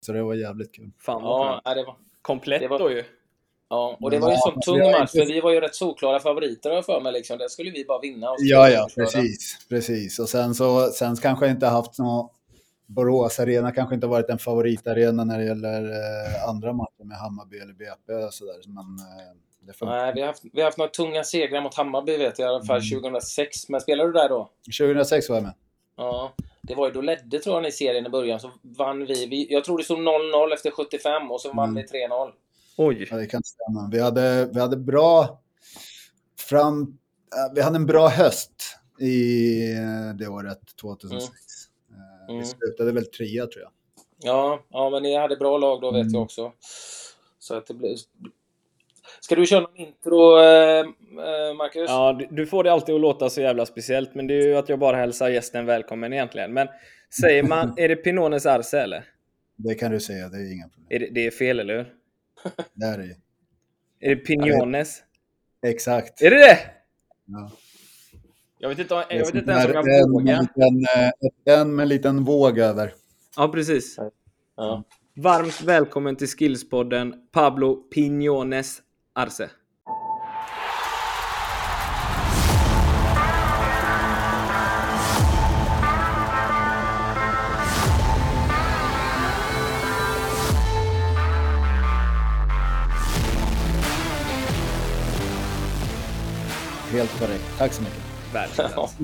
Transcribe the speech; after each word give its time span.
Så 0.00 0.12
det 0.12 0.22
var 0.22 0.34
jävligt 0.34 0.74
kul. 0.74 0.90
Fan 0.98 1.22
vad 1.22 1.60
Ja, 1.64 1.74
det 1.74 1.84
var... 1.84 1.96
Komplett 2.22 2.60
det 2.60 2.68
var- 2.68 2.78
då 2.78 2.90
ju. 2.90 3.04
Ja, 3.72 3.96
och 4.00 4.10
det 4.10 4.18
var 4.18 4.28
ju 4.28 4.34
en 4.34 4.40
sån 4.40 4.60
tung 4.60 4.78
match, 4.90 5.10
för 5.10 5.26
vi 5.26 5.40
var 5.40 5.52
ju 5.52 5.60
rätt 5.60 5.74
solklara 5.74 6.20
favoriter 6.20 6.70
har 6.70 6.82
för 6.82 7.00
mig. 7.00 7.12
Liksom. 7.12 7.38
Där 7.38 7.48
skulle 7.48 7.70
vi 7.70 7.84
bara 7.84 7.98
vinna. 8.00 8.26
Ja, 8.38 8.68
ja, 8.70 8.88
precis. 8.96 9.66
precis. 9.68 10.18
Och 10.18 10.28
sen 10.28 10.54
så 10.54 10.86
sen 10.86 11.16
kanske 11.16 11.46
jag 11.46 11.54
inte 11.54 11.66
haft 11.66 11.98
någon... 11.98 12.28
Borås 12.86 13.40
Arena 13.40 13.72
kanske 13.72 13.94
inte 13.94 14.06
varit 14.06 14.28
en 14.30 14.38
favoritarena 14.38 15.24
när 15.24 15.38
det 15.38 15.44
gäller 15.44 15.82
eh, 15.84 16.48
andra 16.48 16.72
matcher 16.72 17.04
med 17.04 17.16
Hammarby 17.18 17.58
eller 17.58 17.72
BP 17.74 18.12
och 18.26 18.34
sådär. 18.34 18.54
Men 18.66 18.76
eh, 18.78 19.36
det 19.66 19.72
funkar. 19.72 19.96
Nej, 19.96 20.12
vi 20.14 20.20
har, 20.20 20.26
haft, 20.26 20.42
vi 20.52 20.60
har 20.60 20.64
haft 20.64 20.78
några 20.78 20.90
tunga 20.90 21.24
segrar 21.24 21.60
mot 21.62 21.74
Hammarby 21.74 22.16
vet 22.16 22.38
jag, 22.38 22.46
i 22.46 22.48
alla 22.48 22.64
fall 22.64 22.80
Mm. 22.92 23.02
2006. 23.02 23.68
Men 23.68 23.80
spelade 23.80 24.08
du 24.08 24.12
där 24.12 24.28
då? 24.28 24.50
2006 24.80 25.28
var 25.28 25.36
jag 25.36 25.42
med. 25.42 25.54
Ja. 25.96 26.32
Det 26.70 26.76
var 26.76 26.86
ju, 26.86 26.92
då 26.92 27.00
ledde 27.00 27.38
tror 27.38 27.56
jag 27.56 27.62
ni 27.62 27.72
serien 27.72 28.06
i 28.06 28.10
början, 28.10 28.40
så 28.40 28.50
vann 28.62 29.06
vi. 29.06 29.26
vi 29.26 29.52
jag 29.52 29.64
tror 29.64 29.78
det 29.78 29.84
stod 29.84 29.98
0-0 29.98 30.54
efter 30.54 30.70
75 30.70 31.30
och 31.30 31.40
så 31.40 31.52
vann 31.52 31.68
Mm. 31.70 31.84
vi 31.92 31.98
3-0. 31.98 32.32
Oj. 32.76 33.06
Ja, 33.10 33.16
det 33.16 33.26
kan 33.26 33.42
stämma. 33.42 33.88
Vi 33.92 34.00
hade, 34.00 34.50
vi 34.54 34.60
hade 34.60 34.76
bra... 34.76 35.40
Fram, 36.38 36.82
eh, 37.36 37.54
vi 37.54 37.60
hade 37.62 37.76
en 37.76 37.86
bra 37.86 38.08
höst 38.08 38.52
i 39.00 39.72
eh, 39.72 40.14
det 40.18 40.28
året, 40.28 40.60
2006. 40.80 41.30
Eh, 41.90 42.30
Mm. 42.30 42.40
Vi 42.40 42.46
slutade 42.46 42.92
väl 42.92 43.06
trea 43.06 43.46
tror 43.46 43.62
jag. 43.62 43.70
Ja, 44.22 44.64
ja, 44.70 44.90
men 44.90 45.02
ni 45.02 45.16
hade 45.16 45.36
bra 45.36 45.58
lag 45.58 45.80
då 45.80 45.90
vet 45.90 46.00
Mm. 46.00 46.12
jag 46.14 46.22
också. 46.22 46.52
Så 47.38 47.54
att 47.54 47.66
det 47.66 47.74
blir... 47.74 47.96
Ska 49.20 49.34
du 49.34 49.46
köra 49.46 49.60
någon 49.60 49.76
intro, 49.76 50.38
eh, 50.38 50.78
eh, 50.78 51.54
Marcus? 51.56 51.84
Ja, 51.88 52.20
du, 52.30 52.46
får 52.46 52.64
det 52.64 52.72
alltid 52.72 52.94
att 52.94 53.00
låta 53.00 53.30
så 53.30 53.40
jävla 53.40 53.66
speciellt, 53.66 54.14
men 54.14 54.26
det 54.26 54.34
är 54.34 54.46
ju 54.46 54.56
att 54.56 54.68
jag 54.68 54.78
bara 54.78 54.96
hälsar 54.96 55.28
gästen 55.28 55.66
välkommen 55.66 56.12
egentligen. 56.12 56.52
Men 56.52 56.68
säger 57.20 57.42
man, 57.42 57.74
är 57.76 57.88
det 57.88 57.96
Pinones 57.96 58.46
Arce 58.46 58.80
eller? 58.80 59.04
Det 59.56 59.74
kan 59.74 59.90
du 59.92 60.00
säga, 60.00 60.28
det 60.28 60.36
är 60.36 60.52
inga 60.52 60.68
problem. 60.68 60.86
Är 60.90 60.98
det, 60.98 61.08
det 61.14 61.26
är 61.26 61.30
fel, 61.30 61.60
eller 61.60 61.76
hur? 61.76 61.86
Det 62.74 62.86
är 62.86 62.98
det. 62.98 63.16
Är 64.00 64.14
det 64.14 64.16
Pinones? 64.16 65.02
Exakt. 65.66 66.22
Är 66.22 66.30
det 66.30 66.36
det? 66.36 66.58
Ja. 67.26 67.50
Jag 68.58 68.68
vet 68.68 68.78
inte, 68.78 68.94
jag 68.94 69.18
vet 69.18 69.34
inte 69.34 69.52
ens 69.52 69.64
om 69.64 69.70
en, 69.70 69.76
jag 69.76 70.02
en, 70.02 70.12
vågar. 70.12 70.40
liten, 70.40 70.86
eh, 71.46 71.60
en 71.60 71.74
med 71.74 71.82
en 71.82 71.88
liten 71.88 72.24
våg 72.24 72.58
över. 72.58 72.92
Ja, 73.36 73.48
precis. 73.48 73.96
Ja. 74.56 74.84
Varmt 75.16 75.62
välkommen 75.62 76.16
till 76.16 76.28
Skillspodden 76.28 77.14
Pablo 77.32 77.74
Pinones 77.74 78.82
Arce. 79.14 79.50
Helt 96.92 97.18
korrekt. 97.18 97.58
Tack 97.58 97.72
så 97.72 97.82
mycket. 97.82 97.98
Världsklass. 98.34 98.98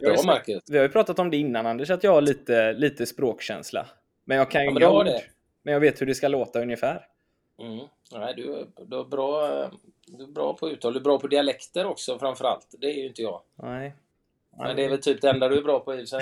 Bra, 0.00 0.22
Marcus. 0.26 0.62
Vi 0.70 0.76
har 0.76 0.84
ju 0.84 0.88
pratat 0.88 1.18
om 1.18 1.30
det 1.30 1.36
innan 1.36 1.66
Anders, 1.66 1.90
att 1.90 2.04
jag 2.04 2.12
har 2.12 2.20
lite, 2.20 2.72
lite 2.72 3.06
språkkänsla. 3.06 3.86
Men 4.26 4.38
jag 4.38 4.50
kan 4.50 4.64
ju 4.64 4.80
Ja, 4.80 4.96
men 5.04 5.06
det. 5.06 5.22
Men 5.64 5.72
jag 5.72 5.80
vet 5.80 6.00
hur 6.00 6.06
det 6.06 6.14
ska 6.14 6.28
låta 6.28 6.60
ungefär. 6.62 7.00
Mm. 7.58 7.86
Nej, 8.12 8.34
du, 8.36 8.54
är- 8.54 8.66
du, 8.86 9.00
är 9.00 9.04
bra, 9.04 9.48
du 10.06 10.22
är 10.24 10.28
bra 10.32 10.54
på 10.56 10.70
uttal. 10.70 10.92
Du 10.92 10.98
är 10.98 11.02
bra 11.04 11.18
på 11.18 11.26
dialekter 11.26 11.86
också 11.86 12.18
framförallt. 12.18 12.74
Det 12.78 12.86
är 12.86 12.94
ju 12.94 13.06
inte 13.08 13.22
jag. 13.22 13.42
Nej. 13.62 13.94
Men 14.58 14.76
det 14.76 14.84
är 14.84 14.88
väl 14.88 15.02
typ 15.02 15.20
det 15.20 15.30
enda 15.30 15.48
du 15.48 15.58
är 15.58 15.62
bra 15.62 15.80
på 15.80 15.94
i 15.94 16.06
sig. 16.06 16.20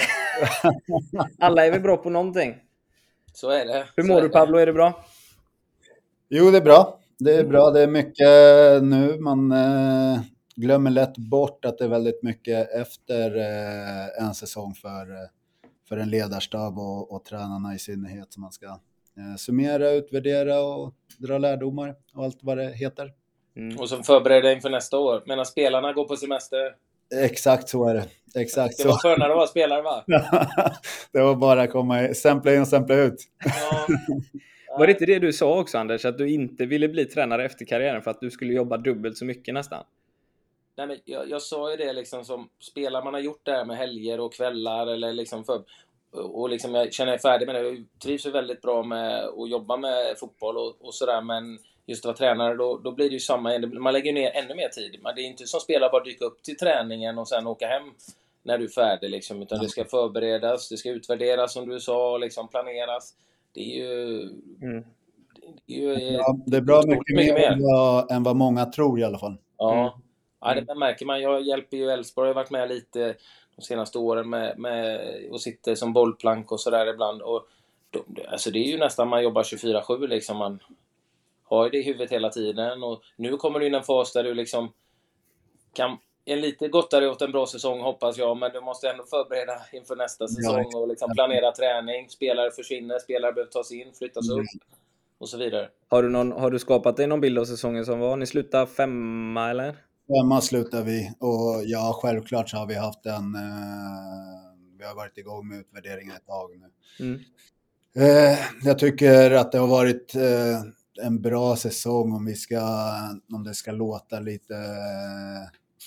Alla 1.39 1.67
är 1.67 1.71
väl 1.71 1.81
bra 1.81 1.97
på 1.97 2.11
någonting. 2.11 2.55
Så 3.33 3.51
är 3.51 3.67
det. 3.67 3.87
Hur 3.97 4.05
mår 4.05 4.21
du. 4.23 4.29
Pablo? 4.29 4.59
Är 4.59 4.67
det 4.67 4.73
bra? 4.73 5.05
Jo, 6.29 6.51
det 6.51 6.57
är 6.57 6.63
bra. 6.63 6.99
Det 7.19 7.35
är 7.35 7.45
bra. 7.45 7.71
Det 7.71 7.81
är 7.83 7.87
mycket 7.87 8.29
nu. 8.83 9.19
Man 9.21 9.53
eh, 9.53 10.21
glömmer 10.57 10.91
lätt 10.91 11.19
bort 11.19 11.65
att 11.65 11.79
det 11.79 11.85
är 11.85 11.89
väldigt 11.89 12.23
mycket 12.23 12.71
efter 12.75 13.37
eh, 13.37 14.25
en 14.27 14.35
säsong 14.35 14.75
för, 14.75 15.11
eh, 15.13 15.29
för 15.89 15.97
en 15.97 16.11
ledarstab 16.11 16.79
och, 16.79 17.13
och 17.13 17.25
tränarna 17.25 17.75
i 17.75 17.79
synnerhet 17.79 18.33
som 18.33 18.43
man 18.43 18.53
ska 18.53 18.79
summera, 19.39 19.91
utvärdera 19.91 20.61
och 20.61 20.95
dra 21.19 21.39
lärdomar 21.39 21.95
och 22.15 22.25
allt 22.25 22.39
vad 22.43 22.59
det 22.59 22.73
heter. 22.73 23.13
Mm. 23.57 23.79
Och 23.79 23.89
så 23.89 24.03
förbereder 24.03 24.43
dig 24.43 24.55
inför 24.55 24.71
nästa 24.71 24.99
år. 24.99 25.23
Medan 25.27 25.47
spelarna 25.47 25.93
går 25.93 26.05
på 26.05 26.17
semester. 26.17 26.75
Exakt 27.15 27.69
så 27.69 27.89
är 27.89 27.95
det. 27.95 28.09
Exakt 28.41 28.79
Det 28.79 28.89
var 28.89 28.97
skönare 28.99 29.31
att 29.31 29.37
vara 29.37 29.47
spelare 29.47 29.83
va? 29.83 30.05
det 31.13 31.21
var 31.21 31.35
bara 31.35 31.63
att 31.63 31.71
komma 31.71 32.09
i, 32.09 32.15
stämpla 32.15 32.55
in 32.55 32.61
och 32.61 32.67
stämpla 32.67 32.95
ut. 32.95 33.17
Ja. 33.45 33.87
Var 34.79 34.87
det 34.87 34.93
inte 34.93 35.07
det 35.07 35.19
du 35.19 35.33
sa 35.33 35.61
också 35.61 35.79
Anders, 35.79 36.05
att 36.05 36.19
du 36.19 36.31
inte 36.31 36.67
ville 36.67 36.89
bli 36.89 37.05
tränare 37.05 37.45
efter 37.45 37.65
karriären 37.65 38.03
för 38.03 38.11
att 38.11 38.21
du 38.21 38.31
skulle 38.31 38.53
jobba 38.53 38.77
dubbelt 38.77 39.17
så 39.17 39.25
mycket 39.25 39.55
nästan? 39.55 39.85
Nej, 40.77 40.87
men 40.87 40.99
jag, 41.05 41.31
jag 41.31 41.43
sa 41.43 41.71
ju 41.71 41.77
det 41.77 41.93
liksom 41.93 42.25
som 42.25 42.49
spelare 42.61 43.05
man 43.05 43.15
har 43.15 43.21
gjort 43.21 43.41
det 43.43 43.53
här 43.53 43.65
med 43.65 43.77
helger 43.77 44.21
och 44.21 44.35
kvällar 44.35 44.87
eller 44.87 45.13
liksom 45.13 45.45
för, 45.45 45.63
och 46.15 46.49
liksom 46.49 46.75
jag 46.75 46.93
känner 46.93 47.13
mig 47.13 47.19
färdig 47.19 47.47
med 47.47 47.55
det. 47.55 47.61
Jag 47.69 47.85
trivs 48.03 48.27
väldigt 48.27 48.63
bra 48.63 48.83
med 48.83 49.25
att 49.25 49.51
jobba 49.51 49.77
med 49.77 50.19
fotboll 50.19 50.57
och, 50.57 50.77
och 50.81 50.95
sådär 50.95 51.21
men 51.23 51.59
just 51.87 52.05
att 52.05 52.07
vara 52.07 52.17
tränare 52.17 52.55
då, 52.55 52.79
då 52.79 52.93
blir 52.93 53.09
det 53.09 53.15
ju 53.15 53.21
samma. 53.21 53.59
Man 53.59 53.93
lägger 53.93 54.13
ner 54.13 54.31
ännu 54.35 54.55
mer 54.55 54.69
tid. 54.69 55.03
Man, 55.03 55.15
det 55.15 55.21
är 55.21 55.27
inte 55.27 55.47
som 55.47 55.61
spelare 55.61 55.91
bara 55.91 56.05
dyka 56.05 56.25
upp 56.25 56.43
till 56.43 56.57
träningen 56.57 57.19
och 57.19 57.29
sen 57.29 57.47
åka 57.47 57.67
hem 57.67 57.83
när 58.43 58.59
du 58.59 58.65
är 58.65 58.69
färdig 58.69 59.11
liksom 59.11 59.43
utan 59.43 59.59
det 59.59 59.69
ska 59.69 59.85
förberedas, 59.85 60.69
det 60.69 60.77
ska 60.77 60.91
utvärderas 60.91 61.53
som 61.53 61.69
du 61.69 61.81
sa, 61.81 62.19
liksom 62.19 62.49
planeras. 62.49 63.15
Det 63.53 63.61
är 63.61 63.77
ju... 63.77 64.23
Mm. 64.63 64.85
Det 65.67 65.75
är 65.75 65.81
ju 65.81 66.13
Ja, 66.13 66.39
det 66.47 66.57
är 66.57 66.61
bra 66.61 66.79
otroligt 66.79 67.17
mycket 67.17 67.35
mer 67.35 67.53
än 67.53 67.63
vad, 67.63 68.11
än 68.11 68.23
vad 68.23 68.37
många 68.37 68.67
tror 68.67 69.01
i 69.01 69.05
alla 69.05 69.19
fall. 69.19 69.37
Ja, 69.59 70.01
ja 70.41 70.55
det 70.55 70.75
märker 70.75 71.07
man. 71.07 71.21
Jag 71.21 71.43
hjälper 71.43 71.77
ju 71.77 71.91
Elfsborg. 71.91 72.29
Jag 72.29 72.35
har 72.35 72.43
varit 72.43 72.51
med 72.51 72.69
lite 72.69 73.15
de 73.57 73.63
senaste 73.63 73.99
åren 73.99 74.31
med, 74.31 74.59
med 74.59 75.11
och 75.31 75.41
sitter 75.41 75.75
som 75.75 75.93
bollplank 75.93 76.53
och 76.53 76.61
sådär 76.61 76.87
ibland. 76.87 77.23
Och 77.23 77.49
de, 77.91 78.05
alltså 78.29 78.51
det 78.51 78.59
är 78.59 78.69
ju 78.69 78.79
nästan 78.79 79.09
man 79.09 79.23
jobbar 79.23 79.43
24-7 79.43 80.07
liksom. 80.07 80.37
Man 80.37 80.59
har 81.45 81.65
ju 81.65 81.71
det 81.71 81.79
i 81.79 81.83
huvudet 81.83 82.13
hela 82.13 82.29
tiden. 82.29 82.83
Och 82.83 83.03
nu 83.17 83.37
kommer 83.37 83.61
du 83.61 83.67
in 83.67 83.75
en 83.75 83.83
fas 83.83 84.13
där 84.13 84.25
du 84.25 84.35
liksom 84.35 84.73
kan 85.73 85.99
en 86.25 86.41
lite 86.41 86.69
gottare 86.69 87.09
åt 87.09 87.23
en 87.23 87.33
bra 87.33 87.47
säsong 87.47 87.81
hoppas 87.81 88.19
jag, 88.19 88.37
men 88.37 88.53
du 88.53 88.61
måste 88.61 88.91
ändå 88.91 89.05
förbereda 89.05 89.61
inför 89.73 89.97
nästa 89.97 90.29
säsong 90.29 90.71
och 90.75 90.89
liksom 90.89 91.13
planera 91.15 91.53
träning. 91.53 92.09
Spelare 92.09 92.51
försvinner, 92.51 92.99
spelare 92.99 93.33
behöver 93.33 93.53
tas 93.53 93.73
in, 93.73 93.93
flyttas 93.99 94.31
upp 94.31 94.45
och 95.19 95.29
så 95.29 95.39
vidare. 95.39 95.69
Har 95.89 96.03
du, 96.03 96.09
någon, 96.09 96.33
har 96.33 96.51
du 96.51 96.59
skapat 96.59 96.97
dig 96.97 97.07
någon 97.07 97.21
bild 97.21 97.39
av 97.39 97.45
säsongen 97.45 97.85
som 97.85 98.01
var? 98.01 98.17
Ni 98.17 98.27
slutade 98.27 98.67
femma 98.67 99.51
eller? 99.51 99.77
Femma 100.09 100.41
slutar 100.41 100.83
vi 100.83 101.13
och 101.19 101.63
ja, 101.65 101.99
självklart 102.03 102.49
så 102.49 102.57
har 102.57 102.67
vi 102.67 102.75
haft 102.75 103.07
en... 103.07 103.35
Eh, 103.35 103.41
vi 104.79 104.85
har 104.85 104.95
varit 104.95 105.19
igång 105.19 105.49
med 105.49 105.59
utvärderingen 105.59 106.17
ett 106.17 106.27
tag 106.27 106.51
nu. 106.59 106.67
Mm. 107.07 107.21
Eh, 107.97 108.39
jag 108.65 108.79
tycker 108.79 109.31
att 109.31 109.53
det 109.53 109.59
har 109.59 109.67
varit 109.67 110.15
eh, 110.15 110.63
en 111.03 111.23
bra 111.23 111.57
säsong 111.57 112.13
om 112.13 112.25
vi 112.25 112.35
ska, 112.35 112.61
om 113.33 113.45
det 113.45 113.55
ska 113.55 113.73
låta 113.73 114.21
lite 114.21 114.55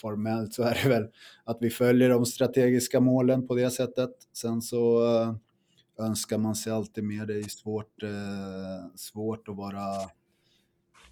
formellt 0.02 0.54
så 0.54 0.64
är 0.64 0.80
det 0.84 0.90
väl 0.90 1.08
att 1.44 1.58
vi 1.62 1.70
följer 1.70 2.10
de 2.10 2.26
strategiska 2.26 3.00
målen 3.00 3.48
på 3.48 3.56
det 3.56 3.72
sättet. 3.72 4.12
Sen 4.34 4.62
så 4.62 5.04
önskar 6.00 6.38
man 6.38 6.56
sig 6.56 6.74
alltid 6.74 7.04
mer. 7.04 7.26
Det 7.26 7.40
är 7.40 7.44
svårt, 7.44 8.04
svårt 8.96 9.48
att 9.48 9.56
vara 9.56 9.84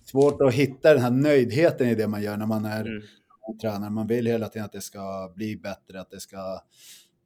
svårt 0.06 0.42
att 0.42 0.54
hitta 0.54 0.94
den 0.94 1.02
här 1.02 1.12
nöjdheten 1.12 1.88
i 1.88 1.96
det 1.96 2.08
man 2.08 2.24
gör 2.24 2.38
när 2.38 2.46
man 2.46 2.66
är 2.66 2.82
Mm. 2.86 3.02
tränare. 3.62 3.90
Man 3.90 4.08
vill 4.08 4.26
hela 4.26 4.50
tiden 4.50 4.66
att 4.66 4.72
det 4.72 4.82
ska 4.82 5.32
bli 5.36 5.58
bättre, 5.58 6.02
att 6.02 6.10
det 6.12 6.20
ska 6.20 6.60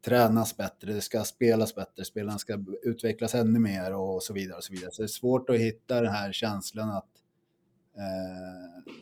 tränas 0.06 0.58
bättre, 0.58 0.94
det 0.94 1.02
ska 1.02 1.24
spelas 1.24 1.76
bättre, 1.76 2.06
spelarna 2.06 2.38
ska 2.38 2.60
utvecklas 2.84 3.36
ännu 3.36 3.60
mer 3.60 3.96
och 3.96 4.24
så 4.24 4.34
vidare. 4.34 4.58
Och 4.58 4.64
så, 4.64 4.74
vidare. 4.74 4.92
så 4.92 5.02
det 5.02 5.06
är 5.06 5.08
svårt 5.08 5.50
att 5.50 5.56
hitta 5.58 6.02
den 6.02 6.12
här 6.14 6.32
känslan 6.32 6.90
att 6.90 7.10
eh, 7.98 8.94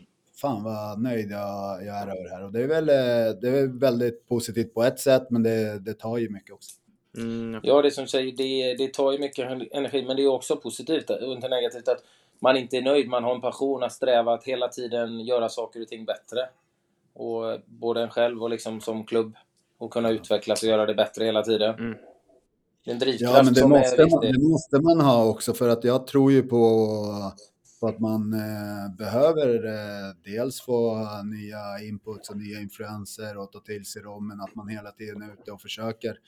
fan 0.41 0.63
vad 0.63 1.01
nöjd 1.01 1.31
jag, 1.31 1.85
jag 1.85 1.97
är 1.97 2.07
över 2.07 2.24
det 2.24 2.29
här. 2.29 2.44
Och 2.44 2.51
det 2.51 2.63
är 2.63 2.68
väl 2.68 2.89
eh, 2.89 3.39
det 3.41 3.50
är 3.50 3.79
väldigt 3.79 4.27
positivt 4.27 4.74
på 4.74 4.83
ett 4.83 5.00
sätt, 5.00 5.27
men 5.29 5.44
det, 5.44 5.79
det 5.79 5.94
tar 5.94 6.18
ju 6.18 6.29
mycket 6.29 6.51
också. 6.51 6.71
Mm. 7.18 7.59
Ja, 7.63 7.81
det 7.81 7.91
som 7.91 8.03
du 8.03 8.07
säger, 8.07 8.31
det, 8.38 8.74
det 8.85 8.94
tar 8.94 9.12
ju 9.12 9.19
mycket 9.19 9.45
energi, 9.71 10.06
men 10.07 10.15
det 10.15 10.24
är 10.24 10.27
också 10.27 10.56
positivt 10.57 11.09
och 11.09 11.33
inte 11.33 11.47
negativt 11.47 11.88
att 11.88 12.03
man 12.39 12.57
inte 12.57 12.78
är 12.78 12.81
nöjd. 12.81 13.10
Man 13.10 13.24
har 13.24 13.36
en 13.36 13.42
passion 13.42 13.84
att 13.84 13.94
sträva 13.94 14.34
att 14.34 14.44
hela 14.44 14.68
tiden 14.68 15.19
göra 15.19 15.50
saker 15.50 15.81
och 15.81 15.88
ting 15.88 16.06
bättre. 16.06 16.50
Och 17.13 17.60
både 17.66 18.01
en 18.01 18.10
själv 18.10 18.44
och 18.44 18.50
liksom 18.50 18.81
som 18.81 19.06
klubb. 19.06 19.36
Och 19.78 19.94
kunna 19.94 20.10
utvecklas 20.10 20.63
och 20.63 20.69
göra 20.69 20.86
det 20.86 20.94
bättre 20.94 21.25
hela 21.25 21.44
tiden. 21.44 21.75
Mm. 21.75 21.98
Det 22.86 22.92
är 22.92 22.94
en 22.94 23.00
drivkraft 23.00 23.38
Ja, 23.38 23.44
men 23.44 23.54
det 23.54 23.60
som 23.60 23.69
måste, 23.69 24.01
är 24.01 24.10
man, 24.10 24.22
viktig. 24.22 24.42
det 24.42 24.48
måste 24.50 24.81
man 24.81 25.01
ha 25.01 25.25
också 25.25 25.54
för 25.54 25.69
att 25.69 25.84
jag 25.84 26.07
tror 26.07 26.31
ju 26.31 26.44
på 26.44 26.57
på 27.80 27.88
att 27.88 28.00
man 28.00 28.34
eh, 28.34 28.95
behöver 28.98 29.66
eh, 29.66 30.16
dels 30.24 30.62
få 30.62 31.07
nya 31.24 31.88
inputs 31.88 32.30
och 32.30 32.38
nya 32.38 32.60
influenser 32.62 33.38
och 33.38 33.51
ta 33.51 33.60
till 33.60 33.86
sig 33.86 34.01
dem, 34.01 34.28
men 34.28 34.42
att 34.42 34.56
man 34.56 34.68
hela 34.68 34.92
tiden 34.92 35.22
är 35.22 35.34
ute 35.34 35.51
och 35.51 35.62
försöker 35.62 36.19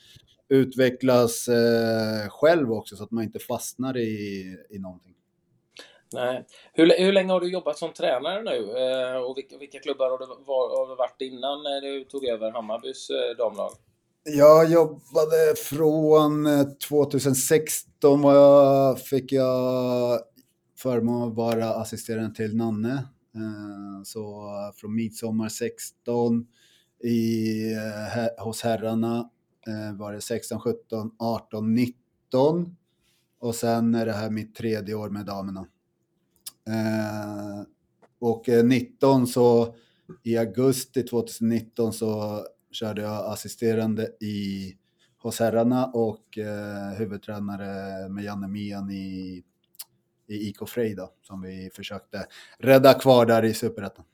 utvecklas 0.49 1.47
eh, 1.47 2.29
själv 2.29 2.71
också 2.71 2.95
så 2.95 3.03
att 3.03 3.11
man 3.11 3.23
inte 3.23 3.39
fastnar 3.39 3.97
i, 3.97 4.57
i 4.69 4.79
någonting. 4.79 5.15
Nej. 6.13 6.45
Hur, 6.73 6.93
hur 6.97 7.13
länge 7.13 7.31
har 7.33 7.39
du 7.39 7.51
jobbat 7.51 7.77
som 7.77 7.93
tränare 7.93 8.43
nu? 8.43 8.77
Eh, 8.77 9.17
och 9.17 9.37
vilka, 9.37 9.57
vilka 9.57 9.79
klubbar 9.79 10.09
har 10.09 10.17
du, 10.17 10.25
var, 10.25 10.77
har 10.77 10.89
du 10.89 10.95
varit 10.95 11.21
innan 11.21 11.63
när 11.63 11.81
du 11.81 12.03
tog 12.03 12.25
över 12.25 12.51
Hammarbys 12.51 13.09
eh, 13.09 13.37
damlag? 13.37 13.71
Jag 14.23 14.71
jobbade 14.71 15.55
från 15.57 16.45
eh, 16.45 16.63
2016 16.63 18.21
var 18.21 18.35
jag, 18.35 18.99
fick 18.99 19.31
jag 19.31 20.19
förmånen 20.77 21.29
att 21.29 21.35
vara 21.35 21.69
assisterande 21.69 22.35
till 22.35 22.55
Nanne. 22.55 22.93
Eh, 23.35 24.03
så 24.03 24.49
från 24.75 24.95
midsommar 24.95 25.49
16 25.49 26.47
i, 27.03 27.73
eh, 27.73 28.43
hos 28.45 28.61
herrarna 28.61 29.29
var 29.97 30.13
det 30.13 30.21
16, 30.21 30.59
17, 30.59 31.11
18, 31.19 31.73
19 31.73 32.75
och 33.39 33.55
sen 33.55 33.95
är 33.95 34.05
det 34.05 34.11
här 34.11 34.29
mitt 34.29 34.55
tredje 34.55 34.95
år 34.95 35.09
med 35.09 35.25
damerna. 35.25 35.67
Och 38.19 38.45
19 38.63 39.27
så 39.27 39.75
i 40.23 40.37
augusti 40.37 41.03
2019 41.03 41.93
så 41.93 42.43
körde 42.71 43.01
jag 43.01 43.25
assisterande 43.31 44.03
i, 44.21 44.73
hos 45.17 45.39
herrarna 45.39 45.85
och 45.85 46.37
eh, 46.37 46.97
huvudtränare 46.97 48.09
med 48.09 48.23
Janne 48.23 48.47
Mian 48.47 48.91
i, 48.91 49.43
i 50.27 50.49
IK 50.49 50.69
Frej 50.69 50.95
då, 50.95 51.09
som 51.21 51.41
vi 51.41 51.69
försökte 51.73 52.25
rädda 52.57 52.93
kvar 52.93 53.25
där 53.25 53.45
i 53.45 53.53
Superettan. 53.53 54.05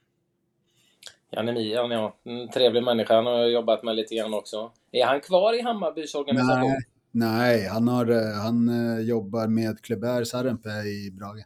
Janne 1.31 1.53
Mian, 1.53 1.91
ja. 1.91 2.17
En 2.23 2.49
trevlig 2.49 2.83
människa. 2.83 3.15
Han 3.15 3.25
har 3.25 3.37
jag 3.37 3.51
jobbat 3.51 3.83
med 3.83 3.95
lite 3.95 4.15
grann 4.15 4.33
också. 4.33 4.71
Är 4.91 5.05
han 5.05 5.21
kvar 5.21 5.59
i 5.59 5.61
Hammarbys 5.61 6.15
organisation? 6.15 6.59
Nej, 6.59 6.79
nej 7.11 7.67
han, 7.67 7.87
har, 7.87 8.09
eh, 8.11 8.43
han 8.43 8.69
eh, 8.69 8.99
jobbar 8.99 9.47
med 9.47 9.81
Kleber 9.81 10.23
Sarenpä 10.23 10.69
i 10.69 11.11
Brage. 11.11 11.45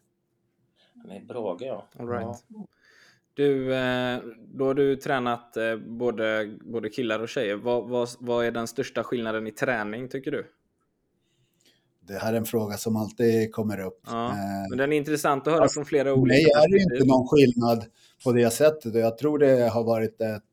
Han 1.02 1.12
är 1.12 1.16
i 1.16 1.26
Brage, 1.26 1.62
ja. 1.62 1.88
All 2.00 2.10
right. 2.10 2.44
ja. 2.48 2.66
Du, 3.40 3.76
eh, 3.76 4.20
då 4.48 4.66
har 4.66 4.74
du 4.74 4.96
tränat 4.96 5.58
eh, 5.58 5.76
både, 5.76 6.58
både 6.62 6.90
killar 6.90 7.20
och 7.20 7.30
tjejer. 7.30 7.56
Vad, 7.56 7.90
vad, 7.90 8.10
vad 8.20 8.46
är 8.46 8.52
den 8.52 8.68
största 8.68 9.04
skillnaden 9.04 9.48
i 9.48 9.52
träning 9.52 10.10
tycker 10.10 10.32
du? 10.32 10.46
Det 12.02 12.18
här 12.18 12.34
är 12.34 12.38
en 12.38 12.46
fråga 12.46 12.78
som 12.78 12.96
alltid 12.96 13.52
kommer 13.52 13.80
upp. 13.80 14.00
Ja, 14.06 14.30
eh, 14.30 14.36
men 14.70 14.78
den 14.78 14.94
är 14.94 14.98
intressant 14.98 15.48
att 15.48 15.54
höra 15.54 15.64
alltså, 15.64 15.78
från 15.78 15.86
flera 15.86 16.14
olika 16.14 16.36
Nej, 16.36 16.44
är 16.44 16.72
det 16.72 16.96
inte 16.96 17.08
någon 17.08 17.28
skillnad 17.28 17.86
på 18.24 18.32
det 18.32 18.50
sättet. 18.50 18.96
Jag 18.96 19.18
tror 19.18 19.40
det 19.40 19.70
har 19.70 19.84
varit 19.84 20.22
ett, 20.22 20.44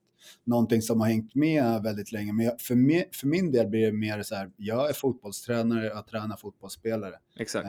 någonting 0.45 0.83
som 0.83 1.01
har 1.01 1.09
hängt 1.09 1.35
med 1.35 1.83
väldigt 1.83 2.13
länge. 2.13 2.33
Men 2.33 2.51
för, 2.59 2.75
mig, 2.75 3.09
för 3.13 3.27
min 3.27 3.53
del 3.53 3.67
blir 3.67 3.87
det 3.87 3.93
mer 3.93 4.23
så 4.23 4.35
här, 4.35 4.51
jag 4.57 4.89
är 4.89 4.93
fotbollstränare, 4.93 5.85
jag 5.87 6.07
tränar 6.07 6.37
fotbollsspelare. 6.37 7.15
Exakt. 7.37 7.69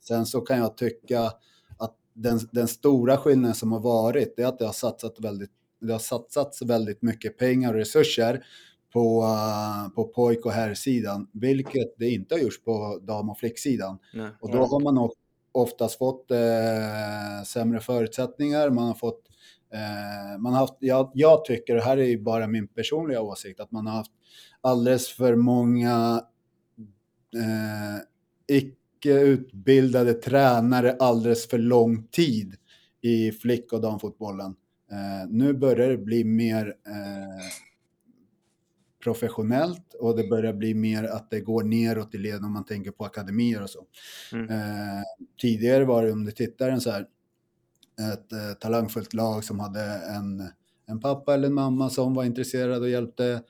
sen 0.00 0.26
så 0.26 0.40
kan 0.40 0.58
jag 0.58 0.76
tycka 0.76 1.32
den, 2.22 2.40
den 2.52 2.68
stora 2.68 3.16
skillnaden 3.16 3.54
som 3.54 3.72
har 3.72 3.80
varit 3.80 4.38
är 4.38 4.46
att 4.46 4.58
det 4.58 4.66
har 4.66 4.72
satsat 4.72 5.20
väldigt, 5.20 5.50
det 5.80 5.92
har 5.92 5.98
satsats 5.98 6.62
väldigt 6.62 7.02
mycket 7.02 7.38
pengar 7.38 7.68
och 7.68 7.78
resurser 7.78 8.44
på, 8.92 9.22
uh, 9.22 9.94
på 9.94 10.04
pojk 10.04 10.46
och 10.46 10.52
herrsidan, 10.52 11.28
vilket 11.32 11.98
det 11.98 12.10
inte 12.10 12.34
har 12.34 12.40
gjorts 12.40 12.64
på 12.64 13.00
dam 13.02 13.30
och 13.30 13.38
flicksidan. 13.38 13.98
Nej. 14.14 14.30
Och 14.40 14.50
då 14.52 14.58
har 14.64 14.80
man 14.80 15.10
oftast 15.52 15.98
fått 15.98 16.30
eh, 16.30 17.44
sämre 17.46 17.80
förutsättningar, 17.80 18.70
man 18.70 18.86
har 18.86 18.94
fått 18.94 19.22
eh, 19.72 20.38
man 20.38 20.52
har 20.52 20.60
haft, 20.60 20.76
jag, 20.78 21.10
jag 21.14 21.44
tycker, 21.44 21.76
och 21.76 21.82
här 21.82 21.96
är 21.96 22.04
ju 22.04 22.18
bara 22.18 22.46
min 22.46 22.68
personliga 22.68 23.20
åsikt, 23.20 23.60
att 23.60 23.70
man 23.70 23.86
har 23.86 23.94
haft 23.94 24.12
alldeles 24.60 25.08
för 25.08 25.36
många 25.36 26.22
eh, 27.34 28.02
utbildade 29.06 30.14
tränare 30.14 30.96
alldeles 30.98 31.48
för 31.48 31.58
lång 31.58 32.02
tid 32.02 32.56
i 33.00 33.32
flick 33.32 33.72
och 33.72 33.80
damfotbollen. 33.80 34.54
Eh, 34.90 35.28
nu 35.28 35.52
börjar 35.52 35.88
det 35.88 35.98
bli 35.98 36.24
mer 36.24 36.66
eh, 36.66 37.46
professionellt 39.02 39.94
och 39.94 40.16
det 40.16 40.28
börjar 40.28 40.52
bli 40.52 40.74
mer 40.74 41.04
att 41.04 41.30
det 41.30 41.40
går 41.40 41.62
neråt 41.62 42.14
i 42.14 42.18
led 42.18 42.44
om 42.44 42.52
man 42.52 42.64
tänker 42.64 42.90
på 42.90 43.04
akademier 43.04 43.62
och 43.62 43.70
så. 43.70 43.86
Mm. 44.32 44.50
Eh, 44.50 45.02
tidigare 45.40 45.84
var 45.84 46.04
det, 46.04 46.12
om 46.12 46.24
du 46.24 46.30
tittar, 46.32 46.68
en 46.68 46.80
så 46.80 46.90
här, 46.90 47.06
ett 48.12 48.32
eh, 48.32 48.52
talangfullt 48.60 49.14
lag 49.14 49.44
som 49.44 49.60
hade 49.60 49.82
en, 50.16 50.48
en 50.86 51.00
pappa 51.00 51.34
eller 51.34 51.48
en 51.48 51.54
mamma 51.54 51.90
som 51.90 52.14
var 52.14 52.24
intresserad 52.24 52.82
och 52.82 52.88
hjälpte 52.88 53.42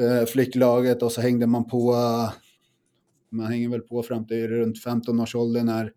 eh, 0.00 0.26
flicklaget 0.26 1.02
och 1.02 1.12
så 1.12 1.20
hängde 1.20 1.46
man 1.46 1.68
på 1.68 1.94
man 3.32 3.46
hänger 3.46 3.68
väl 3.68 3.80
på 3.80 4.02
fram 4.02 4.26
till 4.26 4.48
runt 4.48 4.82
15 4.82 5.20
års 5.20 5.34
ålder 5.34 5.62
när, 5.62 5.92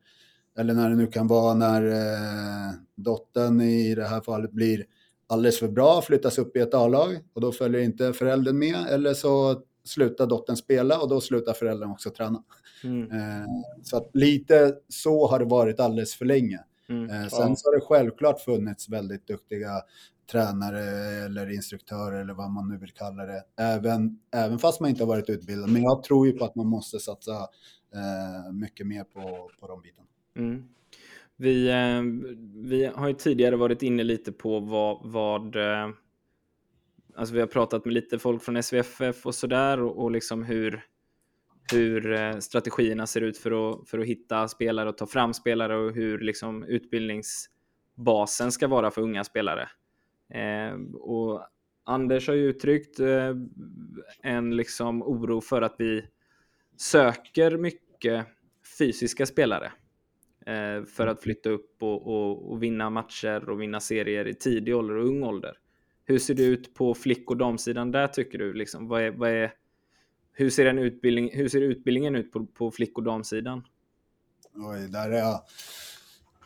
eller 0.57 0.73
när 0.73 0.89
det 0.89 0.95
nu 0.95 1.07
kan 1.07 1.27
vara 1.27 1.53
när 1.53 1.85
eh, 1.85 2.73
dottern 2.95 3.61
i 3.61 3.95
det 3.95 4.05
här 4.05 4.21
fallet 4.21 4.51
blir 4.51 4.85
alldeles 5.27 5.59
för 5.59 5.67
bra, 5.67 6.01
flyttas 6.01 6.37
upp 6.37 6.57
i 6.57 6.59
ett 6.59 6.73
A-lag 6.73 7.19
och 7.33 7.41
då 7.41 7.51
följer 7.51 7.81
inte 7.81 8.13
föräldern 8.13 8.57
med 8.57 8.87
eller 8.89 9.13
så 9.13 9.61
slutar 9.83 10.27
dottern 10.27 10.55
spela 10.55 10.99
och 10.99 11.09
då 11.09 11.21
slutar 11.21 11.53
föräldern 11.53 11.91
också 11.91 12.09
träna. 12.09 12.43
Mm. 12.83 13.11
Eh, 13.11 13.47
så 13.83 13.97
att 13.97 14.09
lite 14.13 14.75
så 14.89 15.27
har 15.27 15.39
det 15.39 15.45
varit 15.45 15.79
alldeles 15.79 16.15
för 16.15 16.25
länge. 16.25 16.59
Mm. 16.89 17.09
Eh, 17.09 17.27
sen 17.27 17.49
ja. 17.49 17.55
så 17.55 17.69
har 17.69 17.75
det 17.75 17.85
självklart 17.85 18.41
funnits 18.41 18.89
väldigt 18.89 19.27
duktiga 19.27 19.81
tränare 20.31 20.81
eller 21.25 21.51
instruktörer 21.51 22.21
eller 22.21 22.33
vad 22.33 22.51
man 22.51 22.69
nu 22.69 22.77
vill 22.77 22.91
kalla 22.91 23.25
det. 23.25 23.43
Även, 23.57 24.19
även 24.31 24.59
fast 24.59 24.81
man 24.81 24.89
inte 24.89 25.03
har 25.03 25.07
varit 25.07 25.29
utbildad. 25.29 25.69
Men 25.69 25.83
jag 25.83 26.03
tror 26.03 26.27
ju 26.27 26.33
på 26.33 26.45
att 26.45 26.55
man 26.55 26.67
måste 26.67 26.99
satsa 26.99 27.31
eh, 27.93 28.51
mycket 28.53 28.87
mer 28.87 29.03
på, 29.03 29.49
på 29.59 29.67
de 29.67 29.81
bitarna. 29.81 30.07
Mm. 30.37 30.63
Vi, 31.37 31.69
eh, 31.69 32.01
vi 32.69 32.85
har 32.85 33.07
ju 33.07 33.13
tidigare 33.13 33.55
varit 33.55 33.83
inne 33.83 34.03
lite 34.03 34.31
på 34.31 34.59
vad, 34.59 34.99
vad 35.03 35.55
eh, 35.55 35.89
alltså 37.15 37.35
vi 37.35 37.39
har 37.39 37.47
pratat 37.47 37.85
med 37.85 37.93
lite 37.93 38.19
folk 38.19 38.43
från 38.43 38.63
SVFF 38.63 39.25
och 39.25 39.35
sådär 39.35 39.81
och, 39.81 40.03
och 40.03 40.11
liksom 40.11 40.43
hur, 40.43 40.85
hur 41.71 42.13
eh, 42.13 42.37
strategierna 42.37 43.07
ser 43.07 43.21
ut 43.21 43.37
för 43.37 43.71
att, 43.71 43.89
för 43.89 43.99
att 43.99 44.05
hitta 44.05 44.47
spelare 44.47 44.89
och 44.89 44.97
ta 44.97 45.05
fram 45.05 45.33
spelare 45.33 45.77
och 45.77 45.93
hur 45.93 46.19
liksom 46.19 46.63
utbildningsbasen 46.63 48.51
ska 48.51 48.67
vara 48.67 48.91
för 48.91 49.01
unga 49.01 49.23
spelare. 49.23 49.69
Eh, 50.29 50.73
och 50.93 51.47
Anders 51.83 52.27
har 52.27 52.35
ju 52.35 52.49
uttryckt 52.49 52.99
eh, 52.99 53.35
en 54.23 54.55
liksom 54.55 55.03
oro 55.03 55.41
för 55.41 55.61
att 55.61 55.75
vi 55.77 56.05
söker 56.77 57.57
mycket 57.57 58.25
fysiska 58.77 59.25
spelare 59.25 59.71
eh, 60.45 60.83
för 60.83 61.07
att 61.07 61.21
flytta 61.21 61.49
upp 61.49 61.83
och, 61.83 62.07
och, 62.07 62.51
och, 62.51 62.63
vinna 62.63 62.89
matcher 62.89 63.49
och 63.49 63.61
vinna 63.61 63.79
serier 63.79 64.27
i 64.27 64.33
tidig 64.33 64.75
ålder 64.75 64.95
och 64.95 65.05
ung 65.05 65.23
ålder. 65.23 65.57
Hur 66.05 66.19
ser 66.19 66.33
det 66.33 66.43
ut 66.43 66.73
på 66.73 66.93
flick 66.93 67.29
och 67.29 67.37
damsidan 67.37 67.91
där 67.91 68.07
tycker 68.07 68.37
du? 68.37 68.53
Liksom, 68.53 68.87
vad 68.87 69.01
är, 69.01 69.11
vad 69.11 69.29
är, 69.29 69.53
hur, 70.31 70.49
ser 70.49 70.73
utbildning, 70.73 71.29
hur 71.33 71.49
ser 71.49 71.61
utbildningen 71.61 72.15
ut 72.15 72.31
på, 72.31 72.45
på 72.45 72.71
flick 72.71 72.97
och 72.97 73.03
damsidan? 73.03 73.63
Oj, 74.53 74.87
där 74.87 75.11
är 75.11 75.17
jag 75.17 75.41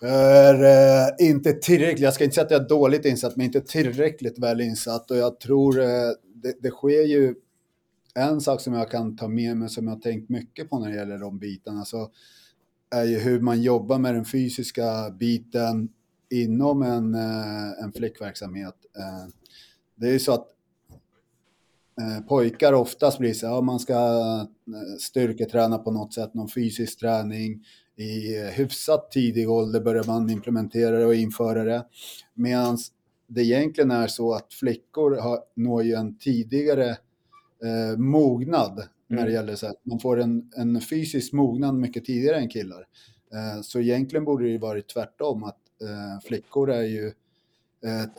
är 0.07 0.63
eh, 0.63 1.27
inte 1.29 1.53
tillräckligt, 1.53 1.99
jag 1.99 2.13
ska 2.13 2.23
inte 2.23 2.33
säga 2.33 2.45
att 2.45 2.51
jag 2.51 2.61
är 2.61 2.69
dåligt 2.69 3.05
insatt, 3.05 3.35
men 3.35 3.45
inte 3.45 3.61
tillräckligt 3.61 4.39
väl 4.39 4.61
insatt. 4.61 5.11
Och 5.11 5.17
jag 5.17 5.39
tror 5.39 5.81
eh, 5.81 6.09
det, 6.33 6.55
det, 6.61 6.69
sker 6.69 7.03
ju 7.03 7.35
en 8.15 8.41
sak 8.41 8.61
som 8.61 8.73
jag 8.73 8.91
kan 8.91 9.15
ta 9.15 9.27
med 9.27 9.57
mig 9.57 9.69
som 9.69 9.87
jag 9.87 9.93
har 9.93 10.01
tänkt 10.01 10.29
mycket 10.29 10.69
på 10.69 10.79
när 10.79 10.89
det 10.89 10.95
gäller 10.95 11.17
de 11.17 11.39
bitarna. 11.39 11.85
Så 11.85 12.11
är 12.95 13.03
ju 13.03 13.19
hur 13.19 13.39
man 13.39 13.61
jobbar 13.61 13.99
med 13.99 14.15
den 14.15 14.25
fysiska 14.25 15.09
biten 15.09 15.89
inom 16.29 16.81
en, 16.81 17.15
eh, 17.15 17.83
en 17.83 17.91
flickverksamhet. 17.91 18.75
Eh, 18.97 19.31
det 19.95 20.07
är 20.07 20.11
ju 20.11 20.19
så 20.19 20.33
att 20.33 20.47
eh, 22.01 22.25
pojkar 22.27 22.73
oftast 22.73 23.19
blir 23.19 23.33
så 23.33 23.57
att 23.57 23.63
man 23.63 23.79
ska 23.79 23.93
eh, 23.93 24.97
styrketräna 24.99 25.77
på 25.77 25.91
något 25.91 26.13
sätt, 26.13 26.33
någon 26.33 26.49
fysisk 26.49 26.99
träning 26.99 27.63
i 27.99 28.49
hyfsat 28.53 29.11
tidig 29.11 29.49
ålder 29.49 29.79
börjar 29.81 30.03
man 30.03 30.29
implementera 30.29 30.99
det 30.99 31.05
och 31.05 31.15
införa 31.15 31.63
det. 31.63 31.85
Medan 32.33 32.77
det 33.27 33.41
egentligen 33.41 33.91
är 33.91 34.07
så 34.07 34.33
att 34.33 34.53
flickor 34.53 35.15
har, 35.15 35.39
når 35.55 35.83
ju 35.83 35.93
en 35.93 36.17
tidigare 36.17 36.89
eh, 37.63 37.97
mognad 37.97 38.83
när 39.07 39.17
det 39.17 39.21
mm. 39.21 39.33
gäller 39.33 39.55
så 39.55 39.67
att 39.67 39.85
man 39.85 39.99
får 39.99 40.19
en, 40.19 40.51
en 40.55 40.81
fysisk 40.81 41.33
mognad 41.33 41.75
mycket 41.75 42.05
tidigare 42.05 42.37
än 42.37 42.49
killar. 42.49 42.87
Eh, 43.33 43.61
så 43.61 43.79
egentligen 43.79 44.25
borde 44.25 44.43
det 44.43 44.49
ju 44.49 44.57
varit 44.57 44.87
tvärtom 44.87 45.43
att 45.43 45.59
eh, 45.81 46.27
flickor 46.27 46.69
är 46.69 46.83
ju 46.83 47.07
eh, 47.85 48.09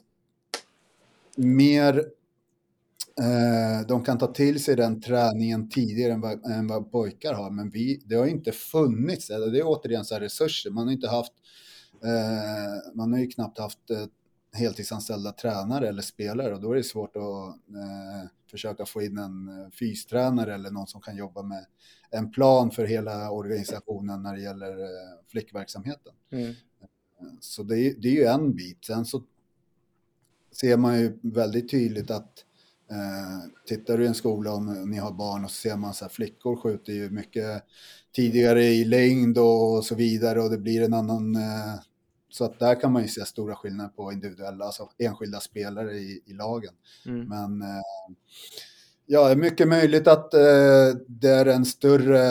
mer 1.37 2.04
de 3.89 4.05
kan 4.05 4.19
ta 4.19 4.27
till 4.27 4.65
sig 4.65 4.77
den 4.77 5.00
träningen 5.00 5.69
tidigare 5.69 6.12
än 6.12 6.21
vad, 6.21 6.50
än 6.50 6.67
vad 6.67 6.93
pojkar 6.93 7.35
har, 7.35 7.50
men 7.50 7.71
vi, 7.71 8.03
det 8.05 8.15
har 8.15 8.27
inte 8.27 8.53
funnits, 8.53 9.29
det 9.29 9.35
är 9.35 9.62
återigen 9.65 10.05
så 10.05 10.19
resurser, 10.19 10.71
man 10.71 10.87
har 10.87 10.93
inte 10.93 11.09
haft 11.09 11.33
eh, 12.05 12.95
man 12.95 13.12
har 13.12 13.21
ju 13.21 13.27
knappt 13.27 13.59
haft 13.59 13.91
eh, 13.91 14.07
heltidsanställda 14.53 15.33
tränare 15.33 15.89
eller 15.89 16.03
spelare 16.03 16.55
och 16.55 16.61
då 16.61 16.73
är 16.73 16.77
det 16.77 16.85
svårt 16.85 17.17
att 17.17 17.49
eh, 17.77 18.31
försöka 18.50 18.87
få 18.87 19.03
in 19.03 19.19
en 19.19 19.49
eh, 19.49 19.71
fystränare 19.71 20.55
eller 20.55 20.71
någon 20.71 20.87
som 20.87 21.00
kan 21.00 21.17
jobba 21.17 21.43
med 21.43 21.67
en 22.11 22.31
plan 22.31 22.71
för 22.71 22.85
hela 22.85 23.31
organisationen 23.31 24.23
när 24.23 24.35
det 24.35 24.43
gäller 24.43 24.81
eh, 24.81 25.27
flickverksamheten. 25.29 26.12
Mm. 26.33 26.55
Så 27.41 27.62
det 27.62 27.79
är, 27.79 27.95
det 27.99 28.09
är 28.09 28.12
ju 28.12 28.25
en 28.25 28.55
bit. 28.55 28.85
Sen 28.85 29.05
så 29.05 29.23
ser 30.61 30.77
man 30.77 31.00
ju 31.00 31.19
väldigt 31.23 31.71
tydligt 31.71 32.11
att 32.11 32.39
eh, 32.39 32.50
tittar 33.66 33.99
du 33.99 34.04
i 34.04 34.06
en 34.06 34.14
skola 34.14 34.52
om 34.52 34.90
ni 34.90 34.99
har 34.99 35.12
barn 35.12 35.44
och 35.44 35.50
så 35.50 35.56
ser 35.56 35.76
man 35.76 35.94
så 35.94 36.04
här 36.04 36.11
flickor 36.11 36.56
skjuter 36.56 36.92
ju 36.92 37.11
mycket 37.11 37.62
tidigare 38.14 38.64
i 38.64 38.85
längd 38.85 39.38
och 39.38 39.85
så 39.85 39.94
vidare 39.94 40.42
och 40.42 40.50
det 40.50 40.59
blir 40.59 40.82
en 40.82 40.94
annan 40.94 41.37
eh, 41.37 41.75
så 42.30 42.44
att 42.44 42.59
där 42.59 42.80
kan 42.80 42.92
man 42.92 43.02
ju 43.02 43.09
se 43.09 43.26
stora 43.26 43.54
skillnader 43.54 43.90
på 43.90 44.12
individuella, 44.12 44.64
alltså 44.64 44.88
enskilda 44.99 45.40
spelare 45.40 45.92
i, 45.92 46.23
i 46.26 46.32
lagen. 46.32 46.75
Mm. 47.06 47.28
Men 47.28 47.62
eh, 47.62 47.82
ja, 49.06 49.25
det 49.26 49.32
är 49.32 49.37
mycket 49.37 49.68
möjligt 49.68 50.09
att 50.09 50.35
eh, 50.35 50.94
det 51.06 51.28
är 51.28 51.47
en 51.47 51.64
större 51.64 52.25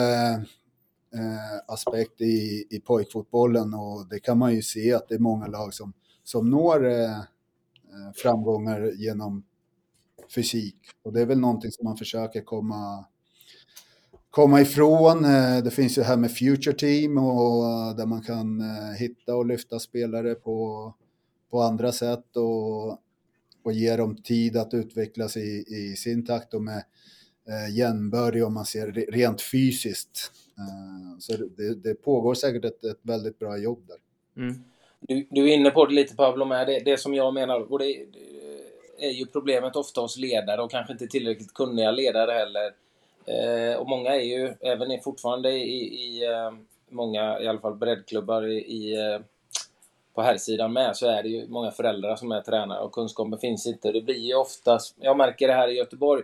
eh, 1.14 1.58
aspekt 1.66 2.20
i, 2.20 2.66
i 2.70 2.80
pojkfotbollen 2.80 3.74
och 3.74 4.06
det 4.10 4.20
kan 4.20 4.38
man 4.38 4.54
ju 4.54 4.62
se 4.62 4.94
att 4.94 5.08
det 5.08 5.14
är 5.14 5.18
många 5.18 5.46
lag 5.46 5.74
som, 5.74 5.92
som 6.24 6.50
når 6.50 6.86
eh, 6.86 7.18
eh, 7.18 8.12
framgångar 8.14 8.92
genom 8.96 9.44
fysik. 10.34 10.76
Och 11.02 11.12
det 11.12 11.20
är 11.20 11.26
väl 11.26 11.38
någonting 11.38 11.70
som 11.70 11.84
man 11.84 11.96
försöker 11.96 12.40
komma, 12.40 13.04
komma 14.30 14.60
ifrån. 14.60 15.24
Eh, 15.24 15.58
det 15.64 15.70
finns 15.70 15.98
ju 15.98 16.02
här 16.02 16.16
med 16.16 16.32
Future 16.32 16.76
Team 16.76 17.18
och 17.18 17.96
där 17.96 18.06
man 18.06 18.22
kan 18.22 18.62
hitta 18.98 19.36
och 19.36 19.46
lyfta 19.46 19.78
spelare 19.78 20.34
på, 20.34 20.94
på 21.50 21.60
andra 21.60 21.92
sätt 21.92 22.36
och, 22.36 22.90
och 23.62 23.72
ge 23.72 23.96
dem 23.96 24.22
tid 24.22 24.56
att 24.56 24.74
utvecklas 24.74 25.36
i, 25.36 25.64
i 25.68 25.96
sin 25.96 26.26
takt 26.26 26.54
och 26.54 26.62
med 26.62 26.84
eh, 27.48 27.76
jämnbördig 27.76 28.44
om 28.44 28.54
man 28.54 28.64
ser 28.64 28.92
rent 28.92 29.42
fysiskt. 29.42 30.32
Eh, 30.58 31.18
så 31.18 31.36
det, 31.36 31.74
det, 31.74 31.94
pågår 31.94 32.34
säkert 32.34 32.64
ett, 32.64 32.84
ett 32.84 33.00
väldigt 33.02 33.38
bra 33.38 33.58
jobb 33.58 33.86
där. 33.86 33.96
Mm. 34.42 34.64
Du, 35.00 35.26
du, 35.30 35.50
är 35.50 35.54
inne 35.54 35.70
på 35.70 35.86
det 35.86 35.94
lite 35.94 36.16
Pablo 36.16 36.44
med 36.44 36.66
det, 36.66 36.80
det 36.84 37.00
som 37.00 37.14
jag 37.14 37.34
menar 37.34 37.72
och 37.72 37.78
det, 37.78 37.84
det, 37.84 38.18
är 39.00 39.10
ju 39.10 39.26
problemet 39.26 39.76
ofta 39.76 40.00
hos 40.00 40.16
ledare 40.16 40.62
och 40.62 40.70
kanske 40.70 40.92
inte 40.92 41.06
tillräckligt 41.06 41.54
kunniga 41.54 41.90
ledare 41.90 42.32
heller. 42.32 42.72
Eh, 43.26 43.80
och 43.80 43.88
många 43.88 44.10
är 44.10 44.20
ju, 44.20 44.54
även 44.60 44.90
är 44.90 44.98
fortfarande 44.98 45.50
i, 45.50 45.82
i 45.82 46.24
eh, 46.24 46.50
många, 46.88 47.40
i 47.40 47.48
alla 47.48 47.60
fall 47.60 47.74
breddklubbar 47.74 48.46
i, 48.46 48.58
i 48.58 48.94
eh, 48.94 49.20
på 50.14 50.22
här 50.22 50.36
sidan 50.36 50.72
med 50.72 50.96
så 50.96 51.06
är 51.06 51.22
det 51.22 51.28
ju 51.28 51.48
många 51.48 51.70
föräldrar 51.70 52.16
som 52.16 52.32
är 52.32 52.40
tränare 52.40 52.80
och 52.80 52.92
kunskapen 52.92 53.38
finns 53.38 53.66
inte. 53.66 53.92
Det 53.92 54.00
blir 54.00 54.18
ju 54.18 54.34
oftast, 54.34 54.96
jag 55.00 55.16
märker 55.16 55.48
det 55.48 55.54
här 55.54 55.68
i 55.68 55.76
Göteborg, 55.76 56.22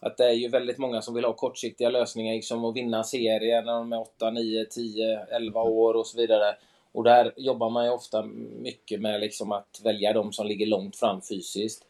att 0.00 0.16
det 0.16 0.24
är 0.24 0.32
ju 0.32 0.48
väldigt 0.48 0.78
många 0.78 1.02
som 1.02 1.14
vill 1.14 1.24
ha 1.24 1.32
kortsiktiga 1.32 1.90
lösningar, 1.90 2.34
liksom 2.34 2.64
att 2.64 2.76
vinna 2.76 3.04
serier 3.04 3.62
när 3.62 3.72
de 3.72 3.92
är 3.92 4.00
8, 4.00 4.30
9, 4.30 4.64
10, 4.64 5.26
11 5.30 5.62
år 5.62 5.94
och 5.94 6.06
så 6.06 6.18
vidare. 6.18 6.56
Och 6.92 7.04
där 7.04 7.32
jobbar 7.36 7.70
man 7.70 7.84
ju 7.84 7.90
ofta 7.90 8.22
mycket 8.60 9.00
med 9.00 9.20
liksom 9.20 9.52
att 9.52 9.80
välja 9.84 10.12
de 10.12 10.32
som 10.32 10.46
ligger 10.46 10.66
långt 10.66 10.96
fram 10.96 11.22
fysiskt. 11.22 11.84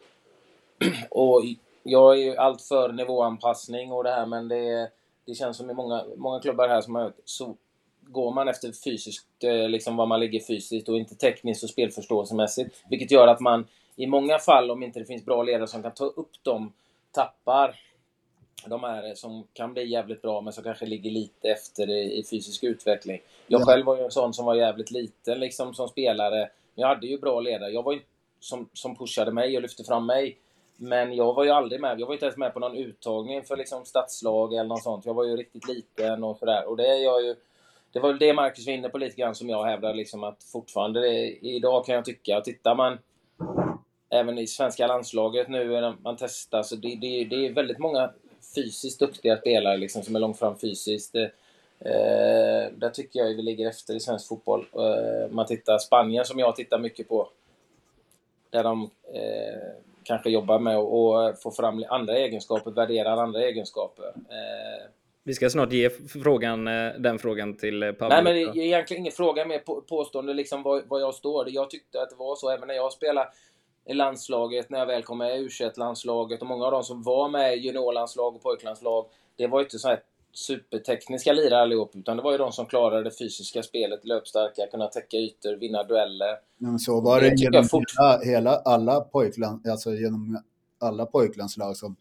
Och 1.10 1.42
jag 1.82 2.18
är 2.18 2.22
ju 2.22 2.36
allt 2.36 2.62
för 2.62 2.92
nivåanpassning 2.92 3.92
och 3.92 4.04
det 4.04 4.10
här, 4.10 4.26
men 4.26 4.48
det, 4.48 4.90
det 5.24 5.34
känns 5.34 5.56
som 5.56 5.70
i 5.70 5.74
många, 5.74 6.04
många 6.16 6.40
klubbar 6.40 6.68
här 6.68 6.80
som 6.80 6.94
har 6.94 7.12
så 7.24 7.56
går 8.08 8.32
man 8.32 8.48
efter 8.48 8.72
fysiskt, 8.72 9.44
eh, 9.44 9.68
liksom 9.68 9.96
var 9.96 10.06
man 10.06 10.20
ligger 10.20 10.40
fysiskt 10.40 10.88
och 10.88 10.98
inte 10.98 11.14
tekniskt 11.14 11.64
och 11.64 11.70
spelförståelsemässigt. 11.70 12.76
Vilket 12.90 13.10
gör 13.10 13.28
att 13.28 13.40
man 13.40 13.66
i 13.96 14.06
många 14.06 14.38
fall, 14.38 14.70
om 14.70 14.82
inte 14.82 14.98
det 14.98 15.04
finns 15.04 15.24
bra 15.24 15.42
ledare 15.42 15.66
som 15.66 15.82
kan 15.82 15.94
ta 15.94 16.04
upp 16.04 16.32
dem, 16.42 16.72
tappar 17.12 17.74
de 18.66 18.82
här 18.82 19.14
som 19.14 19.46
kan 19.52 19.72
bli 19.72 19.86
jävligt 19.86 20.22
bra 20.22 20.40
men 20.40 20.52
som 20.52 20.64
kanske 20.64 20.86
ligger 20.86 21.10
lite 21.10 21.48
efter 21.48 21.90
i, 21.90 22.18
i 22.18 22.24
fysisk 22.24 22.64
utveckling. 22.64 23.20
Jag 23.46 23.60
ja. 23.60 23.64
själv 23.64 23.86
var 23.86 23.96
ju 23.96 24.04
en 24.04 24.10
sån 24.10 24.34
som 24.34 24.46
var 24.46 24.54
jävligt 24.54 24.90
liten 24.90 25.40
liksom 25.40 25.74
som 25.74 25.88
spelare. 25.88 26.50
Jag 26.74 26.88
hade 26.88 27.06
ju 27.06 27.18
bra 27.18 27.40
ledare. 27.40 27.70
Jag 27.70 27.82
var 27.82 27.92
ju 27.92 28.00
som, 28.40 28.68
som 28.72 28.96
pushade 28.96 29.32
mig 29.32 29.56
och 29.56 29.62
lyfte 29.62 29.84
fram 29.84 30.06
mig. 30.06 30.38
Men 30.76 31.14
jag 31.14 31.34
var 31.34 31.44
ju 31.44 31.50
aldrig 31.50 31.80
med. 31.80 32.00
Jag 32.00 32.06
var 32.06 32.14
inte 32.14 32.26
ens 32.26 32.36
med 32.36 32.54
på 32.54 32.60
någon 32.60 32.76
uttagning 32.76 33.42
för 33.42 33.56
liksom 33.56 33.84
stadslag 33.84 34.54
eller 34.54 34.68
något 34.68 34.82
sånt. 34.82 35.06
Jag 35.06 35.14
var 35.14 35.24
ju 35.24 35.36
riktigt 35.36 35.68
liten 35.68 36.24
och 36.24 36.38
sådär. 36.38 36.68
Och 36.68 36.76
det 36.76 36.96
jag 36.96 37.24
ju... 37.24 37.34
Det 37.92 38.00
var 38.00 38.08
väl 38.08 38.18
det 38.18 38.34
Marcus 38.34 38.66
var 38.66 38.72
inne 38.72 38.88
på 38.88 38.98
lite 38.98 39.16
grann 39.16 39.34
som 39.34 39.48
jag 39.48 39.64
hävdar 39.64 39.94
liksom 39.94 40.24
att 40.24 40.44
fortfarande 40.44 41.00
det, 41.00 41.28
idag 41.40 41.86
kan 41.86 41.94
jag 41.94 42.04
tycka, 42.04 42.36
att 42.36 42.44
tittar 42.44 42.74
man 42.74 42.98
även 44.10 44.38
i 44.38 44.46
svenska 44.46 44.86
landslaget 44.86 45.48
nu 45.48 45.68
när 45.68 45.94
man 46.02 46.16
testar 46.16 46.62
så 46.62 46.76
det, 46.76 46.88
det, 47.00 47.24
det 47.24 47.46
är 47.46 47.52
väldigt 47.52 47.78
många 47.78 48.10
fysiskt 48.54 49.00
duktiga 49.00 49.36
spelare 49.36 49.76
liksom, 49.76 50.02
som 50.02 50.16
är 50.16 50.20
långt 50.20 50.38
fram 50.38 50.58
fysiskt. 50.58 51.14
Eh, 51.78 52.72
där 52.72 52.90
tycker 52.90 53.20
jag 53.20 53.26
vi 53.26 53.42
ligger 53.42 53.68
efter 53.68 53.94
i 53.94 54.00
svensk 54.00 54.28
fotboll. 54.28 54.66
Eh, 54.72 55.30
man 55.30 55.46
tittar 55.46 55.78
Spanien 55.78 56.24
som 56.24 56.38
jag 56.38 56.56
tittar 56.56 56.78
mycket 56.78 57.08
på. 57.08 57.28
Där 58.50 58.62
de 58.62 58.90
eh, 59.14 59.72
kanske 60.06 60.30
jobbar 60.30 60.58
med 60.58 60.76
att 60.76 61.42
få 61.42 61.50
fram 61.50 61.84
andra 61.88 62.16
egenskaper, 62.16 62.70
värderar 62.70 63.16
andra 63.16 63.40
egenskaper. 63.40 64.04
Eh, 64.04 64.90
vi 65.24 65.34
ska 65.34 65.50
snart 65.50 65.72
ge 65.72 65.90
frågan, 65.90 66.68
eh, 66.68 66.92
den 66.98 67.18
frågan 67.18 67.56
till 67.56 67.82
eh, 67.82 67.92
Pablo. 67.92 68.08
Nej, 68.08 68.24
men 68.24 68.34
det 68.34 68.60
är 68.60 68.64
egentligen 68.64 69.00
ingen 69.02 69.12
fråga 69.12 69.46
med 69.46 69.64
påstående 69.88 70.34
liksom 70.34 70.62
var, 70.62 70.82
var 70.86 71.00
jag 71.00 71.14
står. 71.14 71.50
Jag 71.50 71.70
tyckte 71.70 72.02
att 72.02 72.10
det 72.10 72.16
var 72.16 72.36
så 72.36 72.50
även 72.50 72.68
när 72.68 72.74
jag 72.74 72.92
spelade 72.92 73.28
i 73.86 73.94
landslaget, 73.94 74.70
när 74.70 74.78
jag 74.78 74.86
väl 74.86 75.02
kom 75.02 75.18
med 75.18 75.40
i 75.40 75.48
U21-landslaget 75.48 76.40
och 76.40 76.46
många 76.46 76.64
av 76.64 76.72
de 76.72 76.84
som 76.84 77.02
var 77.02 77.28
med 77.28 77.54
i 77.54 77.58
juniorlandslag 77.58 78.34
och 78.36 78.42
pojklandslag, 78.42 79.06
det 79.36 79.46
var 79.46 79.58
ju 79.58 79.64
inte 79.64 79.78
så 79.78 79.88
här 79.88 80.00
supertekniska 80.36 81.32
lirare 81.32 81.62
allihop, 81.62 81.96
utan 81.96 82.16
det 82.16 82.22
var 82.22 82.32
ju 82.32 82.38
de 82.38 82.52
som 82.52 82.66
klarade 82.66 83.04
det 83.04 83.18
fysiska 83.18 83.62
spelet, 83.62 84.04
löpstarka, 84.04 84.66
kunna 84.70 84.86
täcka 84.86 85.16
ytor, 85.16 85.56
vinna 85.56 85.82
dueller. 85.82 86.36
Men 86.58 86.78
så 86.78 87.00
var 87.00 87.20
det, 87.20 87.30
det 87.30 87.36
genom 87.36 87.64
fort... 87.64 87.84
hela, 87.98 88.18
hela, 88.24 88.56
alla 88.56 89.00
pojkland, 89.00 89.68
alltså 89.68 89.94
genom 89.94 90.42
alla 90.80 91.06
pojklandslag 91.06 91.76
som 91.76 91.96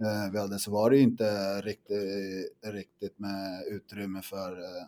eh, 0.00 0.32
vi 0.32 0.38
hade 0.38 0.58
så 0.58 0.70
var 0.70 0.90
det 0.90 0.96
ju 0.96 1.02
inte 1.02 1.60
riktigt, 1.60 1.98
riktigt 2.66 3.18
med 3.18 3.64
utrymme 3.70 4.22
för 4.22 4.52
eh, 4.52 4.86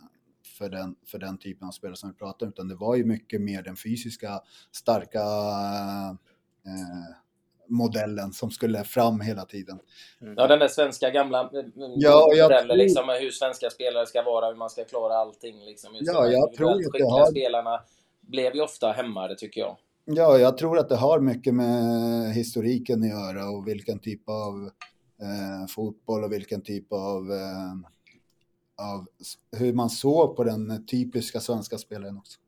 för 0.61 0.68
den, 0.68 0.97
för 1.06 1.18
den 1.18 1.38
typen 1.38 1.68
av 1.68 1.73
spelare 1.73 1.97
som 1.97 2.11
vi 2.11 2.16
pratar 2.16 2.47
om, 2.47 2.52
utan 2.52 2.68
det 2.68 2.75
var 2.75 2.97
ju 2.97 3.04
mycket 3.04 3.40
mer 3.40 3.62
den 3.62 3.76
fysiska, 3.76 4.40
starka 4.73 5.20
eh, 6.66 7.14
modellen 7.71 8.33
som 8.33 8.50
skulle 8.50 8.85
fram 8.85 9.21
hela 9.21 9.45
tiden. 9.45 9.79
Mm. 10.21 10.35
Ja, 10.37 10.47
den 10.47 10.59
där 10.59 10.69
svenska 10.69 11.11
gamla 11.11 11.41
eh, 11.41 11.49
ja, 11.97 12.27
modellen, 12.29 12.67
tror... 12.67 12.77
liksom, 12.77 13.09
hur 13.21 13.31
svenska 13.31 13.71
spelare 13.71 14.07
ska 14.07 14.23
vara, 14.23 14.47
hur 14.47 14.57
man 14.57 14.71
ska 14.71 14.85
klara 14.85 15.15
allting. 15.15 15.65
Liksom, 15.65 15.91
ja, 16.00 16.27
jag 16.27 16.53
tror 16.53 16.71
att 16.71 16.93
det 16.93 17.05
har... 17.05 17.27
spelarna 17.27 17.81
blev 18.21 18.55
ju 18.55 18.61
ofta 18.61 18.93
hämmade, 18.93 19.37
tycker 19.37 19.61
jag. 19.61 19.77
Ja, 20.05 20.39
jag 20.39 20.59
tror 20.59 20.79
att 20.79 20.89
det 20.89 20.97
har 20.97 21.21
mycket 21.21 21.55
med 21.55 22.35
historiken 22.35 23.03
att 23.03 23.09
göra 23.09 23.50
och 23.50 23.69
vilken 23.69 23.99
typ 23.99 24.29
av 24.29 24.71
eh, 25.23 25.67
fotboll 25.69 26.25
och 26.25 26.33
vilken 26.33 26.62
typ 26.62 26.93
av 26.93 27.33
eh, 27.33 27.91
av 28.81 29.07
hur 29.57 29.73
man 29.73 29.91
såg 29.91 30.37
på 30.37 30.45
den 30.45 30.87
typiska 30.87 31.41
svenska 31.41 31.79
spelaren 31.79 32.19
också. 32.19 32.39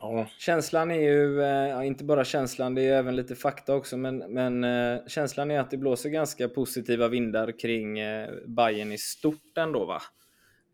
Ja. 0.00 0.26
Känslan 0.38 0.90
är 0.90 1.00
ju, 1.00 1.42
eh, 1.42 1.68
ja, 1.68 1.84
inte 1.84 2.04
bara 2.04 2.24
känslan, 2.24 2.74
det 2.74 2.82
är 2.82 2.98
även 2.98 3.16
lite 3.16 3.34
fakta 3.34 3.74
också, 3.74 3.96
men, 3.96 4.18
men 4.18 4.64
eh, 4.64 5.06
känslan 5.06 5.50
är 5.50 5.60
att 5.60 5.70
det 5.70 5.76
blåser 5.76 6.10
ganska 6.10 6.48
positiva 6.48 7.08
vindar 7.08 7.58
kring 7.58 7.98
eh, 7.98 8.30
Bayern 8.46 8.92
i 8.92 8.98
stort 8.98 9.58
ändå 9.58 9.84
va? 9.84 10.02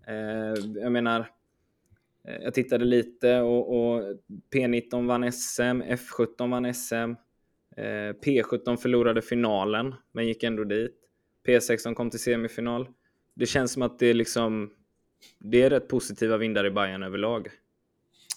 Eh, 0.06 0.80
jag 0.82 0.92
menar, 0.92 1.20
eh, 2.28 2.42
jag 2.42 2.54
tittade 2.54 2.84
lite 2.84 3.40
och, 3.40 3.76
och, 3.76 4.02
P19 4.54 5.06
vann 5.06 5.32
SM, 5.32 5.82
F17 5.82 6.50
vann 6.50 6.74
SM, 6.74 7.14
P17 8.24 8.76
förlorade 8.76 9.22
finalen 9.22 9.94
men 10.12 10.26
gick 10.26 10.42
ändå 10.42 10.64
dit. 10.64 10.96
P16 11.46 11.94
kom 11.94 12.10
till 12.10 12.20
semifinal 12.20 12.88
det 13.34 13.46
känns 13.46 13.72
som 13.72 13.82
att 13.82 13.98
det 13.98 14.06
är 14.06 14.14
liksom 14.14 14.70
det 15.38 15.62
är 15.62 15.70
rätt 15.70 15.88
positiva 15.88 16.36
vindar 16.36 16.66
i 16.66 16.70
Bayern 16.70 17.02
överlag. 17.02 17.48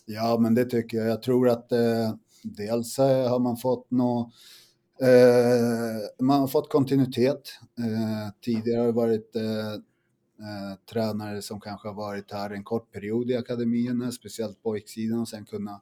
Ja, 0.09 0.37
men 0.39 0.55
det 0.55 0.65
tycker 0.65 0.97
jag. 0.97 1.07
Jag 1.07 1.21
tror 1.21 1.49
att 1.49 1.71
eh, 1.71 2.13
dels 2.43 2.99
eh, 2.99 3.29
har 3.29 3.39
man 3.39 3.57
fått 3.57 3.91
nå, 3.91 4.31
eh, 5.01 6.25
man 6.25 6.39
har 6.39 6.47
fått 6.47 6.69
kontinuitet. 6.69 7.41
Eh, 7.79 8.33
tidigare 8.41 8.79
har 8.79 8.85
det 8.85 8.91
varit 8.91 9.35
eh, 9.35 9.73
eh, 9.73 10.77
tränare 10.91 11.41
som 11.41 11.59
kanske 11.59 11.87
har 11.87 11.95
varit 11.95 12.31
här 12.31 12.49
en 12.49 12.63
kort 12.63 12.91
period 12.91 13.31
i 13.31 13.35
akademierna, 13.37 14.05
eh, 14.05 14.11
speciellt 14.11 14.63
på 14.63 14.69
pojksidan, 14.69 15.19
och 15.19 15.29
sen 15.29 15.45
kunna, 15.45 15.81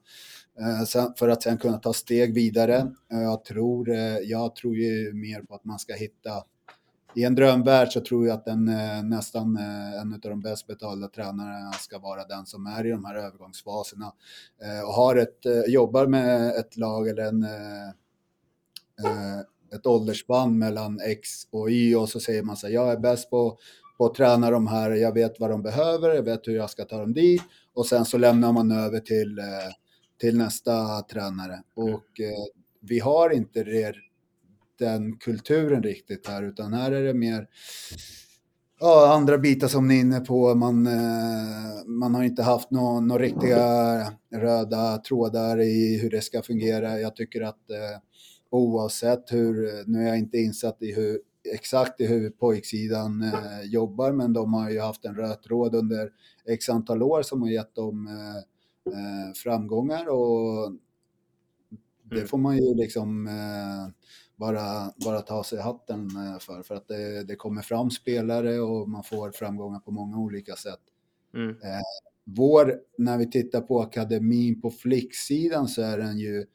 eh, 0.59 0.85
sen, 0.85 1.13
för 1.17 1.29
att 1.29 1.43
sen 1.43 1.57
kunna 1.57 1.77
ta 1.77 1.93
steg 1.93 2.33
vidare. 2.33 2.91
jag, 3.09 3.45
tror, 3.45 3.89
jag 4.23 4.55
tror 4.55 4.75
ju 4.75 5.13
mer 5.13 5.41
på 5.41 5.55
att 5.55 5.65
man 5.65 5.79
ska 5.79 5.93
hitta 5.93 6.43
i 7.15 7.23
en 7.23 7.35
drömvärld 7.35 7.91
så 7.91 8.01
tror 8.01 8.27
jag 8.27 8.33
att 8.33 8.45
den 8.45 8.67
eh, 8.67 9.03
nästan 9.03 9.57
eh, 9.57 10.01
en 10.01 10.13
av 10.13 10.19
de 10.19 10.41
bäst 10.41 10.67
betalda 10.67 11.07
tränarna 11.07 11.71
ska 11.71 11.99
vara 11.99 12.23
den 12.23 12.45
som 12.45 12.67
är 12.67 12.85
i 12.85 12.89
de 12.89 13.05
här 13.05 13.15
övergångsfaserna. 13.15 14.13
Och 14.85 14.93
har 14.93 15.15
ett, 15.15 15.39
jobbar 15.67 16.07
med 16.07 16.55
ett 16.55 16.77
lag 16.77 17.07
eller 17.07 17.23
en, 17.23 17.45
ett 19.75 19.85
åldersspann 19.85 20.57
mellan 20.57 20.99
X 20.99 21.29
och 21.51 21.71
Y 21.71 21.95
och 21.95 22.09
så 22.09 22.19
säger 22.19 22.43
man 22.43 22.57
så 22.57 22.67
här, 22.67 22.73
jag 22.73 22.91
är 22.91 22.97
bäst 22.97 23.29
på, 23.29 23.57
på 23.97 24.05
att 24.05 24.15
träna 24.15 24.51
de 24.51 24.67
här, 24.67 24.91
jag 24.91 25.13
vet 25.13 25.39
vad 25.39 25.49
de 25.49 25.61
behöver, 25.61 26.15
jag 26.15 26.23
vet 26.23 26.47
hur 26.47 26.55
jag 26.55 26.69
ska 26.69 26.85
ta 26.85 26.99
dem 26.99 27.13
dit. 27.13 27.43
Och 27.73 27.85
sen 27.85 28.05
så 28.05 28.17
lämnar 28.17 28.51
man 28.51 28.71
över 28.71 28.99
till, 28.99 29.39
till 30.19 30.37
nästa 30.37 31.01
tränare. 31.01 31.63
Och 31.75 32.21
vi 32.81 32.99
har 32.99 33.29
inte 33.29 33.63
den 34.79 35.17
kulturen 35.17 35.83
riktigt 35.83 36.27
här, 36.27 36.43
utan 36.43 36.73
här 36.73 36.91
är 36.91 37.03
det 37.03 37.13
mer 37.13 37.47
ja, 38.79 39.13
andra 39.13 39.37
bitar 39.37 39.67
som 39.67 39.87
ni 39.87 39.95
är 39.97 40.01
inne 40.01 40.19
på. 40.19 40.55
Man, 40.55 40.87
eh, 40.87 41.85
man 41.85 42.15
har 42.15 42.23
inte 42.23 42.43
haft 42.43 42.71
några 42.71 42.99
nå 42.99 43.17
riktiga 43.17 43.63
röda 44.35 44.97
trådar 44.97 45.61
i 45.61 45.99
hur 46.01 46.09
det 46.09 46.21
ska 46.21 46.41
fungera. 46.41 46.99
Jag 46.99 47.15
tycker 47.15 47.41
att 47.41 47.69
eh, 47.69 47.99
oavsett 48.49 49.31
hur, 49.31 49.83
nu 49.87 50.03
är 50.03 50.07
jag 50.07 50.17
inte 50.17 50.37
insatt 50.37 50.81
i 50.81 50.93
hur 50.93 51.19
exakt 51.53 52.01
i 52.01 52.05
hur 52.05 52.29
pojksidan 52.29 53.21
eh, 53.21 53.61
jobbar, 53.63 54.11
men 54.11 54.33
de 54.33 54.53
har 54.53 54.69
ju 54.69 54.79
haft 54.79 55.05
en 55.05 55.15
röd 55.15 55.41
tråd 55.41 55.75
under 55.75 56.09
x 56.45 56.69
antal 56.69 57.03
år 57.03 57.21
som 57.21 57.41
har 57.41 57.49
gett 57.49 57.75
dem 57.75 58.07
eh, 58.07 58.37
eh 58.93 59.33
framgångar 59.35 60.09
och 60.09 60.71
det 62.03 62.15
mm. 62.15 62.27
får 62.27 62.37
man 62.37 62.57
ju 62.57 62.75
liksom 62.75 63.29
bara, 64.35 64.91
bara 65.05 65.21
ta 65.21 65.43
sig 65.43 65.59
hatten 65.59 66.05
eh, 66.05 66.39
för. 66.39 66.63
För 66.63 66.75
att 66.75 66.87
det, 66.87 67.23
det 67.23 67.35
kommer 67.35 67.61
fram 67.61 67.91
spelare 67.91 68.59
och 68.59 68.89
man 68.89 69.03
får 69.03 69.31
framgångar 69.31 69.79
på 69.79 69.91
många 69.91 70.17
olika 70.17 70.55
sätt. 70.55 70.79
Mm. 71.33 71.49
Eh, 71.49 71.81
vår, 72.23 72.79
när 72.97 73.17
vi 73.17 73.31
tittar 73.31 73.61
på 73.61 73.81
akademin 73.81 74.61
på 74.61 74.71
flicksidan 74.71 75.67
så 75.67 75.81
är 75.81 75.97
den 75.97 76.17
ju, 76.17 76.45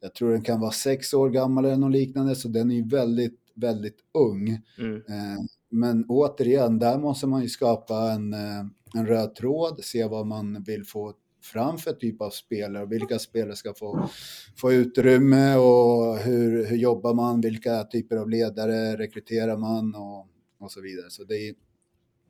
jag 0.00 0.14
tror 0.14 0.30
den 0.30 0.42
kan 0.42 0.60
vara 0.60 0.70
sex 0.70 1.14
år 1.14 1.30
gammal 1.30 1.64
eller 1.64 1.76
något 1.76 1.92
liknande, 1.92 2.34
så 2.34 2.48
den 2.48 2.70
är 2.70 2.74
ju 2.74 2.88
väldigt, 2.88 3.40
väldigt 3.54 3.98
ung. 4.14 4.62
Mm. 4.78 4.96
Eh, 4.96 5.44
men 5.70 6.04
återigen, 6.08 6.78
där 6.78 6.98
måste 6.98 7.26
man 7.26 7.42
ju 7.42 7.48
skapa 7.48 8.12
en, 8.12 8.32
en 8.94 9.06
röd 9.06 9.34
tråd, 9.34 9.84
se 9.84 10.04
vad 10.04 10.26
man 10.26 10.62
vill 10.62 10.84
få 10.84 11.14
fram 11.46 11.78
för 11.78 11.92
typ 11.92 12.20
av 12.20 12.30
spelare 12.30 12.82
och 12.82 12.92
vilka 12.92 13.18
spelare 13.18 13.56
ska 13.56 13.74
få, 13.74 14.08
få 14.56 14.72
utrymme 14.72 15.56
och 15.56 16.18
hur, 16.18 16.66
hur 16.66 16.76
jobbar 16.76 17.14
man, 17.14 17.40
vilka 17.40 17.84
typer 17.84 18.16
av 18.16 18.30
ledare 18.30 18.96
rekryterar 18.96 19.56
man 19.56 19.94
och, 19.94 20.26
och 20.58 20.72
så 20.72 20.80
vidare. 20.80 21.10
Så 21.10 21.24
det 21.24 21.48
är, 21.48 21.54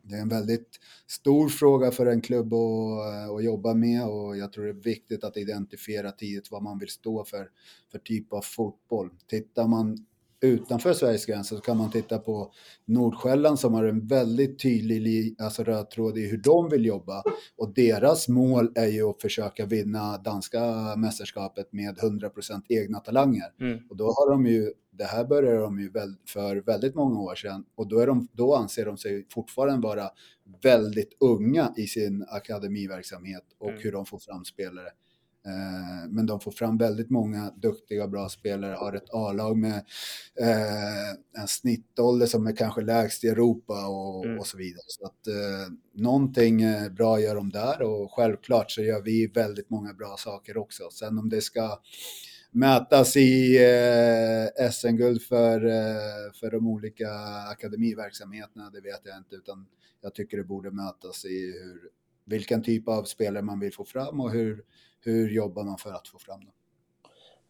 det 0.02 0.16
är 0.16 0.20
en 0.20 0.28
väldigt 0.28 0.80
stor 1.06 1.48
fråga 1.48 1.90
för 1.90 2.06
en 2.06 2.20
klubb 2.20 2.54
att, 2.54 3.30
att 3.30 3.44
jobba 3.44 3.74
med 3.74 4.06
och 4.06 4.36
jag 4.36 4.52
tror 4.52 4.64
det 4.64 4.70
är 4.70 4.74
viktigt 4.74 5.24
att 5.24 5.36
identifiera 5.36 6.10
tidigt 6.12 6.50
vad 6.50 6.62
man 6.62 6.78
vill 6.78 6.88
stå 6.88 7.24
för, 7.24 7.50
för 7.92 7.98
typ 7.98 8.32
av 8.32 8.40
fotboll. 8.40 9.10
Tittar 9.26 9.66
man 9.66 10.06
utanför 10.40 10.92
Sveriges 10.92 11.26
gränser 11.26 11.56
så 11.56 11.62
kan 11.62 11.76
man 11.76 11.90
titta 11.90 12.18
på 12.18 12.52
Nordsjälland 12.84 13.58
som 13.58 13.74
har 13.74 13.84
en 13.84 14.06
väldigt 14.06 14.62
tydlig 14.62 15.36
alltså 15.38 15.64
röd 15.64 15.90
tråd 15.90 16.18
i 16.18 16.26
hur 16.26 16.36
de 16.36 16.68
vill 16.68 16.84
jobba. 16.84 17.22
Och 17.56 17.74
deras 17.74 18.28
mål 18.28 18.72
är 18.74 18.86
ju 18.86 19.10
att 19.10 19.22
försöka 19.22 19.66
vinna 19.66 20.18
danska 20.18 20.60
mästerskapet 20.96 21.72
med 21.72 21.98
100% 21.98 22.62
egna 22.68 23.00
talanger. 23.00 23.52
Mm. 23.60 23.78
Och 23.90 23.96
då 23.96 24.04
har 24.04 24.30
de 24.30 24.46
ju, 24.46 24.72
det 24.90 25.04
här 25.04 25.24
började 25.24 25.58
de 25.58 25.80
ju 25.80 25.92
för 26.28 26.56
väldigt 26.56 26.94
många 26.94 27.20
år 27.20 27.34
sedan 27.34 27.64
och 27.74 27.88
då, 27.88 27.98
är 27.98 28.06
de, 28.06 28.28
då 28.32 28.54
anser 28.54 28.86
de 28.86 28.98
sig 28.98 29.26
fortfarande 29.30 29.88
vara 29.88 30.10
väldigt 30.62 31.16
unga 31.20 31.74
i 31.76 31.86
sin 31.86 32.26
akademiverksamhet 32.28 33.44
och 33.58 33.68
mm. 33.68 33.80
hur 33.82 33.92
de 33.92 34.06
får 34.06 34.18
fram 34.18 34.44
spelare. 34.44 34.88
Eh, 35.46 36.08
men 36.08 36.26
de 36.26 36.40
får 36.40 36.50
fram 36.50 36.78
väldigt 36.78 37.10
många 37.10 37.52
duktiga 37.56 38.04
och 38.04 38.10
bra 38.10 38.28
spelare, 38.28 38.74
har 38.74 38.92
ett 38.92 39.10
A-lag 39.12 39.56
med 39.56 39.84
eh, 40.40 41.40
en 41.40 41.48
snittålder 41.48 42.26
som 42.26 42.46
är 42.46 42.56
kanske 42.56 42.80
lägst 42.80 43.24
i 43.24 43.28
Europa 43.28 43.86
och, 43.86 44.24
mm. 44.24 44.38
och 44.38 44.46
så 44.46 44.56
vidare. 44.56 44.84
Så 44.86 45.06
att 45.06 45.26
eh, 45.26 45.72
någonting 45.94 46.62
bra 46.96 47.20
gör 47.20 47.34
de 47.34 47.50
där 47.50 47.82
och 47.82 48.12
självklart 48.12 48.70
så 48.70 48.82
gör 48.82 49.02
vi 49.02 49.26
väldigt 49.26 49.70
många 49.70 49.92
bra 49.92 50.16
saker 50.18 50.56
också. 50.56 50.90
Sen 50.90 51.18
om 51.18 51.28
det 51.28 51.40
ska 51.40 51.78
mätas 52.56 53.16
i 53.16 53.56
eh, 54.58 54.70
SM-guld 54.70 55.22
för, 55.22 55.66
eh, 55.66 56.32
för 56.40 56.50
de 56.50 56.66
olika 56.66 57.08
akademiverksamheterna, 57.50 58.70
det 58.70 58.80
vet 58.80 59.00
jag 59.04 59.16
inte, 59.16 59.36
utan 59.36 59.66
jag 60.00 60.14
tycker 60.14 60.36
det 60.36 60.44
borde 60.44 60.70
mätas 60.70 61.24
i 61.24 61.52
hur, 61.62 61.90
vilken 62.24 62.62
typ 62.62 62.88
av 62.88 63.04
spelare 63.04 63.42
man 63.42 63.60
vill 63.60 63.72
få 63.72 63.84
fram 63.84 64.20
och 64.20 64.30
hur, 64.30 64.64
hur 65.06 65.30
jobbar 65.30 65.64
man 65.64 65.78
för 65.78 65.92
att 65.92 66.08
få 66.08 66.18
fram 66.18 66.40
dem? 66.40 66.52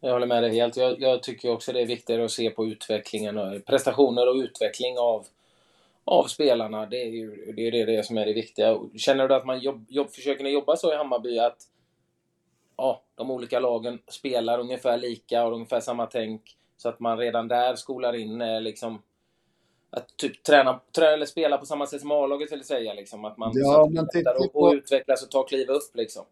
Jag 0.01 0.13
håller 0.13 0.27
med 0.27 0.43
dig 0.43 0.55
helt. 0.55 0.77
Jag, 0.77 1.01
jag 1.01 1.23
tycker 1.23 1.51
också 1.51 1.73
det 1.73 1.81
är 1.81 1.87
viktigare 1.87 2.25
att 2.25 2.31
se 2.31 2.51
på 2.51 2.67
utvecklingen, 2.67 3.39
och 3.39 3.65
prestationer 3.65 4.29
och 4.29 4.35
utveckling 4.35 4.99
av, 4.99 5.27
av 6.05 6.25
spelarna. 6.25 6.87
Det 6.87 7.03
är 7.03 7.11
ju 7.11 7.53
det, 7.57 7.63
är 7.69 7.87
det, 7.87 8.07
som 8.07 8.19
är 8.19 8.27
det 8.27 8.33
viktiga. 8.33 8.79
Känner 8.97 9.29
du 9.29 9.35
att 9.35 9.47
man 9.47 9.61
jobb, 9.61 9.87
jobb, 9.89 10.11
försöker 10.11 10.45
jobba 10.45 10.77
så 10.77 10.93
i 10.93 10.97
Hammarby 10.97 11.39
att 11.39 11.59
ja, 12.77 13.03
de 13.15 13.31
olika 13.31 13.61
lagen 13.61 13.99
spelar 14.09 14.59
ungefär 14.59 14.99
lika 14.99 15.45
och 15.45 15.55
ungefär 15.55 15.81
samma 15.81 16.07
tänk 16.07 16.57
så 16.77 16.89
att 16.89 17.01
man 17.01 17.19
redan 17.19 17.49
där 17.49 17.77
skolar 17.77 18.15
in 18.15 18.41
eh, 18.41 18.61
liksom 18.61 19.03
att 19.91 20.17
typ 20.17 20.43
träna, 20.43 20.81
träna 20.97 21.13
eller 21.13 21.27
spela 21.27 21.59
på 21.59 21.67
samma 21.67 21.87
sätt 21.87 22.01
som 22.01 22.11
A-laget 22.11 22.53
vill 22.53 22.65
säga 22.65 22.95
liksom. 22.95 23.25
Att 23.25 23.37
man 23.37 23.53
ja, 23.55 23.89
men 23.91 24.09
titta 24.09 24.35
och, 24.35 24.63
och 24.63 24.73
utvecklas 24.73 25.23
och 25.23 25.31
ta 25.31 25.43
kliv 25.43 25.71
upp 25.71 25.95
liksom. 25.95 26.25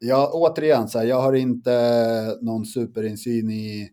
Ja, 0.00 0.30
återigen, 0.32 0.88
så 0.88 0.98
här, 0.98 1.06
jag 1.06 1.20
har 1.20 1.32
inte 1.32 2.38
någon 2.40 2.66
superinsyn 2.66 3.50
i, 3.50 3.90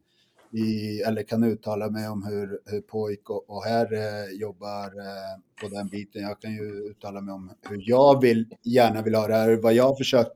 i, 0.51 0.99
eller 1.01 1.23
kan 1.23 1.43
uttala 1.43 1.89
mig 1.89 2.09
om 2.09 2.23
hur, 2.23 2.59
hur 2.65 2.81
pojk 2.81 3.29
och, 3.29 3.49
och 3.49 3.63
herr 3.63 3.93
eh, 3.93 4.39
jobbar 4.39 4.85
eh, 4.85 5.61
på 5.61 5.75
den 5.75 5.87
biten. 5.87 6.21
Jag 6.21 6.41
kan 6.41 6.53
ju 6.53 6.89
uttala 6.89 7.21
mig 7.21 7.33
om 7.33 7.51
hur 7.69 7.83
jag 7.89 8.21
vill, 8.21 8.55
gärna 8.63 9.01
vill 9.01 9.15
ha 9.15 9.27
det 9.27 9.33
här, 9.33 9.55
vad 9.55 9.73
jag 9.73 9.83
har 9.83 9.95
försökt 9.95 10.31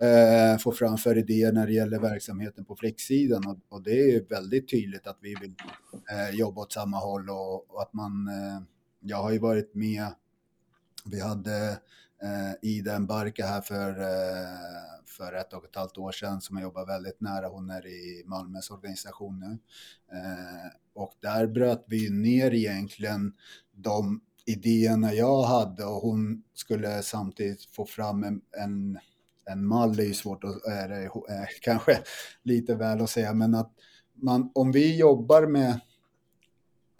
eh, 0.00 0.58
få 0.58 0.72
fram 0.72 0.98
för 0.98 1.18
idéer 1.18 1.52
när 1.52 1.66
det 1.66 1.72
gäller 1.72 1.98
verksamheten 1.98 2.64
på 2.64 2.76
flicksidan. 2.76 3.46
Och, 3.46 3.76
och 3.76 3.82
det 3.82 4.14
är 4.14 4.28
väldigt 4.28 4.70
tydligt 4.70 5.06
att 5.06 5.18
vi 5.20 5.34
vill 5.40 5.54
eh, 6.10 6.36
jobba 6.38 6.60
åt 6.62 6.72
samma 6.72 6.96
håll 6.96 7.30
och, 7.30 7.74
och 7.74 7.82
att 7.82 7.92
man, 7.92 8.28
eh, 8.28 8.62
jag 9.00 9.16
har 9.16 9.32
ju 9.32 9.38
varit 9.38 9.74
med, 9.74 10.06
vi 11.04 11.20
hade 11.20 11.78
eh, 12.22 12.70
Ida 12.70 12.98
Mbarka 12.98 13.46
här 13.46 13.60
för, 13.60 13.90
eh, 14.00 15.06
för 15.06 15.32
ett 15.32 15.52
och 15.52 15.64
ett 15.64 15.76
halvt 15.76 15.98
år 15.98 16.12
sedan 16.12 16.40
som 16.40 16.56
jag 16.56 16.62
jobbar 16.62 16.86
väldigt 16.86 17.20
nära. 17.20 17.48
Hon 17.48 17.70
är 17.70 17.86
i 17.86 18.22
Malmös 18.26 18.70
organisation 18.70 19.40
nu. 19.40 19.58
Eh, 20.16 20.70
och 20.94 21.12
där 21.20 21.46
bröt 21.46 21.84
vi 21.86 22.10
ner 22.10 22.54
egentligen 22.54 23.32
de 23.72 24.20
idéerna 24.46 25.14
jag 25.14 25.42
hade 25.42 25.84
och 25.84 26.02
hon 26.02 26.42
skulle 26.54 27.02
samtidigt 27.02 27.64
få 27.64 27.86
fram 27.86 28.24
en, 28.24 28.40
en, 28.58 28.98
en 29.50 29.66
mall, 29.66 29.96
det 29.96 30.02
är 30.02 30.06
ju 30.06 30.14
svårt 30.14 30.44
att, 30.44 30.64
är 30.64 30.90
är 31.30 31.48
kanske 31.60 32.02
lite 32.42 32.74
väl 32.74 33.00
att 33.02 33.10
säga, 33.10 33.34
men 33.34 33.54
att 33.54 33.72
man, 34.14 34.50
om 34.54 34.72
vi 34.72 34.96
jobbar 34.96 35.46
med 35.46 35.80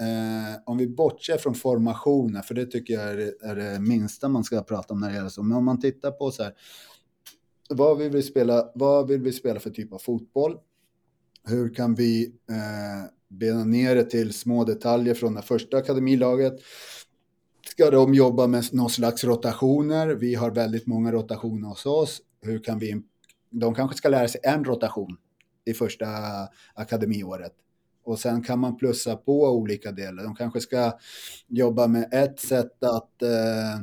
Eh, 0.01 0.61
om 0.65 0.79
vi 0.79 0.87
bortser 0.89 1.37
från 1.37 1.55
formationer, 1.55 2.43
för 2.43 2.55
det 2.55 2.67
tycker 2.67 2.95
jag 2.95 3.13
är, 3.13 3.45
är 3.45 3.57
det 3.57 3.81
minsta 3.81 4.29
man 4.29 4.45
ska 4.45 4.63
prata 4.63 4.95
om 4.95 5.01
när 5.01 5.09
det 5.09 5.15
gäller 5.15 5.29
så. 5.29 5.43
Men 5.43 5.57
om 5.57 5.65
man 5.65 5.81
tittar 5.81 6.11
på 6.11 6.31
så 6.31 6.43
här, 6.43 6.55
vad 7.69 7.99
vill 7.99 8.11
vi 8.11 8.23
spela, 8.23 8.71
vad 8.75 9.09
vill 9.09 9.21
vi 9.21 9.33
spela 9.33 9.61
för 9.61 9.71
typ 9.71 9.93
av 9.93 9.99
fotboll? 9.99 10.59
Hur 11.45 11.75
kan 11.75 11.95
vi 11.95 12.27
eh, 12.27 13.11
bena 13.29 13.65
ner 13.65 13.95
det 13.95 14.05
till 14.05 14.33
små 14.33 14.65
detaljer 14.65 15.15
från 15.15 15.35
det 15.35 15.43
första 15.43 15.77
akademilaget? 15.77 16.61
Ska 17.69 17.91
de 17.91 18.15
jobba 18.15 18.47
med 18.47 18.65
någon 18.73 18.91
slags 18.91 19.25
rotationer? 19.25 20.09
Vi 20.09 20.35
har 20.35 20.51
väldigt 20.51 20.87
många 20.87 21.13
rotationer 21.13 21.69
hos 21.69 21.87
oss. 21.87 22.21
Hur 22.41 22.65
kan 22.65 22.79
vi, 22.79 23.03
de 23.51 23.75
kanske 23.75 23.97
ska 23.97 24.09
lära 24.09 24.29
sig 24.29 24.41
en 24.45 24.65
rotation 24.65 25.17
i 25.65 25.75
första 25.75 26.07
akademiåret 26.75 27.53
och 28.07 28.19
sen 28.19 28.43
kan 28.43 28.59
man 28.59 28.77
plussa 28.77 29.17
på 29.17 29.43
olika 29.43 29.93
delar. 29.93 30.25
De 30.25 30.35
kanske 30.35 30.61
ska 30.61 30.99
jobba 31.47 31.87
med 31.87 32.09
ett 32.13 32.41
sätt 32.41 32.85
att 32.85 33.23
eh, 33.23 33.75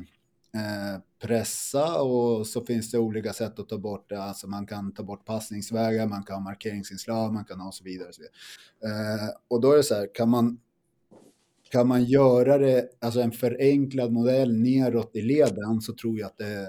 eh, 0.62 0.99
pressa 1.21 2.01
och 2.01 2.47
så 2.47 2.65
finns 2.65 2.91
det 2.91 2.99
olika 2.99 3.33
sätt 3.33 3.59
att 3.59 3.69
ta 3.69 3.77
bort 3.77 4.09
det. 4.09 4.23
Alltså 4.23 4.47
man 4.47 4.65
kan 4.65 4.93
ta 4.93 5.03
bort 5.03 5.25
passningsvägar, 5.25 6.07
man 6.07 6.23
kan 6.23 6.36
ha 6.36 6.43
markeringsinslag, 6.43 7.33
man 7.33 7.45
kan 7.45 7.59
ha 7.59 7.67
och 7.67 7.73
så 7.73 7.83
vidare. 7.83 8.07
Och, 8.07 8.15
så 8.15 8.21
vidare. 8.21 9.23
Eh, 9.23 9.29
och 9.47 9.62
då 9.62 9.71
är 9.71 9.77
det 9.77 9.83
så 9.83 9.95
här, 9.95 10.09
kan 10.13 10.29
man, 10.29 10.59
kan 11.71 11.88
man 11.88 12.03
göra 12.03 12.57
det, 12.57 12.89
alltså 12.99 13.21
en 13.21 13.31
förenklad 13.31 14.12
modell 14.12 14.53
neråt 14.53 15.15
i 15.15 15.21
leden 15.21 15.81
så 15.81 15.93
tror 15.93 16.19
jag 16.19 16.27
att 16.27 16.38
det, 16.38 16.67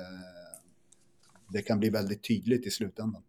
det 1.49 1.63
kan 1.63 1.79
bli 1.81 1.91
väldigt 1.91 2.25
tydligt 2.29 2.67
i 2.67 2.71
slutändan. 2.71 3.23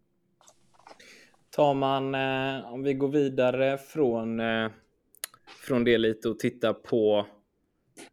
Tar 1.56 1.74
man, 1.74 2.14
eh, 2.14 2.72
om 2.72 2.82
vi 2.82 2.94
går 2.94 3.08
vidare 3.08 3.78
från, 3.78 4.40
eh, 4.40 4.70
från 5.46 5.84
det 5.84 5.98
lite 5.98 6.28
och 6.28 6.38
tittar 6.38 6.72
på 6.72 7.26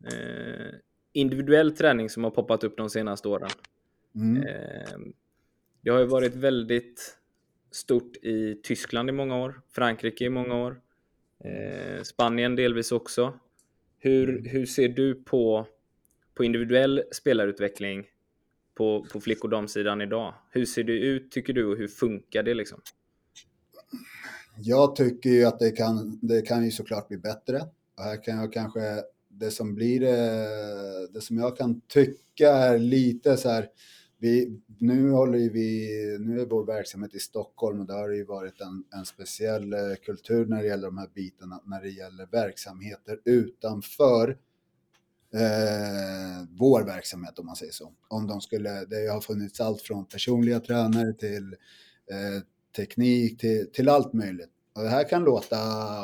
eh, 0.03 0.75
individuell 1.13 1.75
träning 1.75 2.09
som 2.09 2.23
har 2.23 2.31
poppat 2.31 2.63
upp 2.63 2.77
de 2.77 2.89
senaste 2.89 3.27
åren. 3.27 3.49
Mm. 4.15 4.43
Eh, 4.43 4.99
det 5.81 5.89
har 5.89 5.99
ju 5.99 6.05
varit 6.05 6.35
väldigt 6.35 7.17
stort 7.71 8.15
i 8.15 8.61
Tyskland 8.63 9.09
i 9.09 9.11
många 9.11 9.37
år, 9.37 9.61
Frankrike 9.75 10.25
i 10.25 10.29
många 10.29 10.55
år, 10.55 10.81
eh, 11.43 12.01
Spanien 12.03 12.55
delvis 12.55 12.91
också. 12.91 13.39
Hur, 13.99 14.49
hur 14.49 14.65
ser 14.65 14.89
du 14.89 15.15
på, 15.15 15.67
på 16.35 16.43
individuell 16.43 17.03
spelarutveckling 17.11 18.05
på, 18.75 19.05
på 19.13 19.21
flick 19.21 19.43
och 19.43 19.49
damsidan 19.49 20.01
idag? 20.01 20.33
Hur 20.49 20.65
ser 20.65 20.83
det 20.83 20.93
ut 20.99 21.31
tycker 21.31 21.53
du 21.53 21.65
och 21.65 21.77
hur 21.77 21.87
funkar 21.87 22.43
det 22.43 22.53
liksom? 22.53 22.81
Jag 24.57 24.95
tycker 24.95 25.29
ju 25.29 25.45
att 25.45 25.59
det 25.59 25.71
kan, 25.71 26.19
det 26.21 26.41
kan 26.41 26.65
ju 26.65 26.71
såklart 26.71 27.07
bli 27.07 27.17
bättre. 27.17 27.61
Och 27.97 28.03
här 28.03 28.23
kan 28.23 28.37
jag 28.37 28.53
kanske, 28.53 29.03
det 29.29 29.51
som 29.51 29.75
blir 29.75 30.03
eh, 30.03 31.09
det, 31.13 31.21
som 31.21 31.37
jag 31.37 31.57
kan 31.57 31.81
tycka 31.81 32.49
är 32.49 32.79
lite 32.79 33.37
så 33.37 33.49
här, 33.49 33.69
vi, 34.19 34.59
nu 34.77 35.11
håller 35.11 35.37
ju 35.37 35.49
vi, 35.49 36.17
nu 36.19 36.41
är 36.41 36.45
vår 36.45 36.65
verksamhet 36.65 37.15
i 37.15 37.19
Stockholm 37.19 37.79
och 37.79 37.85
det 37.85 37.93
har 37.93 38.09
ju 38.09 38.25
varit 38.25 38.61
en, 38.61 38.83
en 38.99 39.05
speciell 39.05 39.73
eh, 39.73 39.79
kultur 40.05 40.45
när 40.45 40.61
det 40.61 40.67
gäller 40.67 40.87
de 40.87 40.97
här 40.97 41.09
bitarna, 41.13 41.61
när 41.65 41.81
det 41.81 41.89
gäller 41.89 42.25
verksamheter 42.25 43.19
utanför 43.25 44.37
eh, 45.33 46.47
vår 46.49 46.83
verksamhet 46.83 47.39
om 47.39 47.45
man 47.45 47.55
säger 47.55 47.71
så. 47.71 47.93
Om 48.07 48.27
de 48.27 48.41
skulle, 48.41 48.85
det 48.85 49.11
har 49.11 49.21
funnits 49.21 49.61
allt 49.61 49.81
från 49.81 50.05
personliga 50.05 50.59
tränare 50.59 51.13
till 51.13 51.55
eh, 52.11 52.43
teknik 52.75 53.39
till, 53.39 53.71
till 53.73 53.89
allt 53.89 54.13
möjligt. 54.13 54.49
Och 54.75 54.83
det 54.83 54.89
här 54.89 55.09
kan 55.09 55.23
låta 55.23 55.57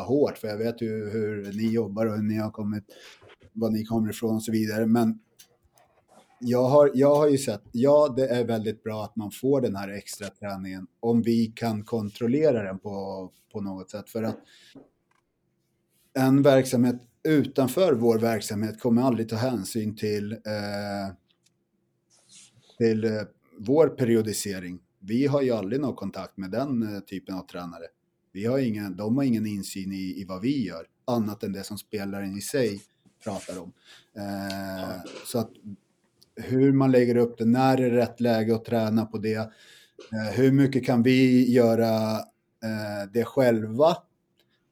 hårt 0.07 0.37
för 0.37 0.47
jag 0.47 0.57
vet 0.57 0.81
ju 0.81 1.09
hur 1.09 1.53
ni 1.53 1.71
jobbar 1.71 2.05
och 2.05 2.15
hur 2.15 2.23
ni 2.23 2.37
har 2.37 2.51
kommit, 2.51 2.83
var 3.53 3.69
ni 3.69 3.85
kommer 3.85 4.09
ifrån 4.09 4.35
och 4.35 4.43
så 4.43 4.51
vidare. 4.51 4.85
Men 4.85 5.19
jag 6.39 6.63
har, 6.63 6.91
jag 6.93 7.15
har 7.15 7.29
ju 7.29 7.37
sett, 7.37 7.61
ja 7.71 8.13
det 8.17 8.27
är 8.27 8.45
väldigt 8.45 8.83
bra 8.83 9.03
att 9.03 9.15
man 9.15 9.31
får 9.31 9.61
den 9.61 9.75
här 9.75 9.89
extra 9.89 10.27
träningen 10.27 10.87
om 10.99 11.21
vi 11.21 11.53
kan 11.55 11.83
kontrollera 11.83 12.63
den 12.63 12.79
på, 12.79 13.31
på 13.53 13.61
något 13.61 13.91
sätt. 13.91 14.09
För 14.09 14.23
att 14.23 14.37
en 16.13 16.41
verksamhet 16.41 16.95
utanför 17.23 17.93
vår 17.93 18.19
verksamhet 18.19 18.79
kommer 18.79 19.01
aldrig 19.01 19.29
ta 19.29 19.35
hänsyn 19.35 19.95
till, 19.95 20.31
eh, 20.31 21.13
till 22.77 23.03
eh, 23.03 23.11
vår 23.57 23.87
periodisering. 23.87 24.79
Vi 25.09 25.27
har 25.27 25.41
ju 25.41 25.51
aldrig 25.51 25.81
någon 25.81 25.95
kontakt 25.95 26.37
med 26.37 26.51
den 26.51 26.95
eh, 26.95 26.99
typen 26.99 27.35
av 27.35 27.41
tränare. 27.41 27.85
Vi 28.31 28.45
har 28.45 28.59
ingen, 28.59 28.95
de 28.95 29.17
har 29.17 29.23
ingen 29.23 29.45
insyn 29.45 29.91
i, 29.91 30.21
i 30.21 30.25
vad 30.27 30.41
vi 30.41 30.65
gör, 30.65 30.87
annat 31.05 31.43
än 31.43 31.53
det 31.53 31.63
som 31.63 31.77
spelaren 31.77 32.37
i 32.37 32.41
sig 32.41 32.81
pratar 33.23 33.59
om. 33.59 33.73
Eh, 34.15 35.01
så 35.25 35.39
att 35.39 35.51
hur 36.35 36.71
man 36.71 36.91
lägger 36.91 37.17
upp 37.17 37.37
det, 37.37 37.45
när 37.45 37.77
är 37.77 37.89
rätt 37.89 38.19
läge 38.19 38.55
att 38.55 38.65
träna 38.65 39.05
på 39.05 39.17
det? 39.17 39.35
Eh, 39.35 40.33
hur 40.35 40.51
mycket 40.51 40.85
kan 40.85 41.03
vi 41.03 41.51
göra 41.51 42.17
eh, 42.63 43.11
det 43.13 43.25
själva 43.25 43.89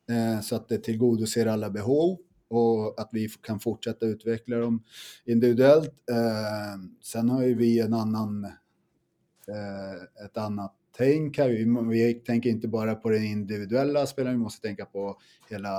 eh, 0.09 0.41
så 0.41 0.55
att 0.55 0.69
det 0.69 0.77
tillgodoser 0.77 1.45
alla 1.45 1.69
behov 1.69 2.17
och 2.49 3.01
att 3.01 3.09
vi 3.11 3.29
kan 3.29 3.59
fortsätta 3.59 4.05
utveckla 4.05 4.57
dem 4.57 4.83
individuellt. 5.25 5.93
Eh, 6.11 6.81
sen 7.03 7.29
har 7.29 7.43
ju 7.43 7.53
vi 7.53 7.79
en 7.79 7.93
annan, 7.93 8.47
Eh, 9.47 10.25
ett 10.25 10.37
annat 10.37 10.73
tänk 10.97 11.37
här. 11.37 11.49
Vi, 11.49 11.65
vi 11.89 12.13
tänker 12.13 12.49
inte 12.49 12.67
bara 12.67 12.95
på 12.95 13.09
den 13.09 13.23
individuella 13.23 14.05
spelaren, 14.05 14.37
vi 14.37 14.43
måste 14.43 14.67
tänka 14.67 14.85
på 14.85 15.19
hela 15.49 15.71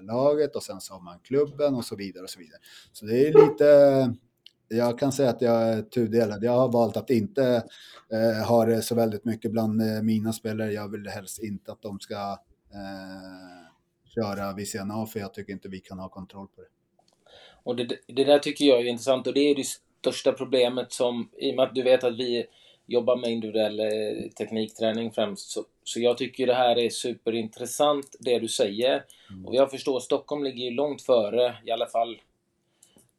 laget 0.00 0.56
och 0.56 0.62
sen 0.62 0.80
så 0.80 0.94
har 0.94 1.00
man 1.00 1.18
klubben 1.18 1.74
och 1.74 1.84
så 1.84 1.96
vidare 1.96 2.22
och 2.22 2.30
så 2.30 2.38
vidare. 2.38 2.60
Så 2.92 3.06
det 3.06 3.28
är 3.28 3.48
lite 3.48 4.18
jag 4.68 4.98
kan 4.98 5.12
säga 5.12 5.30
att 5.30 5.42
jag 5.42 5.62
är 5.62 5.82
tudelad. 5.82 6.44
Jag 6.44 6.52
har 6.52 6.72
valt 6.72 6.96
att 6.96 7.10
inte 7.10 7.62
eh, 8.12 8.48
ha 8.48 8.64
det 8.64 8.82
så 8.82 8.94
väldigt 8.94 9.24
mycket 9.24 9.50
bland 9.50 9.82
eh, 9.82 10.02
mina 10.02 10.32
spelare. 10.32 10.72
Jag 10.72 10.88
vill 10.88 11.08
helst 11.08 11.42
inte 11.42 11.72
att 11.72 11.82
de 11.82 12.00
ska 12.00 12.38
eh, 12.72 13.68
köra 14.14 14.52
vid 14.52 14.68
sidan 14.68 14.90
av, 14.90 15.06
för 15.06 15.20
jag 15.20 15.34
tycker 15.34 15.52
inte 15.52 15.68
vi 15.68 15.80
kan 15.80 15.98
ha 15.98 16.08
kontroll 16.08 16.46
på 16.48 16.60
det. 16.60 16.68
Och 17.62 17.76
det, 17.76 17.88
det 18.06 18.24
där 18.24 18.38
tycker 18.38 18.64
jag 18.64 18.80
är 18.80 18.84
intressant 18.84 19.26
och 19.26 19.34
det 19.34 19.40
är 19.40 19.54
det 19.54 19.66
största 19.66 20.32
problemet 20.32 20.92
som, 20.92 21.30
i 21.38 21.50
och 21.52 21.56
med 21.56 21.64
att 21.64 21.74
du 21.74 21.82
vet 21.82 22.04
att 22.04 22.18
vi 22.18 22.46
jobbar 22.88 23.16
med 23.16 23.30
individuell 23.30 23.80
eh, 23.80 24.30
teknikträning 24.38 25.12
främst, 25.12 25.50
så, 25.50 25.64
så 25.84 26.00
jag 26.00 26.18
tycker 26.18 26.46
det 26.46 26.54
här 26.54 26.78
är 26.78 26.90
superintressant 26.90 28.16
det 28.20 28.38
du 28.38 28.48
säger. 28.48 29.04
Mm. 29.30 29.46
Och 29.46 29.54
jag 29.54 29.70
förstår, 29.70 30.00
Stockholm 30.00 30.44
ligger 30.44 30.64
ju 30.64 30.70
långt 30.70 31.02
före, 31.02 31.56
i 31.66 31.70
alla 31.70 31.86
fall 31.86 32.20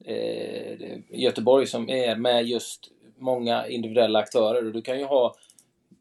eh, 0.05 0.97
Göteborg 1.09 1.67
som 1.67 1.89
är 1.89 2.15
med 2.15 2.45
just 2.45 2.91
många 3.17 3.67
individuella 3.67 4.19
aktörer. 4.19 4.65
Och 4.65 4.73
du 4.73 4.81
kan 4.81 4.99
ju 4.99 5.05
ha, 5.05 5.35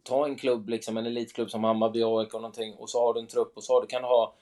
ta 0.03 0.25
en 0.27 0.37
klubb, 0.37 0.69
liksom 0.69 0.97
en 0.97 1.07
elitklubb 1.07 1.51
som 1.51 1.65
Hammarby, 1.65 2.03
AIK 2.03 2.35
och 2.35 2.41
någonting 2.41 2.75
och 2.75 2.91
så 2.91 3.07
har 3.07 3.15
du 3.15 3.21
en 3.21 3.27
trupp 3.27 3.57
och 3.57 3.65
så 3.65 3.73
har, 3.73 3.81
du 3.81 3.87
kan 3.87 4.05
ha 4.05 4.35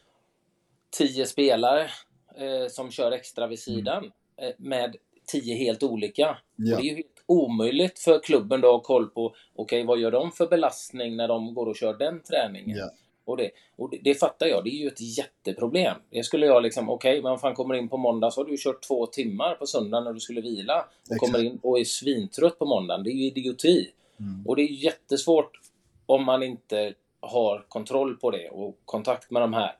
tio 0.90 1.26
spelare 1.26 1.90
eh, 2.36 2.68
som 2.68 2.90
kör 2.90 3.12
extra 3.12 3.46
vid 3.46 3.58
sidan 3.58 3.98
mm. 3.98 4.12
eh, 4.36 4.54
med 4.58 4.96
tio 5.26 5.54
helt 5.54 5.82
olika. 5.82 6.38
Ja. 6.56 6.76
det 6.76 6.82
är 6.82 6.84
ju 6.84 6.94
helt 6.94 7.15
omöjligt 7.26 7.98
för 7.98 8.18
klubben 8.18 8.60
då 8.60 8.68
att 8.68 8.74
ha 8.74 8.80
koll 8.80 9.06
på, 9.06 9.26
okej 9.26 9.36
okay, 9.54 9.84
vad 9.84 9.98
gör 9.98 10.10
de 10.10 10.32
för 10.32 10.46
belastning 10.46 11.16
när 11.16 11.28
de 11.28 11.54
går 11.54 11.66
och 11.66 11.76
kör 11.76 11.94
den 11.94 12.22
träningen? 12.22 12.78
Ja. 12.78 12.90
Och, 13.24 13.36
det, 13.36 13.50
och 13.76 13.90
det, 13.90 14.00
det, 14.04 14.14
fattar 14.14 14.46
jag, 14.46 14.64
det 14.64 14.70
är 14.70 14.78
ju 14.78 14.88
ett 14.88 15.18
jätteproblem. 15.18 15.96
Det 16.10 16.22
skulle 16.22 16.46
jag 16.46 16.62
liksom, 16.62 16.90
okej, 16.90 17.18
okay, 17.18 17.30
men 17.30 17.38
fan 17.38 17.54
kommer 17.54 17.74
in 17.74 17.88
på 17.88 17.96
måndag 17.96 18.30
så 18.30 18.40
har 18.40 18.46
du 18.50 18.56
kört 18.58 18.82
två 18.82 19.06
timmar 19.06 19.54
på 19.54 19.66
söndagen 19.66 20.04
när 20.04 20.12
du 20.12 20.20
skulle 20.20 20.40
vila. 20.40 20.80
Och 20.80 21.14
Exakt. 21.14 21.20
kommer 21.20 21.44
in 21.44 21.58
och 21.62 21.78
är 21.78 21.84
svintrött 21.84 22.58
på 22.58 22.66
måndagen. 22.66 23.04
Det 23.04 23.10
är 23.10 23.14
ju 23.14 23.26
idioti. 23.26 23.90
Mm. 24.20 24.46
Och 24.46 24.56
det 24.56 24.62
är 24.62 24.84
jättesvårt 24.84 25.60
om 26.06 26.24
man 26.24 26.42
inte 26.42 26.94
har 27.20 27.64
kontroll 27.68 28.16
på 28.16 28.30
det 28.30 28.48
och 28.48 28.78
kontakt 28.84 29.30
med 29.30 29.42
de 29.42 29.52
här. 29.52 29.76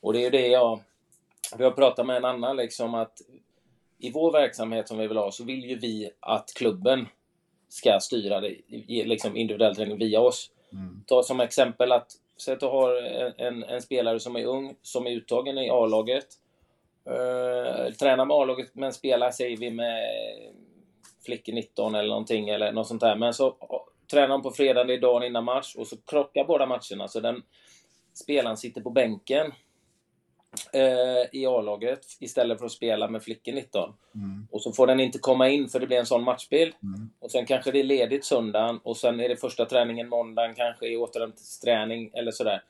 Och 0.00 0.12
det 0.12 0.26
är 0.26 0.30
det 0.30 0.46
jag... 0.46 0.80
Vi 1.58 1.64
har 1.64 1.70
pratat 1.70 2.06
med 2.06 2.16
en 2.16 2.24
annan 2.24 2.56
liksom 2.56 2.94
att 2.94 3.20
i 4.00 4.10
vår 4.10 4.32
verksamhet 4.32 4.88
som 4.88 4.98
vi 4.98 5.06
vill 5.06 5.16
ha 5.16 5.32
så 5.32 5.44
vill 5.44 5.64
ju 5.64 5.78
vi 5.78 6.10
att 6.20 6.52
klubben 6.56 7.08
ska 7.68 8.00
styra 8.00 8.40
det, 8.40 8.56
liksom 8.88 9.36
individuell 9.36 9.76
träning 9.76 9.98
via 9.98 10.20
oss. 10.20 10.50
Mm. 10.72 11.04
Ta 11.06 11.22
som 11.22 11.40
exempel 11.40 11.92
att 11.92 12.12
Säg 12.40 12.54
att 12.54 12.60
du 12.60 12.66
har 12.66 12.96
en, 13.40 13.64
en, 13.64 13.82
spelare 13.82 14.20
som 14.20 14.36
är 14.36 14.44
ung, 14.44 14.76
som 14.82 15.06
är 15.06 15.10
uttagen 15.10 15.58
i 15.58 15.70
A-laget. 15.70 16.26
Uh, 17.08 17.92
tränar 17.92 18.24
med 18.24 18.36
A-laget, 18.36 18.70
men 18.72 18.92
spelar, 18.92 19.30
säger 19.30 19.56
vi, 19.56 19.70
med 19.70 20.02
flickor 21.24 21.52
19 21.52 21.94
eller 21.94 22.08
någonting, 22.08 22.48
eller 22.48 22.72
något 22.72 22.88
sånt 22.88 23.00
där. 23.00 23.16
Men 23.16 23.34
så 23.34 23.56
tränar 24.10 24.28
de 24.28 24.42
på 24.42 24.50
fredagen, 24.50 24.86
det 24.86 24.94
är 24.94 25.00
dagen 25.00 25.22
innan 25.22 25.44
match, 25.44 25.74
och 25.76 25.86
så 25.86 25.96
krockar 25.96 26.44
båda 26.44 26.66
matcherna. 26.66 27.08
Så 27.08 27.20
den 27.20 27.42
spelaren 28.14 28.56
sitter 28.56 28.80
på 28.80 28.90
bänken 28.90 29.52
eh, 30.72 31.40
i 31.40 31.46
A-laget 31.46 32.06
istället 32.20 32.58
för 32.58 32.66
att 32.66 32.72
spela 32.72 33.08
med 33.08 33.22
flickor 33.22 33.52
19. 33.52 33.92
Mm. 34.14 34.46
Och 34.50 34.62
så 34.62 34.72
får 34.72 34.86
den 34.86 35.00
inte 35.00 35.18
komma 35.18 35.48
in 35.48 35.68
för 35.68 35.80
det 35.80 35.86
blir 35.86 35.98
en 35.98 36.06
sån 36.06 36.24
matchbild. 36.24 36.74
Mm. 36.82 37.10
Och 37.18 37.30
sen 37.30 37.46
kanske 37.46 37.70
det 37.70 37.80
är 37.80 37.84
ledigt 37.84 38.24
söndagen 38.24 38.80
och 38.82 38.96
sen 38.96 39.20
är 39.20 39.28
det 39.28 39.36
första 39.36 39.64
träningen 39.64 40.08
måndagen, 40.08 40.54
kanske 40.54 40.88
i 40.88 40.96
återhämtningsträning 40.96 42.10
eller 42.14 42.30
sådär. 42.30 42.62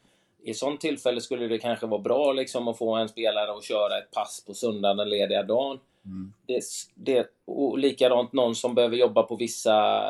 I 0.43 0.55
sånt 0.55 0.81
tillfälle 0.81 1.21
skulle 1.21 1.49
det 1.49 1.59
kanske 1.59 1.87
vara 1.87 2.01
bra 2.01 2.33
liksom 2.33 2.69
att 2.69 2.79
få 2.79 2.95
en 2.95 3.09
spelare 3.09 3.53
att 3.53 3.65
köra 3.65 3.99
ett 3.99 4.11
pass 4.11 4.45
på 4.47 4.55
söndagen 4.55 4.97
den 4.97 5.09
lediga 5.09 5.43
dagen. 5.43 5.79
Mm. 6.05 6.33
Det, 6.47 6.63
det, 6.95 7.27
och 7.45 7.79
likadant 7.79 8.33
någon 8.33 8.55
som 8.55 8.75
behöver 8.75 8.97
jobba 8.97 9.23
på 9.23 9.37
vissa 9.37 10.05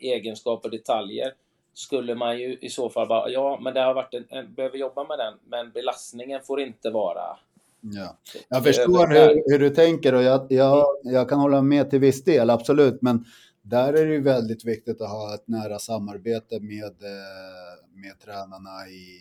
egenskaper, 0.00 0.68
detaljer 0.68 1.32
skulle 1.76 2.14
man 2.14 2.38
ju 2.38 2.58
i 2.60 2.68
så 2.68 2.90
fall 2.90 3.08
bara, 3.08 3.28
ja, 3.28 3.58
men 3.62 3.74
det 3.74 3.80
har 3.80 3.94
varit 3.94 4.14
en, 4.14 4.24
en 4.28 4.54
behöver 4.54 4.78
jobba 4.78 5.04
med 5.04 5.18
den, 5.18 5.34
men 5.44 5.72
belastningen 5.72 6.40
får 6.42 6.60
inte 6.60 6.90
vara 6.90 7.36
Ja. 7.80 8.16
Jag 8.48 8.64
förstår 8.64 9.06
hur, 9.06 9.42
hur, 9.50 9.58
du 9.58 9.70
tänker 9.70 10.14
och 10.14 10.22
jag, 10.22 10.46
jag, 10.48 10.84
jag 11.02 11.28
kan 11.28 11.38
hålla 11.40 11.62
med 11.62 11.90
till 11.90 12.00
viss 12.00 12.24
del, 12.24 12.50
absolut. 12.50 13.02
Men 13.02 13.24
där 13.62 13.92
är 13.92 14.06
det 14.06 14.12
ju 14.12 14.22
väldigt 14.22 14.64
viktigt 14.64 15.00
att 15.00 15.10
ha 15.10 15.34
ett 15.34 15.48
nära 15.48 15.78
samarbete 15.78 16.60
med, 16.60 16.84
eh, 16.84 18.00
med 18.02 18.20
tränarna 18.24 18.88
i, 18.88 19.18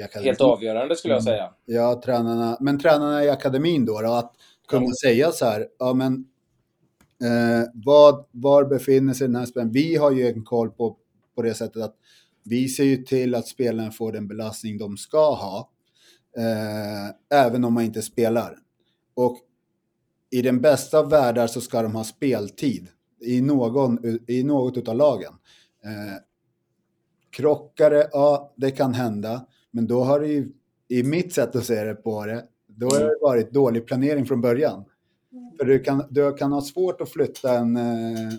i 0.00 0.02
akademin. 0.02 0.26
Helt 0.26 0.40
avgörande 0.40 0.96
skulle 0.96 1.14
jag 1.14 1.22
säga. 1.22 1.50
Ja, 1.64 2.02
tränarna, 2.04 2.56
men 2.60 2.78
tränarna 2.78 3.24
i 3.24 3.30
akademin 3.30 3.86
då, 3.86 4.00
då 4.00 4.12
att 4.12 4.32
kunna 4.68 4.82
mm. 4.82 4.94
säga 4.94 5.32
så 5.32 5.44
här, 5.44 5.66
ja 5.78 5.94
men 5.94 6.12
eh, 7.22 7.68
vad, 7.74 8.24
var 8.30 8.64
befinner 8.64 9.14
sig 9.14 9.26
den 9.26 9.36
här 9.36 9.46
spelaren? 9.46 9.72
Vi 9.72 9.96
har 9.96 10.10
ju 10.10 10.28
en 10.28 10.44
koll 10.44 10.70
på 10.70 10.96
på 11.34 11.42
det 11.42 11.54
sättet 11.54 11.82
att 11.82 11.96
vi 12.44 12.68
ser 12.68 12.84
ju 12.84 12.96
till 12.96 13.34
att 13.34 13.48
spelarna 13.48 13.90
får 13.90 14.12
den 14.12 14.28
belastning 14.28 14.78
de 14.78 14.96
ska 14.96 15.34
ha, 15.34 15.70
eh, 16.36 17.38
även 17.38 17.64
om 17.64 17.74
man 17.74 17.84
inte 17.84 18.02
spelar. 18.02 18.58
Och 19.14 19.38
i 20.30 20.42
den 20.42 20.60
bästa 20.60 20.98
av 20.98 21.10
världar 21.10 21.46
så 21.46 21.60
ska 21.60 21.82
de 21.82 21.94
ha 21.94 22.04
speltid 22.04 22.88
i, 23.20 23.40
någon, 23.40 23.98
i 24.26 24.42
något 24.42 24.88
av 24.88 24.96
lagen. 24.96 25.32
Eh, 25.84 26.22
krockare, 27.30 28.08
ja 28.12 28.52
det 28.56 28.70
kan 28.70 28.94
hända, 28.94 29.46
men 29.70 29.86
då 29.86 30.04
har 30.04 30.20
det 30.20 30.28
ju, 30.28 30.52
i 30.88 31.02
mitt 31.02 31.34
sätt 31.34 31.56
att 31.56 31.64
se 31.64 31.84
det 31.84 31.94
på 31.94 32.26
det, 32.26 32.44
då 32.66 32.86
har 32.86 33.00
det 33.00 33.18
varit 33.20 33.52
dålig 33.52 33.86
planering 33.86 34.26
från 34.26 34.40
början. 34.40 34.84
För 35.58 35.64
du 35.64 35.78
kan, 35.78 36.04
du 36.10 36.32
kan 36.32 36.52
ha 36.52 36.60
svårt 36.60 37.00
att 37.00 37.10
flytta 37.10 37.58
en, 37.58 37.76
eh, 37.76 38.32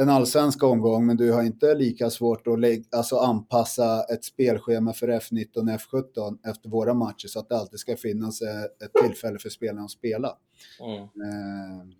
en 0.00 0.08
allsvensk 0.08 0.62
omgång, 0.62 1.06
men 1.06 1.16
du 1.16 1.32
har 1.32 1.42
inte 1.42 1.74
lika 1.74 2.10
svårt 2.10 2.46
att 2.46 2.60
lägga, 2.60 2.84
alltså 2.96 3.16
anpassa 3.16 4.04
ett 4.12 4.24
spelschema 4.24 4.92
för 4.92 5.08
F19 5.08 5.56
och 5.56 5.64
F17 5.64 6.38
efter 6.50 6.68
våra 6.68 6.94
matcher 6.94 7.28
så 7.28 7.38
att 7.38 7.48
det 7.48 7.56
alltid 7.56 7.78
ska 7.78 7.96
finnas 7.96 8.42
eh, 8.42 8.62
ett 8.62 9.04
tillfälle 9.04 9.38
för 9.38 9.48
spelarna 9.48 9.84
att 9.84 9.90
spela. 9.90 10.36
Mm. 10.80 11.00
Eh, 11.02 11.96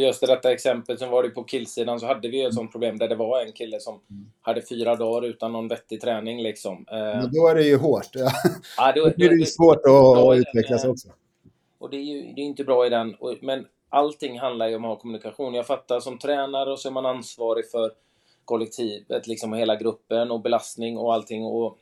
Just 0.00 0.22
i 0.22 0.26
detta 0.26 0.52
exempel 0.52 0.98
som 0.98 1.10
var 1.10 1.22
det 1.22 1.28
på 1.28 1.44
killsidan 1.44 2.00
så 2.00 2.06
hade 2.06 2.28
vi 2.28 2.44
ett 2.44 2.54
sånt 2.54 2.72
problem 2.72 2.98
där 2.98 3.08
det 3.08 3.14
var 3.14 3.40
en 3.46 3.52
kille 3.52 3.80
som 3.80 4.00
mm. 4.10 4.26
hade 4.40 4.62
fyra 4.62 4.96
dagar 4.96 5.28
utan 5.28 5.52
någon 5.52 5.68
vettig 5.68 6.00
träning 6.00 6.42
liksom. 6.42 6.86
Men 6.90 7.30
då 7.32 7.48
är 7.48 7.54
det 7.54 7.62
ju 7.62 7.76
hårt. 7.76 8.08
Ja. 8.76 8.92
Då, 8.94 9.04
då, 9.04 9.12
då 9.16 9.24
är 9.24 9.28
det 9.28 9.36
ju 9.36 9.46
svårt 9.46 9.80
att 9.86 10.38
utvecklas 10.38 10.84
också. 10.84 11.08
Och 11.78 11.90
det 11.90 11.96
är 11.96 12.02
ju 12.02 12.32
det 12.32 12.40
är 12.40 12.44
inte 12.44 12.64
bra 12.64 12.86
i 12.86 12.88
den. 12.88 13.16
Men 13.40 13.66
allting 13.92 14.38
handlar 14.38 14.68
ju 14.68 14.76
om 14.76 14.84
att 14.84 14.88
ha 14.88 14.96
kommunikation. 14.96 15.54
Jag 15.54 15.66
fattar 15.66 16.00
som 16.00 16.18
tränare 16.18 16.72
och 16.72 16.78
så 16.78 16.88
är 16.88 16.92
man 16.92 17.06
ansvarig 17.06 17.70
för 17.70 17.92
kollektivet, 18.44 19.26
liksom 19.26 19.52
hela 19.52 19.76
gruppen 19.76 20.30
och 20.30 20.42
belastning 20.42 20.98
och 20.98 21.14
allting. 21.14 21.44
Och 21.44 21.78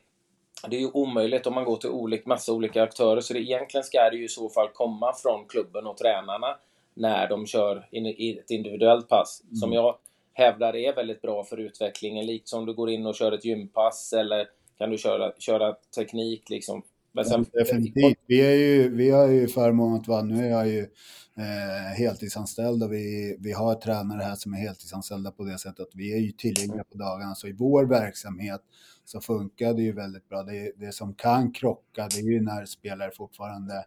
det 0.67 0.75
är 0.75 0.79
ju 0.79 0.91
omöjligt 0.93 1.47
om 1.47 1.53
man 1.53 1.65
går 1.65 1.77
till 1.77 1.89
olika, 1.89 2.29
massa 2.29 2.53
olika 2.53 2.83
aktörer. 2.83 3.21
Så 3.21 3.33
det, 3.33 3.39
egentligen 3.39 3.83
ska 3.83 4.09
det 4.09 4.17
ju 4.17 4.25
i 4.25 4.29
så 4.29 4.49
fall 4.49 4.69
komma 4.73 5.13
från 5.13 5.45
klubben 5.47 5.87
och 5.87 5.97
tränarna 5.97 6.57
när 6.93 7.29
de 7.29 7.45
kör 7.45 7.87
in, 7.91 8.05
i 8.05 8.37
ett 8.43 8.51
individuellt 8.51 9.09
pass. 9.09 9.41
Mm. 9.43 9.55
Som 9.55 9.73
jag 9.73 9.97
hävdar 10.33 10.75
är 10.75 10.95
väldigt 10.95 11.21
bra 11.21 11.43
för 11.43 11.57
utvecklingen. 11.57 12.25
Liksom 12.25 12.65
du 12.65 12.73
går 12.73 12.89
in 12.89 13.05
och 13.05 13.15
kör 13.15 13.31
ett 13.31 13.45
gympass 13.45 14.13
eller 14.13 14.47
kan 14.77 14.89
du 14.89 14.97
köra, 14.97 15.31
köra 15.39 15.75
teknik 15.95 16.49
liksom 16.49 16.83
men 17.13 17.25
Sen, 17.25 17.45
Definitivt. 17.53 18.17
Vi, 18.27 18.41
är 18.41 18.55
ju, 18.55 18.95
vi 18.95 19.09
har 19.09 19.27
ju 19.27 19.47
förmånen 19.47 19.99
att 19.99 20.07
vara, 20.07 20.21
nu 20.21 20.45
är 20.45 20.49
jag 20.49 20.67
ju 20.67 20.87
eh, 21.37 21.97
heltidsanställd 21.97 22.83
och 22.83 22.93
vi, 22.93 23.37
vi 23.39 23.51
har 23.51 23.75
tränare 23.75 24.23
här 24.23 24.35
som 24.35 24.53
är 24.53 24.57
heltidsanställda 24.57 25.31
på 25.31 25.43
det 25.43 25.57
sättet 25.57 25.79
att 25.79 25.95
vi 25.95 26.13
är 26.13 26.17
ju 26.17 26.31
tillgängliga 26.31 26.83
på 26.83 26.97
dagarna. 26.97 27.35
Så 27.35 27.47
i 27.47 27.53
vår 27.53 27.85
verksamhet 27.85 28.61
så 29.05 29.21
funkar 29.21 29.73
det 29.73 29.81
ju 29.81 29.91
väldigt 29.91 30.29
bra. 30.29 30.43
Det, 30.43 30.71
det 30.77 30.91
som 30.91 31.13
kan 31.13 31.51
krocka 31.51 32.07
det 32.07 32.19
är 32.19 32.31
ju 32.31 32.41
när 32.41 32.65
spelare 32.65 33.11
fortfarande 33.11 33.85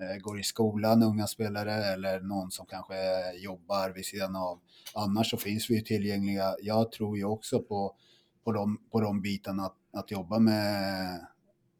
eh, 0.00 0.22
går 0.22 0.40
i 0.40 0.42
skolan, 0.42 1.02
unga 1.02 1.26
spelare 1.26 1.72
eller 1.72 2.20
någon 2.20 2.50
som 2.50 2.66
kanske 2.66 2.94
jobbar 3.36 3.90
vid 3.90 4.04
sidan 4.04 4.36
av. 4.36 4.60
Annars 4.94 5.30
så 5.30 5.36
finns 5.36 5.70
vi 5.70 5.74
ju 5.74 5.80
tillgängliga. 5.80 6.56
Jag 6.60 6.92
tror 6.92 7.18
ju 7.18 7.24
också 7.24 7.60
på, 7.62 7.96
på, 8.44 8.52
de, 8.52 8.78
på 8.92 9.00
de 9.00 9.22
bitarna 9.22 9.62
att, 9.62 9.76
att 9.92 10.10
jobba 10.10 10.38
med 10.38 11.20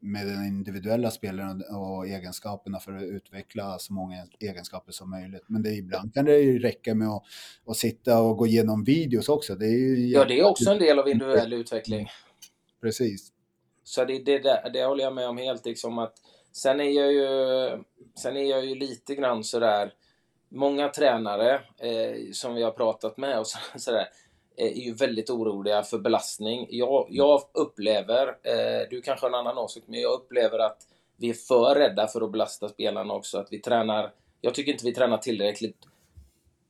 med 0.05 0.27
den 0.27 0.45
individuella 0.45 1.11
spelaren 1.11 1.63
och 1.69 2.07
egenskaperna 2.07 2.79
för 2.79 2.95
att 2.95 3.03
utveckla 3.03 3.79
så 3.79 3.93
många 3.93 4.15
egenskaper 4.39 4.91
som 4.91 5.09
möjligt. 5.09 5.43
Men 5.47 5.63
det, 5.63 5.69
ibland 5.69 6.13
kan 6.13 6.25
det 6.25 6.39
ju 6.39 6.59
räcka 6.59 6.95
med 6.95 7.07
att, 7.07 7.23
att 7.67 7.77
sitta 7.77 8.21
och 8.21 8.37
gå 8.37 8.47
igenom 8.47 8.83
videos 8.83 9.29
också. 9.29 9.55
Det 9.55 9.65
är 9.65 9.69
ju 9.69 10.07
ja, 10.07 10.25
det 10.25 10.39
är 10.39 10.43
också 10.43 10.71
en 10.71 10.79
del 10.79 10.99
av 10.99 11.09
individuell 11.09 11.53
utveckling. 11.53 12.07
Precis. 12.81 13.31
Så 13.83 14.05
det, 14.05 14.19
det, 14.19 14.39
det, 14.39 14.69
det 14.73 14.85
håller 14.85 15.03
jag 15.03 15.13
med 15.13 15.27
om 15.27 15.37
helt. 15.37 15.65
Liksom 15.65 15.97
att, 15.97 16.13
sen, 16.51 16.79
är 16.79 16.89
jag 16.89 17.13
ju, 17.13 17.27
sen 18.21 18.37
är 18.37 18.49
jag 18.49 18.65
ju 18.65 18.75
lite 18.75 19.15
grann 19.15 19.43
sådär, 19.43 19.93
många 20.49 20.89
tränare 20.89 21.53
eh, 21.77 22.31
som 22.31 22.55
vi 22.55 22.63
har 22.63 22.71
pratat 22.71 23.17
med 23.17 23.39
och 23.39 23.47
sådär, 23.75 23.99
Eh, 23.99 24.07
är 24.57 24.81
ju 24.81 24.93
väldigt 24.93 25.29
oroliga 25.29 25.83
för 25.83 25.97
belastning. 25.97 26.67
Jag, 26.69 27.07
jag 27.09 27.41
upplever, 27.53 28.27
eh, 28.27 28.89
du 28.89 29.01
kanske 29.01 29.25
har 29.25 29.29
en 29.29 29.35
annan 29.35 29.57
åsikt, 29.57 29.87
men 29.87 30.01
jag 30.01 30.13
upplever 30.13 30.59
att 30.59 30.77
vi 31.17 31.29
är 31.29 31.33
för 31.33 31.75
rädda 31.75 32.07
för 32.07 32.21
att 32.21 32.31
belasta 32.31 32.69
spelarna 32.69 33.13
också. 33.13 33.37
Att 33.37 33.47
vi 33.51 33.59
tränar, 33.59 34.11
jag 34.41 34.55
tycker 34.55 34.71
inte 34.71 34.85
vi 34.85 34.93
tränar 34.93 35.17
tillräckligt 35.17 35.77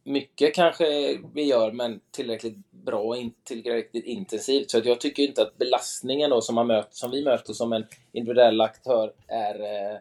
mycket 0.05 0.55
kanske 0.55 1.17
vi 1.33 1.43
gör, 1.43 1.71
men 1.71 1.99
tillräckligt 2.11 2.57
bra 2.71 2.99
och 2.99 3.17
in, 3.17 3.33
tillräckligt 3.43 4.05
intensivt. 4.05 4.71
Så 4.71 4.77
att 4.77 4.85
jag 4.85 5.01
tycker 5.01 5.23
inte 5.23 5.41
att 5.41 5.57
belastningen 5.57 6.29
då 6.29 6.41
som, 6.41 6.55
man 6.55 6.67
möter, 6.67 6.95
som 6.95 7.11
vi 7.11 7.23
möter 7.23 7.53
som 7.53 7.73
en 7.73 7.85
individuell 8.11 8.61
aktör 8.61 9.13
är, 9.27 9.59
eh, 9.59 9.99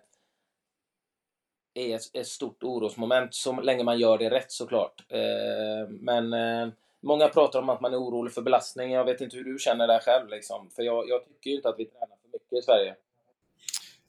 är 1.74 1.96
ett, 1.96 2.02
ett 2.12 2.26
stort 2.26 2.62
orosmoment, 2.62 3.34
så 3.34 3.60
länge 3.60 3.84
man 3.84 3.98
gör 3.98 4.18
det 4.18 4.30
rätt 4.30 4.52
såklart. 4.52 5.04
Eh, 5.08 5.88
men 5.88 6.32
eh, 6.32 6.68
Många 7.04 7.28
pratar 7.28 7.58
om 7.58 7.68
att 7.68 7.80
man 7.80 7.92
är 7.92 7.98
orolig 7.98 8.32
för 8.32 8.42
belastning. 8.42 8.92
Jag 8.92 9.04
vet 9.04 9.20
inte 9.20 9.36
hur 9.36 9.44
du 9.44 9.58
känner 9.58 9.86
det 9.86 10.00
själv. 10.02 10.28
Liksom. 10.28 10.70
För 10.76 10.82
jag, 10.82 11.08
jag 11.08 11.24
tycker 11.24 11.50
inte 11.50 11.68
att 11.68 11.78
vi 11.78 11.84
tränar 11.84 12.06
för 12.06 12.28
mycket 12.32 12.58
i 12.58 12.62
Sverige. 12.62 12.94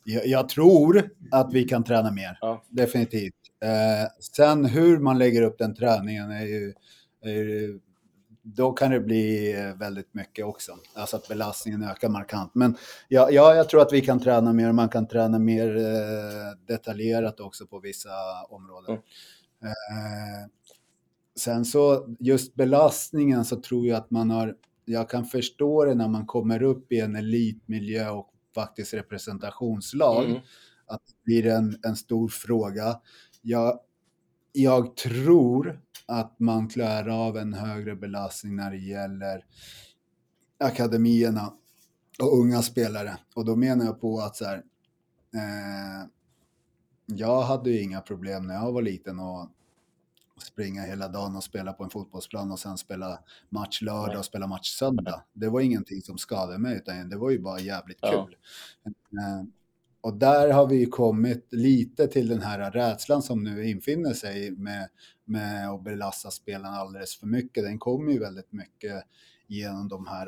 Jag, 0.03 0.27
jag 0.27 0.49
tror 0.49 1.09
att 1.31 1.53
vi 1.53 1.63
kan 1.63 1.83
träna 1.83 2.11
mer. 2.11 2.37
Ja. 2.41 2.63
Definitivt. 2.69 3.33
Eh, 3.63 4.09
sen 4.19 4.65
hur 4.65 4.99
man 4.99 5.17
lägger 5.17 5.41
upp 5.41 5.57
den 5.57 5.75
träningen 5.75 6.31
är 6.31 6.45
ju, 6.45 6.73
är 7.21 7.31
ju 7.31 7.79
då 8.41 8.71
kan 8.71 8.91
det 8.91 8.99
bli 8.99 9.53
väldigt 9.75 10.13
mycket 10.13 10.45
också. 10.45 10.77
Alltså 10.93 11.15
att 11.17 11.27
belastningen 11.27 11.83
ökar 11.83 12.09
markant. 12.09 12.55
Men 12.55 12.77
ja, 13.07 13.29
ja, 13.31 13.55
jag 13.55 13.69
tror 13.69 13.81
att 13.81 13.93
vi 13.93 14.01
kan 14.01 14.19
träna 14.19 14.53
mer. 14.53 14.71
Man 14.71 14.89
kan 14.89 15.07
träna 15.07 15.39
mer 15.39 15.77
eh, 15.77 16.57
detaljerat 16.67 17.39
också 17.39 17.67
på 17.67 17.79
vissa 17.79 18.09
områden. 18.49 18.91
Mm. 18.91 19.71
Eh, 19.71 20.49
Sen 21.39 21.65
så 21.65 22.15
just 22.19 22.55
belastningen 22.55 23.45
så 23.45 23.61
tror 23.61 23.87
jag 23.87 23.97
att 23.97 24.11
man 24.11 24.29
har, 24.29 24.55
jag 24.85 25.09
kan 25.09 25.25
förstå 25.25 25.85
det 25.85 25.95
när 25.95 26.07
man 26.07 26.25
kommer 26.25 26.63
upp 26.63 26.91
i 26.91 26.99
en 26.99 27.15
elitmiljö 27.15 28.09
och 28.09 28.29
faktiskt 28.55 28.93
representationslag, 28.93 30.25
mm. 30.25 30.41
att 30.87 31.01
det 31.07 31.23
blir 31.23 31.45
en, 31.45 31.79
en 31.83 31.95
stor 31.95 32.27
fråga. 32.27 32.99
Jag, 33.41 33.79
jag 34.51 34.95
tror 34.95 35.81
att 36.05 36.39
man 36.39 36.67
klarar 36.67 37.27
av 37.27 37.37
en 37.37 37.53
högre 37.53 37.95
belastning 37.95 38.55
när 38.55 38.71
det 38.71 38.77
gäller 38.77 39.45
akademierna 40.59 41.53
och 42.19 42.39
unga 42.39 42.61
spelare. 42.61 43.17
Och 43.35 43.45
då 43.45 43.55
menar 43.55 43.85
jag 43.85 44.01
på 44.01 44.19
att 44.19 44.35
så 44.35 44.45
här, 44.45 44.57
eh, 45.33 46.07
jag 47.05 47.41
hade 47.41 47.69
ju 47.69 47.81
inga 47.81 48.01
problem 48.01 48.47
när 48.47 48.53
jag 48.55 48.71
var 48.71 48.81
liten 48.81 49.19
och 49.19 49.49
springa 50.41 50.81
hela 50.81 51.07
dagen 51.07 51.35
och 51.35 51.43
spela 51.43 51.73
på 51.73 51.83
en 51.83 51.89
fotbollsplan 51.89 52.51
och 52.51 52.59
sen 52.59 52.77
spela 52.77 53.19
match 53.49 53.81
lördag 53.81 54.19
och 54.19 54.25
spela 54.25 54.47
match 54.47 54.69
söndag. 54.69 55.23
Det 55.33 55.49
var 55.49 55.61
ingenting 55.61 56.01
som 56.01 56.17
skadade 56.17 56.57
mig, 56.57 56.77
utan 56.77 57.09
det 57.09 57.17
var 57.17 57.29
ju 57.29 57.39
bara 57.39 57.59
jävligt 57.59 57.99
ja. 58.01 58.25
kul. 58.25 58.35
Eh, 58.85 59.47
och 60.01 60.13
där 60.13 60.53
har 60.53 60.67
vi 60.67 60.85
kommit 60.85 61.47
lite 61.51 62.07
till 62.07 62.27
den 62.27 62.41
här 62.41 62.71
rädslan 62.71 63.21
som 63.21 63.43
nu 63.43 63.69
infinner 63.69 64.13
sig 64.13 64.51
med, 64.51 64.89
med 65.25 65.69
att 65.69 65.83
belasta 65.83 66.31
spelarna 66.31 66.77
alldeles 66.77 67.19
för 67.19 67.27
mycket. 67.27 67.63
Den 67.63 67.79
kommer 67.79 68.11
ju 68.11 68.19
väldigt 68.19 68.51
mycket 68.51 69.03
genom 69.47 69.87
de 69.87 70.07
här, 70.07 70.27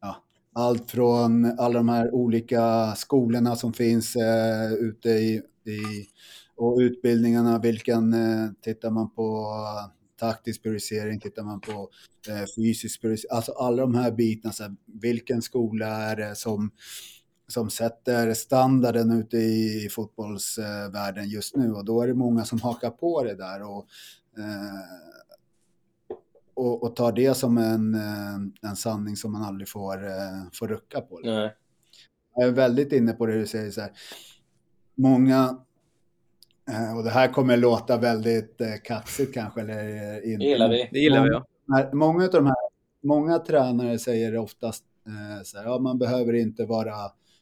ja, 0.00 0.16
allt 0.52 0.90
från 0.90 1.58
alla 1.58 1.78
de 1.78 1.88
här 1.88 2.14
olika 2.14 2.94
skolorna 2.96 3.56
som 3.56 3.72
finns 3.72 4.16
eh, 4.16 4.72
ute 4.72 5.08
i, 5.08 5.34
i 5.64 6.08
och 6.56 6.78
utbildningarna, 6.78 7.58
vilken 7.58 8.12
eh, 8.12 8.50
tittar 8.62 8.90
man 8.90 9.10
på 9.10 9.46
taktisk 10.16 10.62
periodisering, 10.62 11.20
tittar 11.20 11.42
man 11.42 11.60
på 11.60 11.90
eh, 12.28 12.44
fysisk 12.56 13.00
periodisering, 13.00 13.36
alltså 13.36 13.52
alla 13.52 13.82
de 13.82 13.94
här 13.94 14.12
bitarna, 14.12 14.52
så 14.52 14.62
här, 14.62 14.74
vilken 14.86 15.42
skola 15.42 15.86
är 15.86 16.16
det 16.16 16.34
som, 16.34 16.70
som 17.48 17.70
sätter 17.70 18.34
standarden 18.34 19.10
ute 19.10 19.36
i 19.36 19.88
fotbollsvärlden 19.90 21.28
just 21.28 21.56
nu 21.56 21.72
och 21.72 21.84
då 21.84 22.02
är 22.02 22.06
det 22.06 22.14
många 22.14 22.44
som 22.44 22.60
hakar 22.60 22.90
på 22.90 23.24
det 23.24 23.34
där 23.34 23.62
och, 23.62 23.86
eh, 24.38 24.80
och, 26.54 26.82
och 26.82 26.96
tar 26.96 27.12
det 27.12 27.34
som 27.34 27.58
en, 27.58 27.94
eh, 27.94 28.70
en 28.70 28.76
sanning 28.76 29.16
som 29.16 29.32
man 29.32 29.42
aldrig 29.42 29.68
får, 29.68 30.06
eh, 30.06 30.42
får 30.52 30.68
rucka 30.68 31.00
på. 31.00 31.20
Nej. 31.24 31.54
Jag 32.36 32.48
är 32.48 32.52
väldigt 32.52 32.92
inne 32.92 33.12
på 33.12 33.26
det 33.26 33.38
du 33.38 33.46
säger 33.46 33.70
så 33.70 33.80
här, 33.80 33.92
många 34.94 35.48
Eh, 35.48 35.60
och 36.96 37.04
det 37.04 37.10
här 37.10 37.32
kommer 37.32 37.56
låta 37.56 37.96
väldigt 37.96 38.60
eh, 38.60 38.74
kaxigt 38.84 39.34
kanske. 39.34 39.60
Eller 39.60 39.88
eh, 39.88 40.32
inte. 40.32 40.44
Det 40.44 40.50
gillar 40.50 40.68
vi. 40.68 40.88
Det 40.92 40.98
gillar 40.98 41.22
vi, 41.22 41.30
ja. 41.30 41.90
Många 41.92 42.24
av 42.24 42.30
de 42.30 42.46
här, 42.46 42.56
många 43.02 43.38
tränare 43.38 43.98
säger 43.98 44.36
oftast 44.36 44.84
så 45.44 45.58
här, 45.58 45.64
ja, 45.64 45.78
man 45.78 45.98
behöver 45.98 46.32
inte 46.32 46.64
vara, 46.64 46.94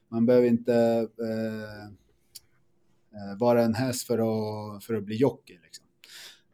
man 0.08 0.26
behöver 0.26 0.46
inte 0.46 0.74
eh, 1.18 1.68
vara 3.38 3.62
en 3.62 3.74
häst 3.74 4.06
för 4.06 4.18
att, 4.18 4.84
för 4.84 4.94
att 4.94 5.04
bli 5.04 5.16
jockey. 5.16 5.58
Liksom. 5.64 5.84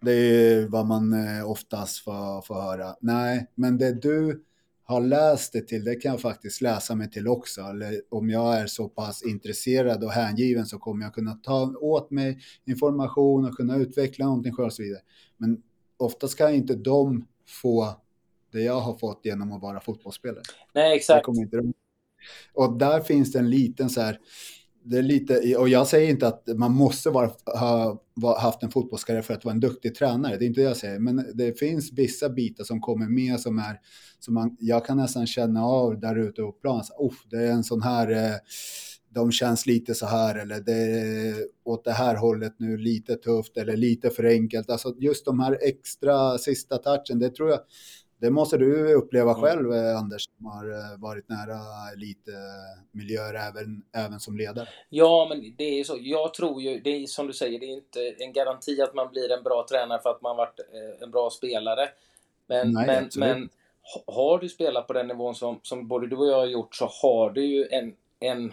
Det 0.01 0.13
är 0.13 0.69
vad 0.69 0.87
man 0.87 1.15
oftast 1.45 1.99
får, 1.99 2.43
får 2.43 2.55
höra. 2.55 2.97
Nej, 3.01 3.47
men 3.55 3.79
det 3.79 4.03
du 4.03 4.45
har 4.89 5.01
läst 5.01 5.53
det 5.53 5.61
till, 5.61 5.85
det 5.85 5.95
kan 5.95 6.11
jag 6.11 6.21
faktiskt 6.21 6.61
läsa 6.61 6.95
mig 6.95 7.11
till 7.11 7.29
också. 7.29 7.61
Eller 7.61 8.01
om 8.11 8.31
jag 8.31 8.61
är 8.61 8.67
så 8.67 8.89
pass 8.89 9.23
intresserad 9.23 10.05
och 10.05 10.11
hängiven 10.11 10.67
så 10.67 10.79
kommer 10.79 11.05
jag 11.05 11.15
kunna 11.15 11.35
ta 11.35 11.75
åt 11.81 12.11
mig 12.11 12.39
information 12.65 13.45
och 13.45 13.57
kunna 13.57 13.77
utveckla 13.77 14.25
någonting 14.25 14.53
själv 14.53 14.67
och 14.67 14.73
så 14.73 14.83
vidare. 14.83 15.03
Men 15.37 15.63
oftast 15.97 16.39
kan 16.39 16.55
inte 16.55 16.75
de 16.75 17.27
få 17.63 18.01
det 18.53 18.61
jag 18.61 18.81
har 18.81 18.95
fått 18.95 19.21
genom 19.25 19.53
att 19.53 19.63
vara 19.63 19.81
fotbollsspelare. 19.81 20.43
Nej, 20.75 20.97
exakt. 20.97 21.29
Och 22.53 22.79
där 22.79 23.01
finns 23.01 23.33
det 23.33 23.39
en 23.39 23.51
liten 23.51 23.91
så 23.91 24.01
här, 24.01 24.19
det 24.85 24.99
är 24.99 25.03
lite, 25.03 25.57
och 25.57 25.69
jag 25.69 25.87
säger 25.87 26.11
inte 26.11 26.29
att 26.29 26.49
man 26.57 26.73
måste 26.73 27.11
vara, 27.11 27.31
ha, 27.45 28.03
haft 28.39 28.63
en 28.63 28.71
fotbollskarriär 28.71 29.23
för 29.23 29.35
att 29.35 29.45
vara 29.45 29.55
en 29.55 29.61
duktig 29.61 29.95
tränare, 29.95 30.37
det 30.37 30.45
är 30.45 30.47
inte 30.47 30.61
det 30.61 30.67
jag 30.67 30.77
säger, 30.77 30.99
men 30.99 31.25
det 31.35 31.59
finns 31.59 31.93
vissa 31.93 32.29
bitar 32.29 32.65
som 32.65 32.81
kommer 32.81 33.07
med 33.07 33.41
som 33.41 33.59
är, 33.59 33.81
som 34.21 34.35
man, 34.35 34.57
jag 34.61 34.87
kan 34.87 34.97
nästan 34.97 35.27
känna 35.27 35.65
av 35.65 36.01
där 36.01 36.17
ute 36.17 36.43
på 36.43 36.53
plan, 36.53 36.85
så, 36.85 37.13
det 37.31 37.37
är 37.37 37.53
en 37.53 37.65
sån 37.65 37.83
här, 37.83 38.11
eh, 38.11 38.37
de 39.15 39.33
känns 39.33 39.67
lite 39.67 39.95
så 39.95 40.07
här, 40.07 40.35
eller 40.35 40.61
det 40.61 40.73
är 40.73 41.35
åt 41.65 41.85
det 41.85 41.93
här 41.93 42.15
hållet 42.15 42.55
nu, 42.59 42.77
lite 42.77 43.15
tufft 43.15 43.57
eller 43.57 43.77
lite 43.77 44.11
för 44.11 44.25
enkelt, 44.25 44.71
alltså 44.71 44.95
just 44.99 45.25
de 45.25 45.41
här 45.41 45.59
extra 45.63 46.39
sista 46.39 46.79
touchen, 46.79 47.19
det 47.19 47.31
tror 47.31 47.51
jag, 47.51 47.61
det 48.21 48.31
måste 48.31 48.57
du 48.57 48.95
uppleva 48.95 49.35
själv, 49.35 49.73
eh, 49.73 49.99
Anders, 49.99 50.25
som 50.37 50.47
har 50.47 50.71
eh, 50.71 50.99
varit 50.99 51.29
nära 51.29 51.59
elitmiljöer 51.93 53.35
även, 53.35 53.83
även 53.93 54.21
som 54.21 54.37
ledare. 54.37 54.69
Ja, 54.89 55.27
men 55.29 55.55
det 55.59 55.81
är 55.81 55.85
så. 55.85 55.99
Jag 56.01 56.35
tror 56.35 56.63
ju, 56.63 56.81
det 56.81 56.91
är 56.91 57.07
som 57.07 57.27
du 57.27 57.33
säger, 57.33 57.61
det 57.61 57.67
är 57.67 57.75
inte 57.75 58.01
en 58.19 58.33
garanti 58.33 58.81
att 58.83 58.95
man 58.95 59.11
blir 59.11 59.33
en 59.33 59.43
bra 59.43 59.67
tränare 59.71 60.01
för 60.03 60.11
att 60.11 60.23
man 60.23 60.37
varit 60.37 60.61
eh, 60.61 61.03
en 61.03 61.11
bra 61.11 61.31
spelare. 61.31 61.89
Men, 62.47 62.73
Nej, 62.73 62.87
men, 62.87 63.09
men 63.17 63.49
har 64.07 64.39
du 64.39 64.49
spelat 64.49 64.87
på 64.87 64.93
den 64.93 65.07
nivån 65.07 65.35
som, 65.35 65.61
som 65.63 65.89
både 65.89 66.07
du 66.07 66.17
och 66.17 66.29
jag 66.29 66.37
har 66.37 66.47
gjort 66.47 66.75
så 66.75 66.91
har 67.03 67.31
du 67.31 67.47
ju 67.47 67.69
en, 67.71 67.95
en, 68.21 68.53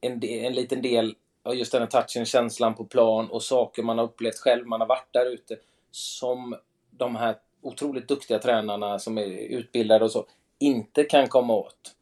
en, 0.00 0.24
en 0.24 0.52
liten 0.52 0.82
del 0.82 1.14
av 1.42 1.56
just 1.56 1.72
den 1.72 1.82
här 1.82 1.88
touchen, 1.88 2.24
känslan 2.24 2.74
på 2.74 2.84
plan 2.84 3.30
och 3.30 3.42
saker 3.42 3.82
man 3.82 3.98
har 3.98 4.04
upplevt 4.04 4.38
själv, 4.38 4.66
man 4.66 4.80
har 4.80 4.88
varit 4.88 5.12
där 5.12 5.26
ute 5.26 5.56
som 5.90 6.56
de 6.90 7.16
här 7.16 7.36
otroligt 7.62 8.08
duktiga 8.08 8.38
tränarna 8.38 8.98
som 8.98 9.18
är 9.18 9.26
utbildade 9.26 10.04
och 10.04 10.10
så 10.10 10.26
inte 10.58 11.04
kan 11.04 11.28
komma 11.28 11.54
åt. 11.54 11.96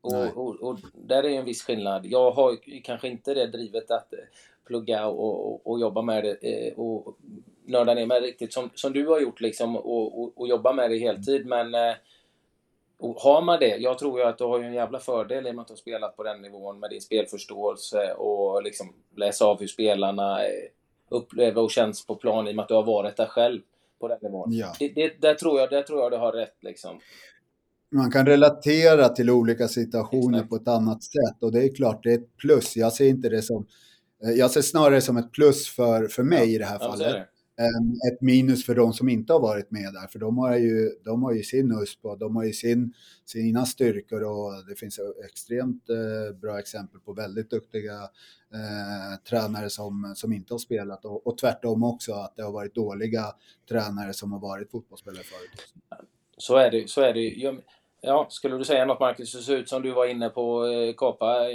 Och, 0.00 0.36
och, 0.36 0.60
och, 0.60 0.78
där 0.94 1.22
är 1.22 1.28
en 1.28 1.44
viss 1.44 1.62
skillnad. 1.62 2.06
Jag 2.06 2.30
har 2.30 2.56
kanske 2.82 3.08
inte 3.08 3.34
det 3.34 3.46
drivet 3.46 3.90
att 3.90 4.12
eh, 4.12 4.18
plugga 4.66 5.06
och, 5.06 5.66
och 5.70 5.80
jobba 5.80 6.02
med 6.02 6.24
det 6.24 6.34
eh, 6.42 6.78
och 6.78 7.16
nörda 7.64 7.94
ner 7.94 8.06
mig 8.06 8.20
riktigt 8.20 8.52
som, 8.52 8.70
som 8.74 8.92
du 8.92 9.06
har 9.06 9.20
gjort 9.20 9.40
liksom 9.40 9.76
och, 9.76 10.48
jobba 10.48 10.72
med 10.72 10.90
det 10.90 10.98
heltid. 10.98 11.46
Men 11.46 11.74
eh, 11.74 11.94
har 12.98 13.42
man 13.42 13.60
det, 13.60 13.76
jag 13.76 13.98
tror 13.98 14.20
ju 14.20 14.26
att 14.26 14.38
du 14.38 14.44
har 14.44 14.60
en 14.60 14.74
jävla 14.74 14.98
fördel 14.98 15.46
i 15.46 15.50
och 15.50 15.54
med 15.54 15.62
att 15.62 15.68
du 15.68 15.72
har 15.72 15.78
spelat 15.78 16.16
på 16.16 16.22
den 16.22 16.42
nivån 16.42 16.80
med 16.80 16.90
din 16.90 17.00
spelförståelse 17.00 18.14
och 18.14 18.62
liksom 18.62 18.92
läsa 19.16 19.44
av 19.44 19.60
hur 19.60 19.66
spelarna 19.66 20.40
upplever 21.08 21.62
och 21.62 21.70
känns 21.70 22.06
på 22.06 22.14
plan 22.14 22.48
i 22.48 22.50
och 22.50 22.56
med 22.56 22.62
att 22.62 22.68
du 22.68 22.74
har 22.74 22.82
varit 22.82 23.16
där 23.16 23.26
själv 23.26 23.60
på 24.00 24.08
den 24.08 24.18
nivån. 24.22 24.52
Ja. 24.52 24.72
Det, 24.78 24.88
det, 24.88 25.20
där, 25.20 25.34
tror 25.34 25.60
jag, 25.60 25.70
där 25.70 25.82
tror 25.82 26.00
jag 26.00 26.12
du 26.12 26.16
har 26.16 26.32
rätt. 26.32 26.56
Liksom. 26.62 27.00
Man 27.94 28.10
kan 28.10 28.26
relatera 28.26 29.08
till 29.08 29.30
olika 29.30 29.68
situationer 29.68 30.38
Exakt. 30.38 30.50
på 30.50 30.56
ett 30.56 30.68
annat 30.68 31.02
sätt 31.02 31.42
och 31.42 31.52
det 31.52 31.64
är 31.64 31.74
klart, 31.74 32.02
det 32.02 32.10
är 32.10 32.18
ett 32.18 32.36
plus. 32.36 32.76
Jag 32.76 32.92
ser 32.92 33.08
inte 33.08 33.28
det 33.28 33.42
som... 33.42 33.66
Jag 34.18 34.50
ser 34.50 34.62
snarare 34.62 35.00
som 35.00 35.16
ett 35.16 35.32
plus 35.32 35.68
för, 35.68 36.08
för 36.08 36.22
mig 36.22 36.38
ja. 36.38 36.44
i 36.44 36.58
det 36.58 36.64
här 36.64 36.78
fallet 36.78 37.26
ett 38.12 38.20
minus 38.20 38.66
för 38.66 38.74
de 38.74 38.92
som 38.92 39.08
inte 39.08 39.32
har 39.32 39.40
varit 39.40 39.70
med 39.70 39.92
där, 39.92 40.06
för 40.06 40.18
de 40.18 40.38
har 40.38 40.56
ju, 40.56 40.90
de 41.04 41.22
har 41.22 41.32
ju 41.32 41.42
sin 41.42 41.72
USP 41.72 42.04
och 42.04 42.18
de 42.18 42.36
har 42.36 42.44
ju 42.44 42.52
sin, 42.52 42.94
sina 43.24 43.66
styrkor 43.66 44.22
och 44.22 44.52
det 44.68 44.74
finns 44.74 45.00
extremt 45.24 45.90
eh, 45.90 46.36
bra 46.36 46.58
exempel 46.58 47.00
på 47.00 47.12
väldigt 47.12 47.50
duktiga 47.50 47.94
eh, 48.52 49.18
tränare 49.28 49.70
som, 49.70 50.12
som 50.16 50.32
inte 50.32 50.54
har 50.54 50.58
spelat 50.58 51.04
och, 51.04 51.26
och 51.26 51.38
tvärtom 51.38 51.84
också 51.84 52.12
att 52.12 52.36
det 52.36 52.42
har 52.42 52.52
varit 52.52 52.74
dåliga 52.74 53.24
tränare 53.68 54.12
som 54.12 54.32
har 54.32 54.40
varit 54.40 54.70
fotbollsspelare 54.70 55.24
förut. 55.24 55.74
Så 56.38 56.56
är 56.56 56.70
det. 56.70 56.90
Så 56.90 57.00
är 57.00 57.14
det. 57.14 57.60
Ja, 58.00 58.26
skulle 58.30 58.56
du 58.56 58.64
säga 58.64 58.84
något 58.84 59.00
Marcus? 59.00 59.32
Det 59.32 59.42
ser 59.42 59.56
ut 59.56 59.68
som 59.68 59.82
du 59.82 59.90
var 59.90 60.06
inne 60.06 60.28
på 60.28 60.66
eh, 60.66 60.94
kapa. 60.96 61.50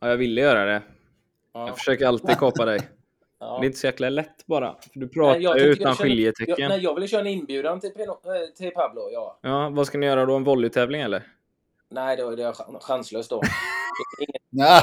Ja, 0.00 0.08
jag 0.08 0.16
ville 0.16 0.40
göra 0.40 0.64
det. 0.64 0.82
Ja. 1.52 1.66
Jag 1.66 1.78
försöker 1.78 2.06
alltid 2.06 2.36
kapa 2.36 2.64
dig. 2.64 2.80
Ja. 3.40 3.58
Det 3.60 3.64
är 3.64 3.66
inte 3.66 3.78
så 3.78 3.86
jäkla 3.86 4.08
lätt 4.08 4.46
bara. 4.46 4.76
För 4.92 5.00
du 5.00 5.08
pratar 5.08 5.40
nej, 5.40 5.62
ju 5.62 5.72
utan 5.72 5.94
skiljetecken. 5.94 6.54
Jag, 6.58 6.68
nej, 6.68 6.80
jag 6.80 6.94
ville 6.94 7.08
köra 7.08 7.20
en 7.20 7.26
inbjudan 7.26 7.80
till, 7.80 7.90
Pino, 7.90 8.10
eh, 8.10 8.54
till 8.56 8.70
Pablo, 8.70 9.10
ja. 9.12 9.38
Ja, 9.42 9.68
vad 9.68 9.86
ska 9.86 9.98
ni 9.98 10.06
göra 10.06 10.26
då? 10.26 10.36
En 10.36 10.44
volleytävling 10.44 11.00
eller? 11.00 11.22
Nej, 11.90 12.16
det 12.16 12.22
är 12.22 12.80
chanslöst 12.80 13.30
då. 13.30 13.42
nej, 14.50 14.82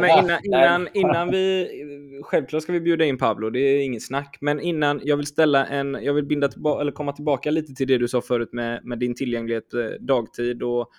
men 0.00 0.18
innan, 0.18 0.40
innan, 0.44 0.88
innan 0.94 1.30
vi... 1.30 1.68
Självklart 2.24 2.62
ska 2.62 2.72
vi 2.72 2.80
bjuda 2.80 3.04
in 3.04 3.18
Pablo, 3.18 3.50
det 3.50 3.60
är 3.60 3.84
inget 3.84 4.06
snack. 4.06 4.38
Men 4.40 4.60
innan, 4.60 5.00
jag 5.04 5.16
vill 5.16 5.26
ställa 5.26 5.66
en... 5.66 5.98
Jag 6.02 6.14
vill 6.14 6.24
binda 6.24 6.48
tillbaka, 6.48 6.80
eller 6.80 6.92
komma 6.92 7.12
tillbaka 7.12 7.50
lite 7.50 7.74
till 7.74 7.88
det 7.88 7.98
du 7.98 8.08
sa 8.08 8.20
förut 8.20 8.52
med, 8.52 8.84
med 8.84 8.98
din 8.98 9.14
tillgänglighet 9.14 9.74
eh, 9.74 9.86
dagtid 10.00 10.62
och, 10.62 10.90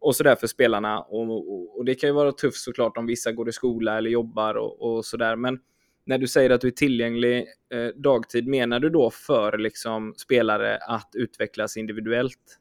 och 0.00 0.16
sådär 0.16 0.36
för 0.36 0.46
spelarna. 0.46 1.00
Och, 1.00 1.30
och, 1.30 1.78
och, 1.78 1.84
det 1.84 1.94
kan 1.94 2.08
ju 2.08 2.14
vara 2.14 2.32
tufft 2.32 2.60
såklart 2.60 2.96
om 2.96 3.06
vissa 3.06 3.32
går 3.32 3.48
i 3.48 3.52
skola 3.52 3.98
eller 3.98 4.10
jobbar 4.10 4.54
och, 4.54 4.82
och 4.82 5.04
sådär. 5.04 5.36
Men 5.36 5.58
när 6.10 6.18
du 6.18 6.28
säger 6.28 6.50
att 6.50 6.60
du 6.60 6.66
är 6.66 6.72
tillgänglig 6.72 7.46
eh, 7.72 8.00
dagtid, 8.02 8.46
menar 8.46 8.80
du 8.80 8.90
då 8.90 9.10
för 9.10 9.58
liksom, 9.58 10.14
spelare 10.16 10.76
att 10.76 11.10
utvecklas 11.14 11.76
individuellt? 11.76 12.58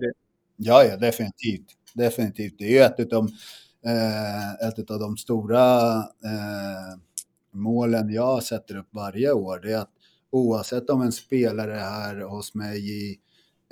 Det... 0.00 0.12
Ja, 0.56 0.84
ja, 0.84 0.96
definitivt. 0.96 1.66
Definitivt. 1.94 2.54
Det 2.58 2.64
är 2.64 2.70
ju 2.70 2.78
ett 2.78 3.00
av 3.00 3.06
de, 3.08 3.28
eh, 3.90 4.68
ett 4.68 4.90
av 4.90 4.98
de 4.98 5.16
stora 5.16 5.96
eh, 5.98 6.98
målen 7.52 8.12
jag 8.12 8.42
sätter 8.42 8.76
upp 8.76 8.88
varje 8.90 9.32
år. 9.32 9.60
Det 9.62 9.72
är 9.72 9.78
att 9.78 9.92
oavsett 10.30 10.90
om 10.90 11.02
en 11.02 11.12
spelare 11.12 11.74
är 11.74 11.78
här 11.78 12.20
hos 12.20 12.54
mig 12.54 12.90
i 12.90 13.18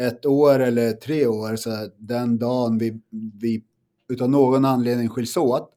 ett 0.02 0.26
år 0.26 0.60
eller 0.60 0.92
tre 0.92 1.26
år, 1.26 1.56
så 1.56 1.90
den 1.98 2.38
dagen 2.38 2.78
vi, 2.78 3.00
vi 3.40 3.64
utav 4.08 4.30
någon 4.30 4.64
anledning 4.64 5.08
skiljs 5.08 5.36
åt, 5.36 5.70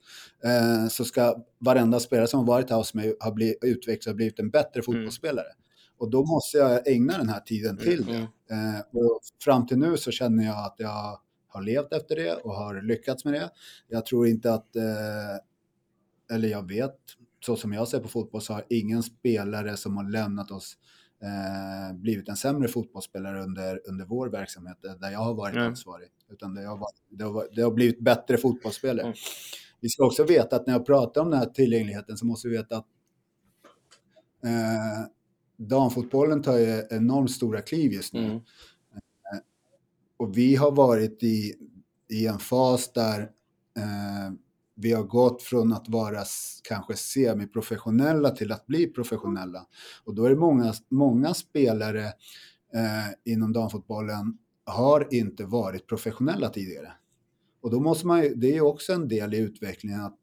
eh, 0.46 0.88
så 0.88 1.06
ska 1.06 1.44
varenda 1.60 2.00
spelare 2.00 2.28
som 2.28 2.40
har 2.40 2.48
varit 2.48 2.70
hos 2.70 2.94
mig 2.94 3.16
ha 3.20 3.32
blivit, 3.32 3.58
utvecklats 3.64 4.08
och 4.08 4.16
blivit 4.16 4.40
en 4.40 4.50
bättre 4.50 4.80
mm. 4.80 4.84
fotbollsspelare. 4.84 5.46
Mm. 5.46 5.64
Och 5.98 6.10
då 6.10 6.26
måste 6.26 6.58
jag 6.58 6.88
ägna 6.88 7.18
den 7.18 7.30
här 7.30 7.40
tiden 7.40 7.78
till 7.78 8.06
det. 8.06 8.28
Mm. 8.50 8.76
Eh, 8.76 8.82
och 8.94 9.20
fram 9.44 9.68
till 9.68 9.78
nu 9.78 9.98
så 9.98 10.12
känner 10.12 10.44
jag 10.46 10.66
att 10.66 10.76
jag 10.78 11.20
har 11.48 11.62
levt 11.62 11.94
efter 11.94 12.16
det 12.16 12.34
och 12.34 12.56
har 12.56 12.82
lyckats 12.82 13.26
med 13.26 13.34
det. 13.34 13.50
Jag 13.88 14.06
tror 14.06 14.28
inte 14.28 14.54
att, 14.54 14.76
eh, 14.76 16.36
eller 16.36 16.48
jag 16.48 16.68
vet, 16.68 16.96
så 17.46 17.56
som 17.56 17.74
jag 17.74 17.88
ser 17.88 18.00
på 18.00 18.08
fotboll 18.08 18.42
så 18.42 18.54
har 18.54 18.66
ingen 18.70 19.04
spelare 19.04 19.78
som 19.78 19.98
har 19.98 20.12
lämnat 20.12 20.52
oss 20.52 20.78
eh, 21.24 21.96
blivit 21.96 22.30
en 22.30 22.36
sämre 22.36 22.68
fotbollsspelare 22.68 23.44
under, 23.44 23.82
under 23.86 24.06
vår 24.06 24.30
verksamhet 24.30 24.78
där 25.00 25.12
jag 25.12 25.20
har 25.20 25.34
varit 25.34 25.56
mm. 25.56 25.68
ansvarig. 25.68 26.10
Utan 26.30 26.54
det 26.54 26.66
har, 26.66 26.78
varit, 26.78 27.02
det, 27.10 27.24
har, 27.24 27.48
det 27.56 27.62
har 27.62 27.72
blivit 27.72 28.00
bättre 28.00 28.38
fotbollsspelare. 28.38 29.06
Mm. 29.06 29.16
Vi 29.84 29.90
ska 29.90 30.06
också 30.06 30.24
veta 30.24 30.56
att 30.56 30.68
när 30.68 30.74
jag 30.74 30.86
pratar 30.86 31.22
om 31.22 31.30
den 31.30 31.40
här 31.40 31.46
tillgängligheten 31.46 32.18
så 32.18 32.26
måste 32.26 32.48
vi 32.48 32.58
veta 32.58 32.78
att 32.78 32.88
eh, 34.44 35.08
damfotbollen 35.58 36.42
tar 36.42 36.58
ju 36.58 36.84
enormt 36.90 37.32
stora 37.32 37.62
kliv 37.62 37.94
just 37.94 38.14
nu. 38.14 38.26
Mm. 38.26 38.36
Eh, 38.36 39.40
och 40.18 40.38
vi 40.38 40.56
har 40.56 40.72
varit 40.72 41.24
i, 41.24 41.54
i 42.10 42.28
en 42.28 42.40
fas 42.40 42.94
där 42.94 43.22
eh, 43.78 44.34
vi 44.76 44.92
har 44.94 45.04
gått 45.04 45.42
från 45.42 45.74
att 45.74 45.90
vara 45.90 46.24
kanske 46.64 46.96
semiprofessionella 46.96 48.30
till 48.30 48.52
att 48.52 48.68
bli 48.68 48.88
professionella. 48.88 49.66
Och 50.04 50.16
då 50.16 50.26
är 50.26 50.30
det 50.30 50.36
många, 50.36 50.74
många 50.90 51.34
spelare 51.34 52.06
eh, 52.74 53.34
inom 53.34 53.54
damfotbollen 53.54 54.38
har 54.66 55.08
inte 55.12 55.46
varit 55.46 55.88
professionella 55.88 56.50
tidigare. 56.50 56.94
Och 57.64 57.72
då 57.72 57.80
måste 57.80 58.08
man 58.08 58.24
ju, 58.24 58.36
det 58.36 58.48
är 58.48 58.54
ju 58.54 58.62
också 58.62 58.94
en 58.94 59.08
del 59.08 59.34
i 59.34 59.38
utvecklingen 59.38 60.02
att 60.02 60.18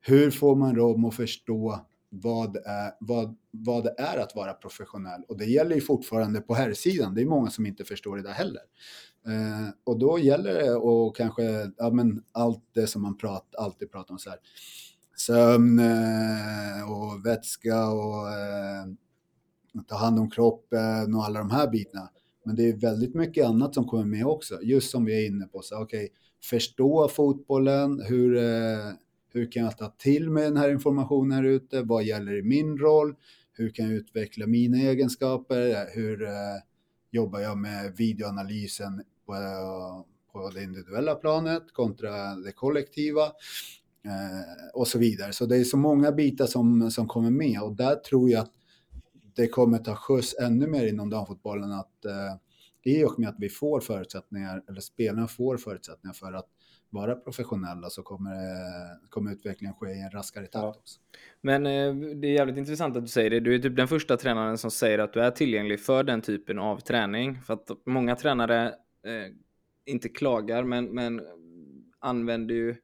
hur 0.00 0.30
får 0.30 0.56
man 0.56 0.74
dem 0.74 1.04
att 1.04 1.14
förstå 1.14 1.86
vad, 2.08 2.56
är, 2.56 2.92
vad, 3.00 3.36
vad 3.50 3.84
det 3.84 3.94
är 3.98 4.18
att 4.18 4.36
vara 4.36 4.52
professionell? 4.52 5.22
Och 5.28 5.38
det 5.38 5.44
gäller 5.44 5.74
ju 5.74 5.80
fortfarande 5.80 6.40
på 6.40 6.54
här 6.54 6.72
sidan. 6.72 7.14
Det 7.14 7.22
är 7.22 7.26
många 7.26 7.50
som 7.50 7.66
inte 7.66 7.84
förstår 7.84 8.16
det 8.16 8.22
där 8.22 8.32
heller. 8.32 8.62
Eh, 9.26 9.68
och 9.84 9.98
då 9.98 10.18
gäller 10.18 10.54
det 10.54 10.74
och 10.74 11.16
kanske 11.16 11.42
ja, 11.76 11.90
men 11.90 12.22
allt 12.32 12.64
det 12.74 12.86
som 12.86 13.02
man 13.02 13.16
prat, 13.16 13.54
alltid 13.58 13.92
pratar 13.92 14.14
om 14.14 14.18
så 14.18 14.30
här. 14.30 14.38
Sömn 15.16 15.78
eh, 15.78 16.92
och 16.92 17.26
vätska 17.26 17.88
och 17.88 18.28
eh, 18.28 18.86
ta 19.88 19.96
hand 19.96 20.18
om 20.18 20.30
kroppen 20.30 21.14
och 21.14 21.24
alla 21.24 21.38
de 21.38 21.50
här 21.50 21.70
bitarna. 21.70 22.08
Men 22.44 22.56
det 22.56 22.68
är 22.68 22.76
väldigt 22.76 23.14
mycket 23.14 23.46
annat 23.46 23.74
som 23.74 23.84
kommer 23.84 24.04
med 24.04 24.26
också. 24.26 24.62
Just 24.62 24.90
som 24.90 25.04
vi 25.04 25.22
är 25.22 25.26
inne 25.26 25.46
på. 25.46 25.62
Så, 25.62 25.82
okay, 25.82 26.08
förstå 26.44 27.08
fotbollen, 27.08 28.00
hur, 28.00 28.36
eh, 28.36 28.92
hur 29.32 29.52
kan 29.52 29.62
jag 29.62 29.78
ta 29.78 29.88
till 29.88 30.30
mig 30.30 30.44
den 30.44 30.56
här 30.56 30.70
informationen 30.70 31.32
här 31.32 31.44
ute, 31.44 31.82
vad 31.82 32.04
gäller 32.04 32.38
i 32.38 32.42
min 32.42 32.78
roll, 32.78 33.14
hur 33.52 33.70
kan 33.70 33.84
jag 33.84 33.94
utveckla 33.94 34.46
mina 34.46 34.78
egenskaper, 34.78 35.94
hur 35.94 36.22
eh, 36.22 36.30
jobbar 37.10 37.40
jag 37.40 37.58
med 37.58 37.96
videoanalysen 37.96 39.02
på, 39.26 39.34
på 40.32 40.50
det 40.50 40.62
individuella 40.62 41.14
planet 41.14 41.62
kontra 41.72 42.34
det 42.34 42.52
kollektiva 42.52 43.22
eh, 44.04 44.74
och 44.74 44.88
så 44.88 44.98
vidare. 44.98 45.32
Så 45.32 45.46
det 45.46 45.56
är 45.56 45.64
så 45.64 45.76
många 45.76 46.12
bitar 46.12 46.46
som, 46.46 46.90
som 46.90 47.08
kommer 47.08 47.30
med 47.30 47.62
och 47.62 47.76
där 47.76 47.94
tror 47.94 48.30
jag 48.30 48.40
att 48.40 48.52
det 49.36 49.48
kommer 49.48 49.78
ta 49.78 49.94
skjuts 49.94 50.34
ännu 50.40 50.66
mer 50.66 50.86
inom 50.86 51.10
damfotbollen 51.10 51.72
att 51.72 52.06
i 52.82 53.04
och 53.04 53.18
med 53.18 53.28
att 53.28 53.36
vi 53.38 53.48
får 53.48 53.80
förutsättningar, 53.80 54.62
eller 54.68 54.80
spelarna 54.80 55.28
får 55.28 55.56
förutsättningar 55.56 56.14
för 56.14 56.32
att 56.32 56.48
vara 56.90 57.14
professionella 57.14 57.90
så 57.90 58.02
kommer, 58.02 58.30
kommer 59.08 59.32
utvecklingen 59.32 59.74
ske 59.74 59.90
i 59.90 60.00
en 60.00 60.10
raskare 60.10 60.44
takt 60.44 60.54
ja. 60.54 60.68
också. 60.68 61.00
Men 61.40 61.66
eh, 61.66 61.94
det 61.94 62.26
är 62.28 62.32
jävligt 62.32 62.56
intressant 62.56 62.96
att 62.96 63.02
du 63.02 63.08
säger 63.08 63.30
det. 63.30 63.40
Du 63.40 63.54
är 63.54 63.58
typ 63.58 63.76
den 63.76 63.88
första 63.88 64.16
tränaren 64.16 64.58
som 64.58 64.70
säger 64.70 64.98
att 64.98 65.12
du 65.12 65.20
är 65.20 65.30
tillgänglig 65.30 65.80
för 65.80 66.04
den 66.04 66.20
typen 66.20 66.58
av 66.58 66.78
träning. 66.78 67.42
För 67.42 67.54
att 67.54 67.70
många 67.86 68.16
tränare 68.16 68.66
eh, 68.66 69.34
inte 69.84 70.08
klagar, 70.08 70.64
men, 70.64 70.84
men 70.84 71.20
använder 71.98 72.54
ju 72.54 72.76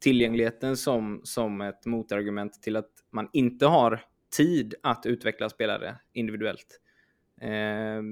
tillgängligheten 0.00 0.76
som, 0.76 1.20
som 1.24 1.60
ett 1.60 1.86
motargument 1.86 2.62
till 2.62 2.76
att 2.76 2.90
man 3.10 3.28
inte 3.32 3.66
har 3.66 4.04
tid 4.36 4.74
att 4.82 5.06
utveckla 5.06 5.48
spelare 5.48 5.98
individuellt. 6.12 6.80
Eh, 7.40 8.02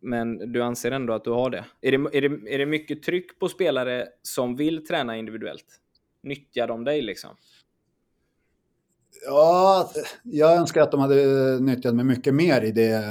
men 0.00 0.52
du 0.52 0.62
anser 0.62 0.90
ändå 0.90 1.12
att 1.12 1.24
du 1.24 1.30
har 1.30 1.50
det. 1.50 1.64
Är 1.80 1.98
det, 1.98 2.16
är 2.18 2.28
det. 2.28 2.54
är 2.54 2.58
det 2.58 2.66
mycket 2.66 3.02
tryck 3.02 3.38
på 3.38 3.48
spelare 3.48 4.06
som 4.22 4.56
vill 4.56 4.86
träna 4.86 5.16
individuellt? 5.16 5.66
Nyttjar 6.22 6.68
de 6.68 6.84
dig 6.84 7.02
liksom? 7.02 7.30
Ja, 9.26 9.90
jag 10.22 10.56
önskar 10.56 10.82
att 10.82 10.90
de 10.90 11.00
hade 11.00 11.60
nyttjat 11.60 11.94
mig 11.94 12.04
mycket 12.04 12.34
mer 12.34 12.62
i 12.62 12.72
det, 12.72 13.04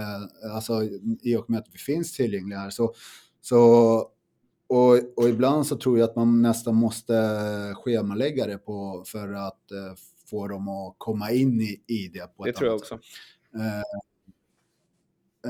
alltså 0.54 0.84
i 1.22 1.36
och 1.36 1.50
med 1.50 1.60
att 1.60 1.68
vi 1.72 1.78
finns 1.78 2.14
tillgängliga 2.14 2.60
här. 2.60 2.70
Så, 2.70 2.94
så, 3.42 3.60
och, 4.68 4.94
och 5.16 5.30
ibland 5.30 5.68
så 5.68 5.78
tror 5.78 6.00
jag 6.00 6.10
att 6.10 6.16
man 6.16 6.42
nästan 6.42 6.76
måste 6.76 7.14
schemalägga 7.76 8.48
det 8.48 8.58
på, 8.58 9.04
för 9.08 9.34
att 9.34 9.72
eh, 9.72 9.94
få 10.26 10.48
dem 10.48 10.68
att 10.68 10.96
komma 10.98 11.32
in 11.32 11.62
i, 11.62 11.84
i 11.88 12.08
det. 12.08 12.36
På 12.38 12.46
det 12.46 12.54
tror 12.54 12.68
jag 12.68 12.76
också. 12.76 12.96
Uh, 13.56 13.62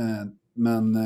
uh, 0.02 0.26
men 0.54 0.98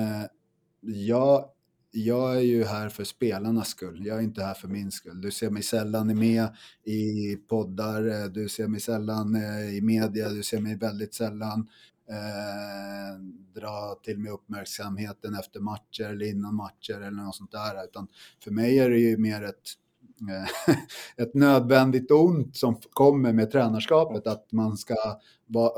jag, 0.81 1.49
jag 1.91 2.35
är 2.35 2.41
ju 2.41 2.63
här 2.63 2.89
för 2.89 3.03
spelarnas 3.03 3.67
skull. 3.67 4.05
Jag 4.05 4.17
är 4.17 4.21
inte 4.21 4.43
här 4.43 4.53
för 4.53 4.67
min 4.67 4.91
skull. 4.91 5.21
Du 5.21 5.31
ser 5.31 5.49
mig 5.49 5.63
sällan 5.63 6.19
med 6.19 6.47
i 6.83 7.35
poddar, 7.35 8.29
du 8.29 8.49
ser 8.49 8.67
mig 8.67 8.79
sällan 8.79 9.35
eh, 9.35 9.75
i 9.77 9.81
media, 9.81 10.29
du 10.29 10.43
ser 10.43 10.61
mig 10.61 10.75
väldigt 10.75 11.13
sällan 11.13 11.69
eh, 12.09 13.19
dra 13.53 13.99
till 14.03 14.19
mig 14.19 14.31
uppmärksamheten 14.31 15.35
efter 15.35 15.59
matcher 15.59 16.03
eller 16.03 16.25
innan 16.25 16.55
matcher 16.55 16.93
eller 16.93 17.23
något 17.23 17.35
sånt 17.35 17.51
där. 17.51 17.83
Utan 17.83 18.07
för 18.43 18.51
mig 18.51 18.79
är 18.79 18.89
det 18.89 18.99
ju 18.99 19.17
mer 19.17 19.43
ett, 19.43 19.55
eh, 19.55 19.88
ett 21.17 21.33
nödvändigt 21.33 22.11
ont 22.11 22.57
som 22.57 22.75
kommer 22.75 23.33
med 23.33 23.51
tränarskapet, 23.51 24.27
att 24.27 24.51
man 24.51 24.77
ska 24.77 24.95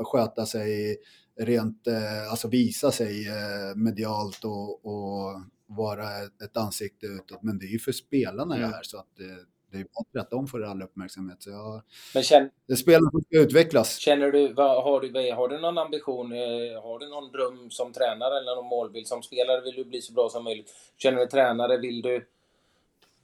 sköta 0.04 0.46
sig 0.46 0.96
rent, 1.40 1.86
eh, 1.86 2.30
alltså 2.30 2.48
visa 2.48 2.90
sig 2.90 3.28
eh, 3.28 3.76
medialt 3.76 4.44
och, 4.44 4.86
och 4.86 5.40
vara 5.66 6.04
ett 6.44 6.56
ansikte 6.56 7.06
utåt. 7.06 7.42
Men 7.42 7.58
det 7.58 7.66
är 7.66 7.72
ju 7.72 7.78
för 7.78 7.92
spelarna 7.92 8.56
mm. 8.56 8.70
jag 8.70 8.78
är 8.78 8.82
så 8.82 8.98
att 8.98 9.16
det, 9.16 9.36
det 9.72 9.78
är 9.78 9.82
bättre 9.82 10.20
att 10.20 10.30
de 10.30 10.46
får 10.46 10.64
all 10.64 10.82
uppmärksamhet. 10.82 11.42
Så 11.42 11.50
jag, 11.50 11.82
Men 12.14 12.22
känn, 12.22 12.50
det 12.66 12.72
är 12.72 12.76
spelarna 12.76 13.10
som 13.10 13.20
ska 13.20 13.38
utvecklas. 13.38 13.98
Känner 13.98 14.32
du, 14.32 14.52
vad, 14.52 14.84
har, 14.84 15.00
du, 15.00 15.32
har 15.32 15.48
du 15.48 15.58
någon 15.58 15.78
ambition, 15.78 16.32
eh, 16.32 16.82
har 16.82 16.98
du 16.98 17.08
någon 17.08 17.32
dröm 17.32 17.70
som 17.70 17.92
tränare 17.92 18.38
eller 18.38 18.56
någon 18.56 18.66
målbild? 18.66 19.06
Som 19.06 19.22
spelare 19.22 19.60
vill 19.60 19.74
du 19.74 19.84
bli 19.84 20.00
så 20.00 20.12
bra 20.12 20.28
som 20.28 20.44
möjligt. 20.44 20.70
Känner 20.98 21.18
du 21.18 21.26
tränare, 21.26 21.78
vill 21.78 22.02
du 22.02 22.26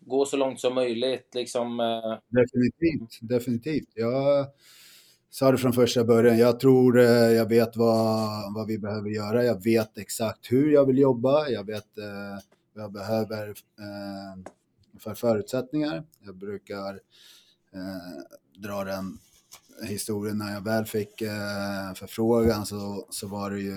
gå 0.09 0.25
så 0.27 0.37
långt 0.37 0.61
som 0.61 0.75
möjligt? 0.75 1.35
Liksom, 1.35 1.79
Definitivt, 2.29 3.19
definitivt. 3.21 3.89
Jag 3.95 4.47
sa 5.31 5.53
det 5.53 5.59
från 5.59 5.73
första 5.73 6.05
början. 6.05 6.39
Jag 6.39 6.61
tror 6.61 6.99
eh, 6.99 7.07
jag 7.07 7.49
vet 7.49 7.77
vad, 7.77 8.55
vad 8.55 8.67
vi 8.67 8.79
behöver 8.79 9.11
göra. 9.11 9.45
Jag 9.45 9.65
vet 9.65 9.99
exakt 9.99 10.53
hur 10.53 10.73
jag 10.73 10.87
vill 10.87 10.99
jobba. 10.99 11.49
Jag 11.49 11.67
vet 11.67 11.99
eh, 11.99 12.39
vad 12.75 12.85
jag 12.85 12.93
behöver 12.93 13.49
eh, 13.49 14.53
för 14.99 15.15
förutsättningar. 15.15 16.05
Jag 16.21 16.37
brukar 16.37 16.95
eh, 17.75 18.61
dra 18.63 18.85
den 18.85 19.19
historien 19.83 20.39
när 20.39 20.55
jag 20.55 20.65
väl 20.65 20.85
fick 20.85 21.23
eh, 21.23 21.95
förfrågan 21.95 22.67
så, 22.67 23.07
så 23.11 23.29
var 23.29 23.51
det 23.51 23.61
ju 23.61 23.77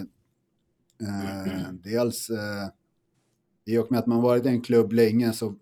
eh, 1.01 1.71
dels 1.83 2.29
eh, 2.29 2.67
i 3.65 3.77
och 3.77 3.91
med 3.91 3.99
att 3.99 4.07
man 4.07 4.21
varit 4.21 4.45
i 4.45 4.49
en 4.49 4.61
klubb 4.61 4.91
länge 4.91 5.33
så, 5.33 5.55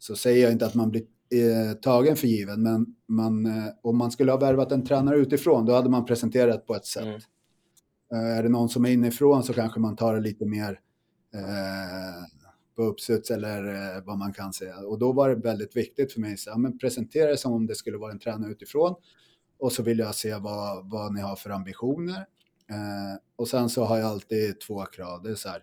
så 0.00 0.16
säger 0.16 0.42
jag 0.42 0.52
inte 0.52 0.66
att 0.66 0.74
man 0.74 0.90
blir 0.90 1.02
eh, 1.30 1.72
tagen 1.72 2.16
för 2.16 2.26
given, 2.26 2.62
men 2.62 2.86
man, 3.08 3.46
eh, 3.46 3.72
om 3.82 3.96
man 3.98 4.10
skulle 4.10 4.32
ha 4.32 4.38
värvat 4.38 4.72
en 4.72 4.84
tränare 4.84 5.16
utifrån, 5.16 5.66
då 5.66 5.72
hade 5.72 5.90
man 5.90 6.04
presenterat 6.04 6.66
på 6.66 6.74
ett 6.74 6.86
sätt. 6.86 7.02
Mm. 7.02 7.20
Eh, 8.14 8.38
är 8.38 8.42
det 8.42 8.48
någon 8.48 8.68
som 8.68 8.84
är 8.84 8.90
inifrån 8.90 9.42
så 9.42 9.52
kanske 9.52 9.80
man 9.80 9.96
tar 9.96 10.14
det 10.14 10.20
lite 10.20 10.46
mer 10.46 10.80
på 12.76 12.82
uppstuds 12.82 13.30
eller 13.30 14.00
vad 14.06 14.18
man 14.18 14.32
kan 14.32 14.52
säga. 14.52 14.78
Och 14.78 14.98
då 14.98 15.12
var 15.12 15.28
det 15.28 15.34
väldigt 15.34 15.76
viktigt 15.76 16.12
för 16.12 16.20
mig 16.20 16.32
att 16.32 16.46
ja, 16.46 16.72
presentera 16.80 17.30
det 17.30 17.36
som 17.36 17.52
om 17.52 17.66
det 17.66 17.74
skulle 17.74 17.98
vara 17.98 18.12
en 18.12 18.18
tränare 18.18 18.50
utifrån. 18.50 18.94
Och 19.58 19.72
så 19.72 19.82
vill 19.82 19.98
jag 19.98 20.14
se 20.14 20.34
vad, 20.34 20.90
vad 20.90 21.14
ni 21.14 21.20
har 21.20 21.36
för 21.36 21.50
ambitioner. 21.50 22.26
Och 23.36 23.48
sen 23.48 23.68
så 23.68 23.84
har 23.84 23.98
jag 23.98 24.06
alltid 24.06 24.60
två 24.60 24.84
krav. 24.84 25.22
Det 25.22 25.30
är 25.30 25.34
så 25.34 25.48
här, 25.48 25.62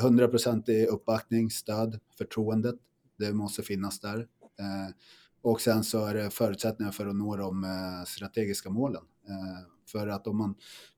100% 0.00 0.70
i 0.70 0.86
uppbackning, 0.86 1.50
stöd, 1.50 2.00
förtroendet. 2.18 2.76
Det 3.20 3.32
måste 3.32 3.62
finnas 3.62 4.00
där. 4.00 4.18
Eh, 4.58 4.94
och 5.42 5.60
sen 5.60 5.84
så 5.84 6.06
är 6.06 6.14
det 6.14 6.30
förutsättningar 6.30 6.92
för 6.92 7.06
att 7.06 7.16
nå 7.16 7.36
de 7.36 7.64
eh, 7.64 8.04
strategiska 8.06 8.70
målen. 8.70 9.02
Eh, 9.28 9.90
för 9.92 10.06
att 10.06 10.26
om 10.26 10.38
man 10.38 10.54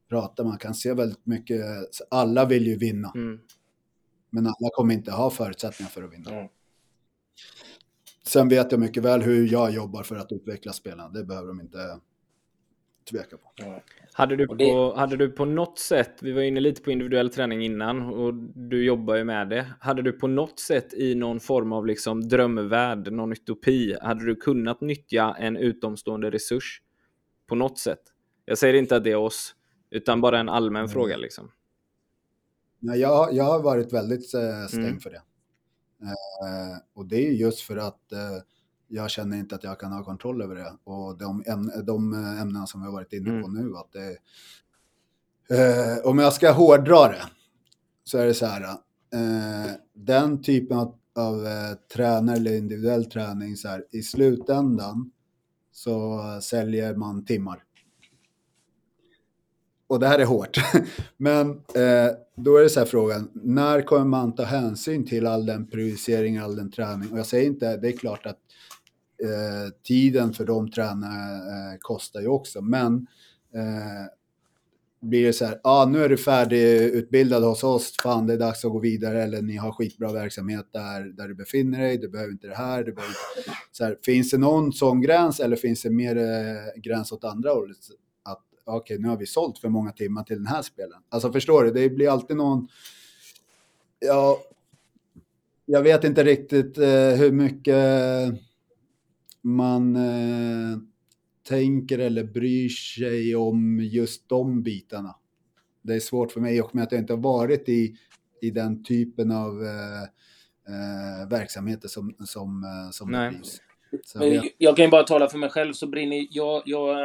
pratar, 0.08 0.44
man 0.44 0.58
kan 0.58 0.74
se 0.74 0.94
väldigt 0.94 1.26
mycket, 1.26 1.64
alla 2.10 2.44
vill 2.44 2.66
ju 2.66 2.76
vinna. 2.76 3.12
Mm. 3.14 3.38
Men 4.30 4.46
alla 4.46 4.70
kommer 4.72 4.94
inte 4.94 5.12
ha 5.12 5.30
förutsättningar 5.30 5.90
för 5.90 6.02
att 6.02 6.12
vinna. 6.12 6.30
Mm. 6.30 6.48
Sen 8.26 8.48
vet 8.48 8.72
jag 8.72 8.80
mycket 8.80 9.02
väl 9.02 9.22
hur 9.22 9.52
jag 9.52 9.70
jobbar 9.72 10.02
för 10.02 10.16
att 10.16 10.32
utveckla 10.32 10.72
spelarna. 10.72 11.08
Det 11.08 11.24
behöver 11.24 11.48
de 11.48 11.60
inte 11.60 12.00
tveka 13.04 13.36
på. 13.36 13.64
Mm. 13.64 13.80
Hade 14.12 14.36
du, 14.36 14.46
det... 14.46 14.64
på, 14.64 14.94
hade 14.96 15.16
du 15.16 15.30
på 15.30 15.44
något 15.44 15.78
sätt, 15.78 16.18
vi 16.22 16.32
var 16.32 16.42
inne 16.42 16.60
lite 16.60 16.82
på 16.82 16.90
individuell 16.90 17.30
träning 17.30 17.64
innan 17.64 18.02
och 18.02 18.34
du 18.54 18.84
jobbar 18.84 19.16
ju 19.16 19.24
med 19.24 19.48
det. 19.48 19.66
Hade 19.80 20.02
du 20.02 20.12
på 20.12 20.26
något 20.26 20.60
sätt 20.60 20.94
i 20.94 21.14
någon 21.14 21.40
form 21.40 21.72
av 21.72 21.86
liksom 21.86 22.28
drömvärld, 22.28 23.12
någon 23.12 23.32
utopi, 23.32 23.96
hade 24.02 24.24
du 24.24 24.36
kunnat 24.36 24.80
nyttja 24.80 25.36
en 25.38 25.56
utomstående 25.56 26.30
resurs 26.30 26.82
på 27.46 27.54
något 27.54 27.78
sätt? 27.78 28.02
Jag 28.44 28.58
säger 28.58 28.74
inte 28.74 28.96
att 28.96 29.04
det 29.04 29.10
är 29.10 29.16
oss, 29.16 29.54
utan 29.90 30.20
bara 30.20 30.38
en 30.38 30.48
allmän 30.48 30.80
mm. 30.80 30.92
fråga 30.92 31.16
liksom. 31.16 31.50
Nej, 32.78 33.00
jag, 33.00 33.34
jag 33.34 33.44
har 33.44 33.62
varit 33.62 33.92
väldigt 33.92 34.34
äh, 34.34 34.66
stängd 34.68 34.86
mm. 34.86 35.00
för 35.00 35.10
det. 35.10 35.22
Uh, 36.02 36.78
och 36.94 37.06
det 37.06 37.28
är 37.28 37.32
just 37.32 37.60
för 37.60 37.76
att 37.76 38.00
uh, 38.12 38.42
jag 38.92 39.10
känner 39.10 39.36
inte 39.36 39.54
att 39.54 39.64
jag 39.64 39.80
kan 39.80 39.92
ha 39.92 40.04
kontroll 40.04 40.42
över 40.42 40.54
det. 40.54 40.72
Och 40.84 41.18
de, 41.18 41.44
ämnen, 41.46 41.84
de 41.86 42.12
ämnena 42.14 42.66
som 42.66 42.80
vi 42.80 42.86
har 42.86 42.92
varit 42.92 43.12
inne 43.12 43.42
på 43.42 43.48
mm. 43.48 43.66
nu, 43.66 43.76
att 43.76 43.92
det, 43.92 44.16
eh, 45.56 45.98
om 46.04 46.18
jag 46.18 46.32
ska 46.32 46.50
hårdra 46.50 47.08
det, 47.08 47.22
så 48.04 48.18
är 48.18 48.26
det 48.26 48.34
så 48.34 48.46
här, 48.46 48.62
eh, 48.62 49.70
den 49.94 50.42
typen 50.42 50.78
av, 50.78 50.94
av 51.14 51.46
eh, 51.46 51.74
tränare 51.94 52.36
eller 52.36 52.56
individuell 52.56 53.04
träning, 53.04 53.56
så 53.56 53.68
här, 53.68 53.84
i 53.90 54.02
slutändan 54.02 55.10
så 55.72 56.20
säljer 56.42 56.94
man 56.94 57.24
timmar. 57.24 57.64
Och 59.86 60.00
det 60.00 60.06
här 60.06 60.18
är 60.18 60.24
hårt. 60.24 60.56
Men 61.16 61.50
eh, 61.50 62.10
då 62.36 62.56
är 62.56 62.62
det 62.62 62.68
så 62.68 62.80
här 62.80 62.86
frågan, 62.86 63.30
när 63.32 63.82
kommer 63.82 64.04
man 64.04 64.34
ta 64.34 64.42
hänsyn 64.42 65.06
till 65.06 65.26
all 65.26 65.46
den 65.46 65.66
prioritering, 65.66 66.38
all 66.38 66.56
den 66.56 66.70
träning? 66.70 67.12
Och 67.12 67.18
jag 67.18 67.26
säger 67.26 67.46
inte, 67.46 67.76
det 67.76 67.88
är 67.88 67.96
klart 67.96 68.26
att 68.26 68.36
eh, 68.36 68.38
Eh, 69.22 69.70
tiden 69.82 70.32
för 70.32 70.44
de 70.44 70.70
tränarna 70.70 71.36
eh, 71.36 71.78
kostar 71.80 72.20
ju 72.20 72.26
också. 72.26 72.60
Men 72.60 73.06
eh, 73.54 74.06
blir 75.02 75.26
det 75.26 75.32
så 75.32 75.44
här, 75.44 75.60
ja 75.64 75.70
ah, 75.70 75.84
nu 75.84 76.04
är 76.04 76.08
du 76.08 76.16
färdigutbildad 76.16 77.44
hos 77.44 77.64
oss, 77.64 77.96
fan 78.02 78.26
det 78.26 78.32
är 78.32 78.38
dags 78.38 78.64
att 78.64 78.72
gå 78.72 78.78
vidare 78.78 79.22
eller 79.22 79.42
ni 79.42 79.56
har 79.56 79.72
skitbra 79.72 80.12
verksamhet 80.12 80.66
där, 80.72 81.04
där 81.04 81.28
du 81.28 81.34
befinner 81.34 81.80
dig, 81.80 81.98
du 81.98 82.08
behöver 82.08 82.32
inte 82.32 82.46
det 82.46 82.54
här. 82.54 82.84
Du 82.84 82.92
behöver, 82.92 83.16
så 83.72 83.84
här 83.84 83.98
finns 84.04 84.30
det 84.30 84.38
någon 84.38 84.72
sån 84.72 85.00
gräns 85.00 85.40
eller 85.40 85.56
finns 85.56 85.82
det 85.82 85.90
mer 85.90 86.16
eh, 86.16 86.80
gräns 86.82 87.12
åt 87.12 87.24
andra 87.24 87.50
hållet? 87.50 87.76
Att 88.22 88.42
okej, 88.64 88.94
okay, 88.94 88.98
nu 88.98 89.08
har 89.08 89.16
vi 89.16 89.26
sålt 89.26 89.58
för 89.58 89.68
många 89.68 89.92
timmar 89.92 90.24
till 90.24 90.36
den 90.36 90.46
här 90.46 90.62
spelen. 90.62 91.02
Alltså 91.08 91.32
förstår 91.32 91.64
du, 91.64 91.70
det 91.70 91.90
blir 91.90 92.10
alltid 92.10 92.36
någon, 92.36 92.68
ja, 93.98 94.38
jag 95.66 95.82
vet 95.82 96.04
inte 96.04 96.24
riktigt 96.24 96.78
eh, 96.78 97.10
hur 97.16 97.32
mycket 97.32 97.76
man 99.42 99.96
eh, 99.96 100.78
tänker 101.48 101.98
eller 101.98 102.24
bryr 102.24 102.68
sig 102.68 103.36
om 103.36 103.80
just 103.80 104.28
de 104.28 104.62
bitarna. 104.62 105.16
Det 105.82 105.94
är 105.94 106.00
svårt 106.00 106.32
för 106.32 106.40
mig 106.40 106.62
och 106.62 106.74
med 106.74 106.84
att 106.84 106.92
jag 106.92 107.00
inte 107.00 107.12
har 107.12 107.20
varit 107.20 107.68
i, 107.68 107.96
i 108.40 108.50
den 108.50 108.84
typen 108.84 109.32
av 109.32 109.62
eh, 109.62 110.02
eh, 110.68 111.28
verksamheter 111.28 111.88
som, 111.88 112.14
som, 112.24 112.64
eh, 112.64 112.90
som 112.90 113.10
Nej. 113.10 113.30
drivs. 113.30 113.60
Jag, 114.14 114.48
jag, 114.58 114.76
kan 114.76 114.84
ju 114.84 114.90
bara 114.90 115.02
tala 115.02 115.28
för 115.28 115.38
mig 115.38 115.50
själv 115.50 115.72
så 115.72 115.86
brinner 115.86 116.26
jag, 116.30 116.62
jag, 116.66 116.96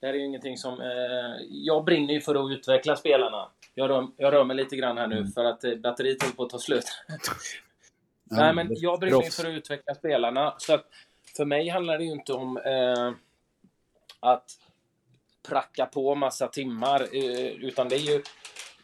det 0.00 0.06
här 0.06 0.14
är 0.14 0.18
ju 0.18 0.24
ingenting 0.24 0.56
som... 0.56 0.80
Eh, 0.80 1.46
jag 1.48 1.84
brinner 1.84 2.14
ju 2.14 2.20
för 2.20 2.34
att 2.34 2.58
utveckla 2.58 2.96
spelarna. 2.96 3.48
Jag 3.74 3.90
rör, 3.90 4.08
jag 4.16 4.32
rör 4.32 4.44
mig 4.44 4.56
lite 4.56 4.76
grann 4.76 4.98
här 4.98 5.06
nu 5.06 5.18
mm. 5.18 5.32
för 5.32 5.44
att 5.44 5.64
eh, 5.64 5.74
batteriet 5.74 6.22
håller 6.22 6.34
på 6.34 6.42
att 6.42 6.50
ta 6.50 6.58
slut. 6.58 6.84
Nej, 8.30 8.54
men 8.54 8.68
jag 8.70 9.00
brinner 9.00 9.22
ju 9.22 9.30
för 9.30 9.44
att 9.44 9.58
utveckla 9.58 9.94
spelarna. 9.94 10.54
Så 10.58 10.74
att 10.74 10.84
för 11.36 11.44
mig 11.44 11.68
handlar 11.68 11.98
det 11.98 12.04
ju 12.04 12.12
inte 12.12 12.32
om 12.32 12.56
eh, 12.56 13.12
att 14.20 14.50
pracka 15.48 15.86
på 15.86 16.14
massa 16.14 16.48
timmar, 16.48 17.00
eh, 17.00 17.46
utan 17.46 17.88
det 17.88 17.94
är 17.94 18.12
ju 18.14 18.22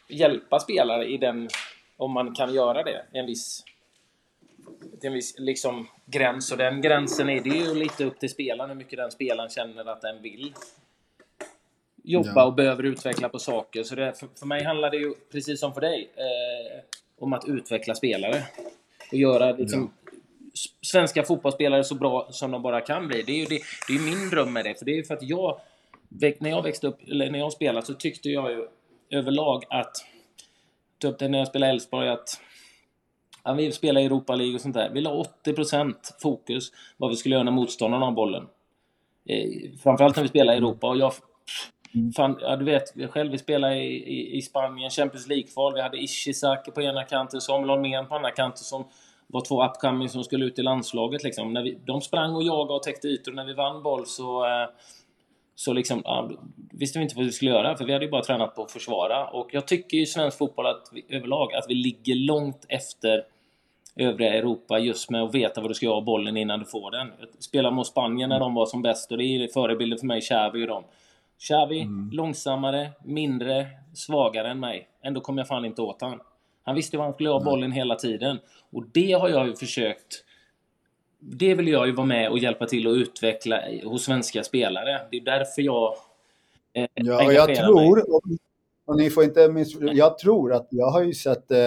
hjälpa 0.07 0.59
spelare 0.59 1.05
i 1.05 1.17
den, 1.17 1.49
om 1.97 2.11
man 2.11 2.35
kan 2.35 2.53
göra 2.53 2.83
det, 2.83 3.05
en 3.11 3.25
viss, 3.25 3.63
en 5.01 5.13
viss 5.13 5.35
liksom, 5.37 5.87
gräns. 6.05 6.51
Och 6.51 6.57
den 6.57 6.81
gränsen 6.81 7.29
är 7.29 7.41
det 7.41 7.49
ju 7.49 7.73
lite 7.73 8.05
upp 8.05 8.19
till 8.19 8.29
spelaren, 8.29 8.69
hur 8.69 8.77
mycket 8.77 8.97
den 8.97 9.11
spelaren 9.11 9.49
känner 9.49 9.85
att 9.85 10.01
den 10.01 10.21
vill 10.21 10.53
jobba 12.03 12.31
ja. 12.35 12.45
och 12.45 12.53
behöver 12.53 12.83
utveckla 12.83 13.29
på 13.29 13.39
saker. 13.39 13.83
Så 13.83 13.95
det, 13.95 14.19
för, 14.19 14.27
för 14.39 14.45
mig 14.45 14.63
handlar 14.63 14.89
det 14.89 14.97
ju, 14.97 15.13
precis 15.31 15.59
som 15.59 15.73
för 15.73 15.81
dig, 15.81 16.09
eh, 16.15 16.83
om 17.19 17.33
att 17.33 17.47
utveckla 17.47 17.95
spelare. 17.95 18.43
Och 19.11 19.17
göra 19.17 19.51
liksom, 19.51 19.91
ja 20.02 20.02
svenska 20.93 21.23
fotbollsspelare 21.23 21.83
så 21.83 21.95
bra 21.95 22.27
som 22.31 22.51
de 22.51 22.61
bara 22.61 22.81
kan 22.81 23.07
bli. 23.07 23.23
Det 23.23 23.31
är 23.31 23.39
ju 23.39 23.45
det, 23.45 23.59
det 23.87 23.93
är 23.93 23.99
min 23.99 24.29
dröm 24.29 24.53
med 24.53 24.65
det. 24.65 24.79
För 24.79 24.85
det 24.85 24.91
är 24.91 24.95
ju 24.95 25.03
för 25.03 25.13
att 25.13 25.23
jag, 25.23 25.59
när 26.39 26.49
jag 26.49 26.63
växte 26.63 26.87
upp, 26.87 26.99
eller 27.07 27.31
när 27.31 27.39
jag 27.39 27.53
spelade, 27.53 27.85
så 27.85 27.93
tyckte 27.93 28.29
jag 28.29 28.51
ju 28.51 28.67
överlag 29.09 29.63
att, 29.69 29.91
typ 31.01 31.19
när 31.19 31.37
jag 31.37 31.47
spelade 31.47 31.71
Elfsborg, 31.71 32.09
att 32.09 32.41
ja, 33.43 33.53
vi 33.53 33.71
spelade 33.71 34.03
i 34.03 34.05
Europa 34.05 34.35
League 34.35 34.55
och 34.55 34.61
sånt 34.61 34.75
där. 34.75 34.89
Vi 34.89 35.01
la 35.01 35.23
80% 35.45 35.93
fokus 36.21 36.71
vad 36.97 37.09
vi 37.09 37.15
skulle 37.15 37.35
göra 37.35 37.43
när 37.43 37.51
motståndarna 37.51 38.05
har 38.05 38.11
bollen. 38.11 38.47
Eh, 39.29 39.49
framförallt 39.83 40.15
när 40.15 40.23
vi 40.23 40.29
spelade 40.29 40.53
i 40.53 40.57
Europa. 40.57 40.87
Och 40.87 40.97
jag 40.97 41.13
Fan, 42.15 42.37
ja, 42.41 42.55
du 42.55 42.65
vet 42.65 43.11
själv, 43.11 43.31
vi 43.31 43.37
spelade 43.37 43.75
i, 43.75 43.95
i, 43.95 44.37
i 44.37 44.41
Spanien, 44.41 44.89
Champions 44.89 45.27
League-kval. 45.27 45.73
Vi 45.73 45.81
hade 45.81 45.97
Ishizaki 45.97 46.71
på 46.71 46.81
ena 46.81 47.03
kanten, 47.03 47.41
Samuel 47.41 47.69
Holmén 47.69 48.07
på 48.07 48.15
andra 48.15 48.31
kanten 48.31 48.63
som 48.63 48.85
var 49.27 49.41
två 49.41 49.65
upcoming 49.65 50.09
som 50.09 50.23
skulle 50.23 50.45
ut 50.45 50.59
i 50.59 50.61
landslaget. 50.61 51.23
Liksom. 51.23 51.53
När 51.53 51.63
vi, 51.63 51.77
de 51.85 52.01
sprang 52.01 52.35
och 52.35 52.43
jagade 52.43 52.73
och 52.73 52.83
täckte 52.83 53.07
ytor. 53.07 53.31
När 53.31 53.45
vi 53.45 53.53
vann 53.53 53.83
boll 53.83 54.05
så, 54.05 54.45
eh, 54.45 54.69
så 55.55 55.73
liksom, 55.73 56.01
ja, 56.05 56.29
visste 56.71 56.99
vi 56.99 57.03
inte 57.03 57.15
vad 57.15 57.25
vi 57.25 57.31
skulle 57.31 57.51
göra, 57.51 57.77
för 57.77 57.85
vi 57.85 57.93
hade 57.93 58.05
ju 58.05 58.11
bara 58.11 58.23
tränat 58.23 58.55
på 58.55 58.63
att 58.63 58.71
försvara. 58.71 59.27
Och 59.27 59.49
jag 59.51 59.67
tycker 59.67 59.97
i 59.97 60.05
svensk 60.05 60.37
fotboll 60.37 60.65
att 60.65 60.89
vi, 60.91 61.05
överlag 61.09 61.53
att 61.53 61.65
vi 61.69 61.75
ligger 61.75 62.15
långt 62.15 62.65
efter 62.69 63.23
övriga 63.95 64.33
Europa 64.33 64.79
just 64.79 65.09
med 65.09 65.23
att 65.23 65.35
veta 65.35 65.61
vad 65.61 65.69
du 65.69 65.73
ska 65.73 65.85
göra 65.85 65.95
av 65.95 66.03
bollen 66.03 66.37
innan 66.37 66.59
du 66.59 66.65
får 66.65 66.91
den. 66.91 67.11
Spela 67.39 67.71
mot 67.71 67.87
Spanien 67.87 68.29
när 68.29 68.39
de 68.39 68.53
var 68.53 68.65
som 68.65 68.81
bäst 68.81 69.11
och 69.11 69.17
det 69.17 69.23
är 69.23 69.47
förebilder 69.47 69.97
för 69.97 70.05
mig, 70.05 70.21
Xavi 70.21 70.63
och 70.63 70.67
dem. 70.67 70.83
Xavi, 71.39 71.81
mm. 71.81 72.09
långsammare, 72.11 72.89
mindre, 73.03 73.67
svagare 73.93 74.49
än 74.49 74.59
mig. 74.59 74.87
Ändå 75.01 75.21
kom 75.21 75.37
jag 75.37 75.47
fan 75.47 75.65
inte 75.65 75.81
åt 75.81 76.01
han. 76.01 76.19
Han 76.63 76.75
visste 76.75 76.97
var 76.97 77.05
han 77.05 77.13
skulle 77.13 77.29
ha 77.29 77.43
bollen 77.43 77.71
hela 77.71 77.95
tiden. 77.95 78.39
Och 78.71 78.83
det 78.93 79.11
har 79.11 79.29
jag 79.29 79.47
ju 79.47 79.55
försökt... 79.55 80.23
Det 81.19 81.55
vill 81.55 81.67
jag 81.67 81.87
ju 81.87 81.93
vara 81.93 82.07
med 82.07 82.29
och 82.29 82.39
hjälpa 82.39 82.65
till 82.65 82.87
att 82.87 82.97
utveckla 82.97 83.61
hos 83.83 84.03
svenska 84.03 84.43
spelare. 84.43 85.01
Det 85.11 85.17
är 85.17 85.25
därför 85.25 85.61
jag 85.61 85.95
eh, 86.73 86.87
Ja, 86.93 87.25
och 87.25 87.33
jag 87.33 87.55
tror... 87.55 88.15
Och, 88.15 88.21
och 88.85 88.97
ni 88.97 89.09
får 89.09 89.23
inte 89.23 89.49
miss, 89.49 89.75
Jag 89.79 90.17
tror 90.17 90.53
att 90.53 90.67
jag 90.69 90.91
har 90.91 91.03
ju 91.03 91.13
sett, 91.13 91.51
eh, 91.51 91.57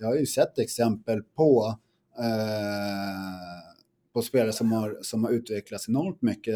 jag 0.00 0.06
har 0.06 0.16
ju 0.16 0.26
sett 0.26 0.58
exempel 0.58 1.22
på 1.22 1.78
eh, 2.18 3.56
på 4.16 4.22
spelare 4.22 4.52
som 4.52 4.72
har, 4.72 4.98
som 5.02 5.24
har 5.24 5.30
utvecklats 5.30 5.88
enormt 5.88 6.22
mycket 6.22 6.54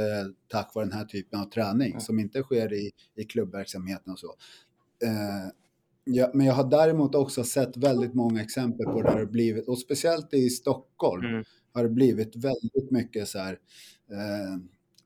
tack 0.49 0.75
vare 0.75 0.85
den 0.85 0.99
här 0.99 1.05
typen 1.05 1.41
av 1.41 1.45
träning 1.45 1.91
mm. 1.91 2.01
som 2.01 2.18
inte 2.21 2.43
sker 2.43 2.73
i, 2.73 2.91
i 3.16 3.25
klubbverksamheten 3.25 4.12
och 4.12 4.18
så. 4.18 4.35
Eh, 5.05 5.49
ja, 6.15 6.31
men 6.35 6.47
jag 6.47 6.55
har 6.55 6.71
däremot 6.71 7.15
också 7.15 7.45
sett 7.45 7.77
väldigt 7.77 8.15
många 8.15 8.43
exempel 8.43 8.87
på 8.87 9.03
det 9.03 9.11
har 9.11 9.25
blivit, 9.25 9.69
och 9.69 9.79
speciellt 9.79 10.35
i 10.35 10.51
Stockholm, 10.51 11.27
mm. 11.27 11.45
har 11.73 11.83
det 11.83 11.89
blivit 11.89 12.37
väldigt 12.37 12.91
mycket 12.91 13.29
så 13.29 13.39
här, 13.39 13.53
eh, 14.11 14.59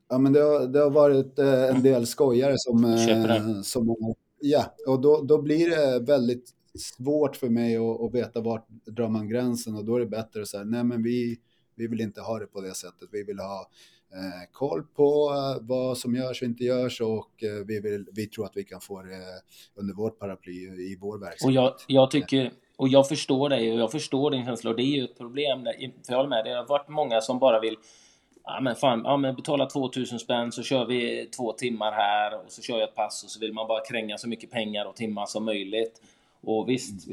ja 0.09 0.17
men 0.17 0.33
det 0.33 0.39
har, 0.39 0.67
det 0.67 0.79
har 0.79 0.89
varit 0.89 1.39
eh, 1.39 1.75
en 1.75 1.83
del 1.83 2.07
skojare 2.07 2.53
som, 2.57 2.85
eh, 2.85 3.61
som 3.61 3.95
ja, 4.39 4.75
och 4.87 5.01
då, 5.01 5.21
då 5.21 5.41
blir 5.41 5.69
det 5.69 5.99
väldigt 5.99 6.49
svårt 6.79 7.35
för 7.35 7.49
mig 7.49 7.75
att, 7.75 8.01
att 8.01 8.13
veta 8.13 8.41
vart 8.41 8.67
drar 8.85 9.09
man 9.09 9.29
gränsen 9.29 9.75
och 9.75 9.85
då 9.85 9.95
är 9.95 9.99
det 9.99 10.05
bättre 10.05 10.41
att 10.41 10.47
säga, 10.47 10.63
nej 10.63 10.83
men 10.83 11.03
vi, 11.03 11.39
vi 11.75 11.87
vill 11.87 12.01
inte 12.01 12.21
ha 12.21 12.39
det 12.39 12.45
på 12.45 12.61
det 12.61 12.73
sättet. 12.73 13.09
Vi 13.11 13.23
vill 13.23 13.39
ha 13.39 13.69
koll 14.51 14.83
på 14.83 15.31
eh, 15.31 15.67
vad 15.67 15.97
som 15.97 16.15
görs 16.15 16.41
och 16.41 16.47
inte 16.47 16.63
görs 16.63 17.01
och 17.01 17.43
eh, 17.43 17.65
vi, 17.67 17.79
vill, 17.79 18.05
vi 18.11 18.27
tror 18.27 18.45
att 18.45 18.57
vi 18.57 18.63
kan 18.63 18.81
få 18.81 19.01
det 19.01 19.21
under 19.75 19.93
vårt 19.93 20.19
paraply 20.19 20.53
i 20.91 20.97
vår 21.01 21.17
verksamhet. 21.17 21.45
Och 21.45 21.51
jag, 21.51 21.73
jag 21.87 22.11
tycker, 22.11 22.51
och 22.77 22.87
jag 22.87 23.07
förstår 23.07 23.49
dig 23.49 23.73
och 23.73 23.79
jag 23.79 23.91
förstår 23.91 24.31
din 24.31 24.45
känsla 24.45 24.69
och 24.69 24.75
det 24.75 24.83
är 24.83 24.97
ju 24.97 25.03
ett 25.03 25.17
problem. 25.17 25.63
Där, 25.63 25.73
för 25.73 26.13
jag 26.13 26.17
håller 26.17 26.29
med, 26.29 26.45
det 26.45 26.53
har 26.53 26.67
varit 26.67 26.89
många 26.89 27.21
som 27.21 27.39
bara 27.39 27.59
vill 27.59 27.77
Ja 28.47 28.59
men 28.61 28.75
fan, 28.75 29.01
ja, 29.05 29.17
men 29.17 29.35
betala 29.35 29.65
2000 29.65 30.19
spänn 30.19 30.51
så 30.51 30.63
kör 30.63 30.85
vi 30.85 31.29
två 31.37 31.51
timmar 31.51 31.91
här 31.91 32.35
och 32.35 32.51
så 32.51 32.61
kör 32.61 32.79
jag 32.79 32.89
ett 32.89 32.95
pass 32.95 33.23
och 33.23 33.29
så 33.29 33.39
vill 33.39 33.53
man 33.53 33.67
bara 33.67 33.85
kränga 33.85 34.17
så 34.17 34.29
mycket 34.29 34.51
pengar 34.51 34.85
och 34.85 34.95
timmar 34.95 35.25
som 35.25 35.45
möjligt. 35.45 36.01
Och 36.43 36.69
visst, 36.69 37.07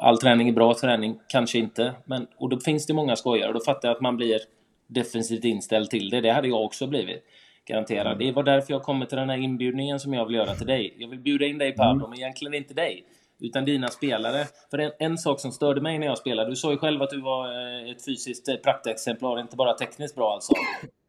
all 0.00 0.18
träning 0.18 0.48
är 0.48 0.52
bra 0.52 0.74
träning, 0.74 1.18
kanske 1.28 1.58
inte. 1.58 1.94
Men, 2.04 2.26
och 2.36 2.48
då 2.48 2.60
finns 2.60 2.86
det 2.86 2.94
många 2.94 3.16
skojare 3.16 3.48
och 3.48 3.54
då 3.54 3.60
fattar 3.60 3.88
jag 3.88 3.96
att 3.96 4.00
man 4.00 4.16
blir 4.16 4.40
defensivt 4.92 5.44
inställd 5.44 5.90
till 5.90 6.10
det. 6.10 6.20
Det 6.20 6.30
hade 6.30 6.48
jag 6.48 6.64
också 6.64 6.86
blivit. 6.86 7.24
Garanterat. 7.68 8.18
Det 8.18 8.32
var 8.32 8.42
därför 8.42 8.72
jag 8.72 8.82
kommer 8.82 9.06
till 9.06 9.18
den 9.18 9.30
här 9.30 9.36
inbjudningen 9.36 10.00
som 10.00 10.14
jag 10.14 10.26
vill 10.26 10.34
göra 10.34 10.54
till 10.54 10.66
dig. 10.66 10.94
Jag 10.98 11.08
vill 11.08 11.18
bjuda 11.18 11.46
in 11.46 11.58
dig 11.58 11.72
Pablo, 11.72 12.04
mm. 12.04 12.10
men 12.10 12.18
egentligen 12.18 12.54
inte 12.54 12.74
dig. 12.74 13.04
Utan 13.40 13.64
dina 13.64 13.88
spelare. 13.88 14.46
För 14.70 14.78
en, 14.78 14.92
en, 14.98 15.18
sak 15.18 15.40
som 15.40 15.52
störde 15.52 15.80
mig 15.80 15.98
när 15.98 16.06
jag 16.06 16.18
spelade, 16.18 16.50
du 16.50 16.56
sa 16.56 16.70
ju 16.70 16.78
själv 16.78 17.02
att 17.02 17.10
du 17.10 17.20
var 17.20 17.46
eh, 17.46 17.90
ett 17.90 18.04
fysiskt 18.04 18.48
eh, 18.48 18.54
praktexemplar, 18.54 19.40
inte 19.40 19.56
bara 19.56 19.74
tekniskt 19.74 20.14
bra 20.14 20.32
alltså. 20.34 20.52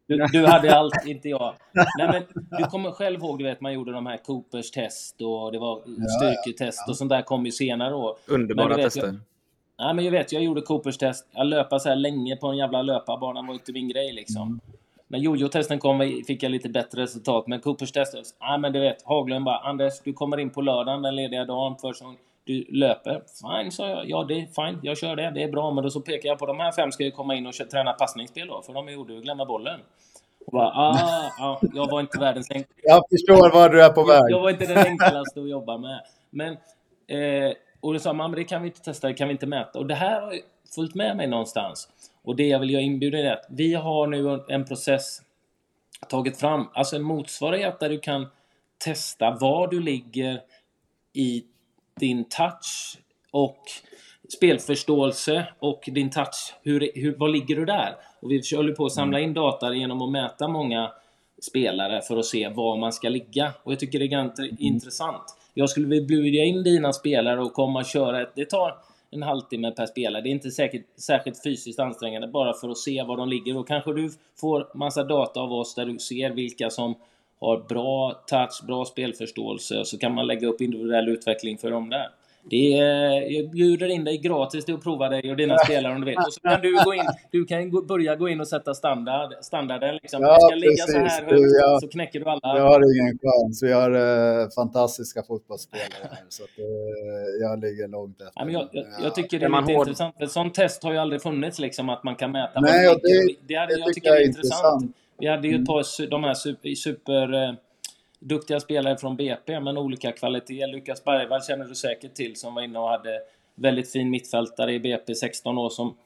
Du, 0.08 0.26
du, 0.32 0.46
hade 0.46 0.76
allt, 0.76 1.06
inte 1.06 1.30
jag. 1.30 1.54
Nej, 1.74 2.08
men 2.12 2.24
du 2.58 2.64
kommer 2.64 2.92
själv 2.92 3.20
ihåg, 3.20 3.40
du 3.40 3.44
vet, 3.44 3.62
man 3.62 3.74
gjorde 3.74 3.92
de 3.92 4.06
här 4.06 4.18
Coopers 4.18 4.72
test 4.72 5.22
och 5.22 5.52
det 5.52 5.60
var 5.60 5.82
styrketest 6.18 6.90
och 6.90 6.98
sånt 6.98 7.10
där 7.10 7.22
kom 7.22 7.46
ju 7.46 7.52
senare. 7.52 8.16
Underbara 8.28 8.76
tester. 8.76 9.20
Nej, 9.80 9.94
men 9.94 10.06
jag 10.06 10.12
vet, 10.12 10.32
jag 10.32 10.44
gjorde 10.44 10.62
Coopers 10.62 10.98
test. 10.98 11.28
Jag 11.32 11.48
löpa 11.48 11.80
så 11.80 11.90
här 11.90 11.96
länge 11.96 12.36
på 12.36 12.48
en 12.48 12.58
jävla 12.58 12.82
löparbana 12.82 13.42
var 13.42 13.54
inte 13.54 13.72
min 13.72 13.88
grej 13.88 14.14
liksom. 14.14 14.42
Mm. 14.42 14.60
När 15.08 15.20
jojo-testen 15.20 15.80
kom 15.80 16.24
fick 16.28 16.44
jag 16.44 16.52
lite 16.52 16.70
bättre 16.70 17.02
resultat, 17.02 17.48
men 17.48 17.60
Coopers 17.60 17.92
test, 17.92 18.36
ja 18.40 18.58
men 18.58 18.74
du 18.74 18.80
vet, 18.80 19.04
Haglund 19.04 19.46
bara 19.46 19.58
Anders, 19.58 19.94
du 20.04 20.14
kommer 20.14 20.40
in 20.40 20.50
på 20.50 20.62
lördagen, 20.62 21.02
den 21.02 21.16
lediga 21.16 21.46
dagen, 21.46 21.76
för 21.82 21.94
som 21.94 22.18
du 22.46 22.66
löper. 22.70 23.22
Fine, 23.42 23.72
sa 23.72 23.90
jag. 23.90 24.10
Ja, 24.10 24.24
det 24.24 24.34
är 24.34 24.46
fine. 24.46 24.80
Jag 24.84 24.98
kör 24.98 25.16
det. 25.16 25.32
Det 25.32 25.44
är 25.44 25.52
bra. 25.52 25.72
Men 25.72 25.84
då 25.84 25.90
så 25.90 26.02
pekar 26.02 26.30
jag 26.30 26.40
på 26.40 26.46
de 26.46 26.60
här 26.60 26.72
fem 26.72 26.92
ska 26.92 27.04
ju 27.04 27.12
komma 27.12 27.36
in 27.36 27.48
och 27.48 27.54
träna 27.54 27.94
passningsspel 27.94 28.48
då. 28.48 28.62
För 28.62 28.74
de 28.74 28.90
gjorde 28.90 29.14
ju 29.14 29.22
glömma 29.22 29.46
bollen. 29.46 29.80
Och 30.46 30.52
bara, 30.52 30.68
ah, 30.68 31.32
ah, 31.40 31.60
jag 31.74 31.92
var 31.92 32.00
inte 32.00 32.20
världens 32.20 32.52
enklaste. 32.52 32.82
Jag 32.84 33.04
förstår 33.10 33.54
var 33.54 33.70
du 33.70 33.84
är 33.84 33.90
på 33.90 34.04
väg. 34.04 34.22
Jag, 34.22 34.32
jag 34.32 34.42
var 34.42 34.50
inte 34.50 34.66
den 34.66 34.78
enklaste 34.78 35.40
att 35.42 35.50
jobba 35.50 35.78
med. 35.78 36.02
Men, 36.30 36.54
eh, 37.08 37.54
och 37.84 37.94
då 37.94 38.00
sa 38.00 38.14
man, 38.14 38.32
men 38.32 38.40
det 38.40 38.44
kan 38.44 38.62
vi 38.62 38.68
inte 38.68 38.82
testa, 38.82 39.08
det 39.08 39.14
kan 39.14 39.28
vi 39.28 39.32
inte 39.32 39.46
mäta. 39.46 39.80
Och 39.80 39.86
det 39.86 39.96
här 39.96 40.22
har 40.22 40.40
följt 40.76 40.96
med 40.96 41.18
mig 41.18 41.28
någonstans. 41.28 41.90
Och 42.22 42.36
det 42.36 42.48
jag 42.48 42.60
vill 42.60 42.70
göra 42.70 42.82
inbjudan 42.82 43.22
är 43.22 43.34
att 43.34 43.46
vi 43.50 43.74
har 43.74 44.08
nu 44.08 44.44
en 44.48 44.66
process 44.66 45.22
tagit 46.10 46.40
fram, 46.40 46.68
alltså 46.74 46.96
en 46.96 47.02
motsvarighet 47.02 47.80
där 47.80 47.90
du 47.90 48.00
kan 48.00 48.28
testa 48.78 49.38
var 49.42 49.68
du 49.68 49.80
ligger 49.82 50.42
i 51.14 51.44
din 52.00 52.24
touch 52.24 52.98
och 53.32 53.60
spelförståelse 54.38 55.48
och 55.60 55.90
din 55.92 56.10
touch. 56.10 56.54
Hur, 56.62 56.92
hur, 56.96 57.16
var 57.16 57.30
ligger 57.30 57.56
du 57.56 57.66
där? 57.66 57.96
Och 58.20 58.32
vi 58.32 58.42
håller 58.56 58.74
på 58.74 58.86
att 58.86 58.92
samla 58.92 59.20
in 59.20 59.34
data 59.34 59.74
genom 59.74 60.02
att 60.02 60.12
mäta 60.12 60.48
många 60.48 60.92
spelare 61.42 62.02
för 62.02 62.18
att 62.18 62.26
se 62.26 62.50
var 62.50 62.78
man 62.78 62.94
ska 62.94 63.10
ligga. 63.10 63.54
Och 63.64 63.72
jag 63.72 63.80
tycker 63.80 64.00
det 64.00 64.06
är 64.06 64.08
ganska 64.08 64.44
mm. 64.44 64.56
intressant. 64.60 65.43
Jag 65.54 65.70
skulle 65.70 65.88
vilja 65.88 66.06
bjuda 66.08 66.44
in 66.44 66.64
dina 66.64 66.94
spelare 66.94 67.42
och 67.42 67.54
komma 67.54 67.80
och 67.80 67.86
köra. 67.86 68.22
ett... 68.22 68.32
Det 68.36 68.46
tar 68.46 68.76
en 69.12 69.24
halvtimme 69.24 69.72
per 69.72 69.86
spelare. 69.86 70.22
Det 70.22 70.30
är 70.30 70.32
inte 70.32 70.52
säkert, 70.52 70.86
särskilt 71.00 71.44
fysiskt 71.44 71.80
ansträngande 71.80 72.28
bara 72.28 72.54
för 72.54 72.70
att 72.70 72.78
se 72.78 73.04
var 73.04 73.18
de 73.18 73.30
ligger. 73.30 73.58
Och 73.58 73.68
kanske 73.68 73.94
du 73.94 74.10
får 74.40 74.78
massa 74.78 75.04
data 75.04 75.40
av 75.40 75.54
oss 75.54 75.76
där 75.76 75.86
du 75.86 76.00
ser 76.00 76.30
vilka 76.30 76.70
som 76.70 76.96
har 77.40 77.58
bra 77.58 78.24
touch, 78.28 78.64
bra 78.68 78.86
spelförståelse 78.86 79.86
så 79.86 79.98
kan 79.98 80.14
man 80.16 80.28
lägga 80.28 80.48
upp 80.48 80.62
individuell 80.62 81.10
utveckling 81.10 81.58
för 81.58 81.72
dem 81.72 81.90
där. 81.90 82.10
Det 82.50 82.80
är, 82.80 83.32
jag 83.32 83.52
bjuder 83.52 83.88
in 83.88 84.04
dig 84.04 84.18
gratis 84.18 84.66
till 84.66 84.74
att 84.74 84.84
prova 84.84 85.10
dig 85.10 85.32
och 85.32 85.38
dina 85.38 85.58
spelare 85.58 85.94
om 85.94 86.02
du 86.02 86.06
vill. 86.06 86.18
Och 86.18 86.34
så 86.34 86.42
kan 86.42 86.62
du 86.62 86.84
gå 86.86 86.94
in, 86.94 87.06
du 87.32 87.46
kan 87.46 87.88
börja 87.88 88.16
gå 88.16 88.30
in 88.30 88.40
och 88.42 88.48
sätta 88.48 88.74
standard, 88.74 89.34
standarden. 89.42 89.96
Liksom. 89.96 90.22
Ja, 90.22 90.36
du 90.36 90.48
ska 90.48 90.56
ligga 90.56 90.86
precis. 90.86 90.94
så 90.94 90.98
här 91.00 91.24
högt 91.24 91.42
jag, 91.62 91.82
så 91.82 91.88
knäcker 91.88 92.20
du 92.20 92.26
alla. 92.26 92.58
Jag 92.58 92.68
har 92.68 93.02
ingen 93.02 93.20
chans. 93.24 93.64
Vi 93.64 93.72
har 93.72 93.92
uh, 93.96 94.50
fantastiska 94.56 95.24
fotbollsspelare 95.24 96.10
här. 96.10 96.26
Så 96.30 96.44
att, 96.44 96.60
uh, 96.60 96.66
jag 97.42 97.60
ligger 97.60 97.88
långt 97.88 98.22
efter. 98.22 98.34
Ja, 98.36 98.46
men 98.46 98.54
jag, 98.54 98.70
jag, 98.72 98.86
jag 99.04 99.16
tycker 99.16 99.40
det 99.40 99.46
är 99.46 99.62
lite 99.62 99.74
hård... 99.74 99.88
intressant. 99.88 100.22
Ett 100.22 100.32
sånt 100.32 100.54
test 100.54 100.84
har 100.84 100.92
ju 100.92 100.98
aldrig 100.98 101.22
funnits, 101.22 101.60
liksom, 101.60 101.90
att 101.90 102.04
man 102.04 102.16
kan 102.16 102.32
mäta. 102.32 102.60
Nej, 102.62 102.88
det, 102.88 102.94
det, 102.94 103.36
det, 103.48 103.56
hade, 103.56 103.76
det 103.76 103.80
jag 103.80 103.94
tycker 103.94 104.10
jag 104.10 104.22
är 104.22 104.26
intressant. 104.26 104.84
intressant. 104.84 104.96
Vi 105.20 105.28
hade 105.28 105.48
ju 105.48 105.56
ett 105.62 105.66
par 105.66 106.10
de 106.10 106.24
här 106.24 106.34
super, 106.34 106.76
super 106.76 107.58
duktiga 108.24 108.60
spelare 108.60 108.98
från 108.98 109.16
BP, 109.16 109.60
men 109.60 109.78
olika 109.78 110.12
kvalitet. 110.12 110.68
Lukas 110.68 111.04
Bergvall 111.04 111.44
känner 111.44 111.66
du 111.66 111.76
säkert 111.76 112.14
till, 112.14 112.36
som 112.36 112.56
var 112.56 112.62
inne 112.62 112.80
och 112.80 112.90
hade 112.90 113.20
väldigt 113.56 113.92
fin 113.92 114.10
mittfältare 114.10 114.74
i 114.74 114.80
BP, 114.80 115.16
16 115.16 115.58
år, 115.58 115.70
som 115.70 115.98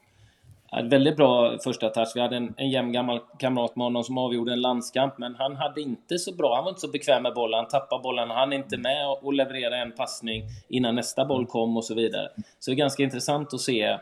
hade 0.70 0.88
väldigt 0.88 1.16
bra 1.16 1.58
första 1.64 1.88
touch. 1.88 2.12
Vi 2.14 2.20
hade 2.20 2.36
en, 2.36 2.54
en 2.56 2.70
jämn 2.70 2.92
gammal 2.92 3.20
kamrat 3.38 3.76
med 3.76 3.84
honom 3.84 4.04
som 4.04 4.18
avgjorde 4.18 4.52
en 4.52 4.60
landskamp, 4.60 5.18
men 5.18 5.34
han 5.34 5.56
hade 5.56 5.80
inte 5.80 6.18
så 6.18 6.34
bra. 6.34 6.54
Han 6.54 6.64
var 6.64 6.70
inte 6.70 6.80
så 6.80 6.88
bekväm 6.88 7.22
med 7.22 7.34
bollen. 7.34 7.58
Han 7.58 7.68
tappade 7.68 8.02
bollen. 8.02 8.30
Han 8.30 8.52
är 8.52 8.56
inte 8.56 8.76
med 8.76 9.08
och 9.22 9.32
levererade 9.32 9.76
en 9.76 9.92
passning 9.92 10.42
innan 10.68 10.94
nästa 10.94 11.24
boll 11.24 11.46
kom 11.46 11.76
och 11.76 11.84
så 11.84 11.94
vidare. 11.94 12.28
Så 12.58 12.70
det 12.70 12.74
är 12.74 12.76
ganska 12.76 13.02
intressant 13.02 13.54
att 13.54 13.60
se 13.60 13.98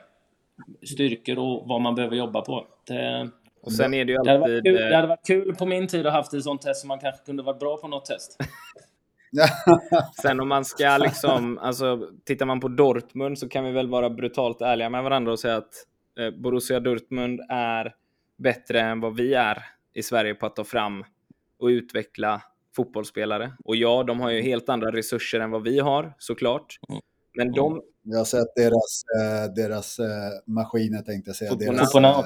styrkor 0.83 1.39
och 1.39 1.69
vad 1.69 1.81
man 1.81 1.95
behöver 1.95 2.17
jobba 2.17 2.41
på. 2.41 2.67
Det, 2.87 3.31
och 3.67 3.73
sen 3.73 3.95
är 3.95 4.05
det 4.05 4.12
ju 4.12 4.19
det, 4.19 4.31
hade 4.31 4.39
varit 4.41 4.57
alltid... 4.57 4.64
kul, 4.64 4.83
eh, 4.83 4.89
det 4.89 4.97
hade 4.97 5.09
varit 5.09 5.27
kul 5.27 5.55
på 5.55 5.67
min 5.67 5.87
tid 5.89 6.07
att 6.07 6.12
haft 6.12 6.35
ett 6.35 6.43
sånt 6.43 6.62
test 6.62 6.81
så 6.81 6.87
man 6.87 6.99
kanske 6.99 7.25
kunde 7.25 7.43
varit 7.43 7.61
bra 7.61 7.77
på 7.77 7.89
något 7.89 8.05
test. 8.05 8.37
Sen 10.23 10.41
om 10.41 10.49
man 10.49 10.64
ska 10.64 10.99
liksom, 10.99 11.59
alltså 11.59 12.11
tittar 12.25 12.47
man 12.47 12.61
på 12.61 12.69
Dortmund 12.69 13.39
så 13.39 13.49
kan 13.49 13.64
vi 13.64 13.73
väl 13.73 13.89
vara 13.89 14.11
brutalt 14.11 14.62
ärliga 14.62 14.91
med 14.91 15.03
varandra 15.03 15.33
och 15.33 15.39
säga 15.41 15.57
att 15.57 15.73
eh, 16.19 16.31
Borussia 16.31 16.81
Dortmund 16.81 17.41
är 17.49 17.95
bättre 18.39 18.81
än 18.81 19.01
vad 19.01 19.17
vi 19.17 19.35
är 19.35 19.64
i 19.95 20.03
Sverige 20.03 20.35
på 20.35 20.47
att 20.47 20.57
ta 20.57 20.64
fram 20.64 21.05
och 21.59 21.67
utveckla 21.67 22.43
fotbollsspelare. 22.77 23.53
Och 23.64 23.77
ja, 23.77 24.03
de 24.03 24.21
har 24.21 24.31
ju 24.31 24.43
helt 24.43 24.69
andra 24.69 24.91
resurser 24.93 25.41
än 25.41 25.51
vad 25.51 25.62
vi 25.62 25.79
har 25.79 26.14
såklart. 26.19 26.79
Men 27.37 27.53
de, 27.53 27.83
Jag 28.03 28.19
har 28.19 28.25
sett 28.25 28.55
deras, 28.57 29.03
eh, 29.21 29.53
deras 29.55 29.99
eh, 29.99 30.07
maskiner 30.47 31.03
tänkte 31.03 31.29
jag 31.29 31.37
säga. 31.37 31.51
Fotboll- 31.51 31.59
Deras, 31.77 31.95
eh, 32.05 32.21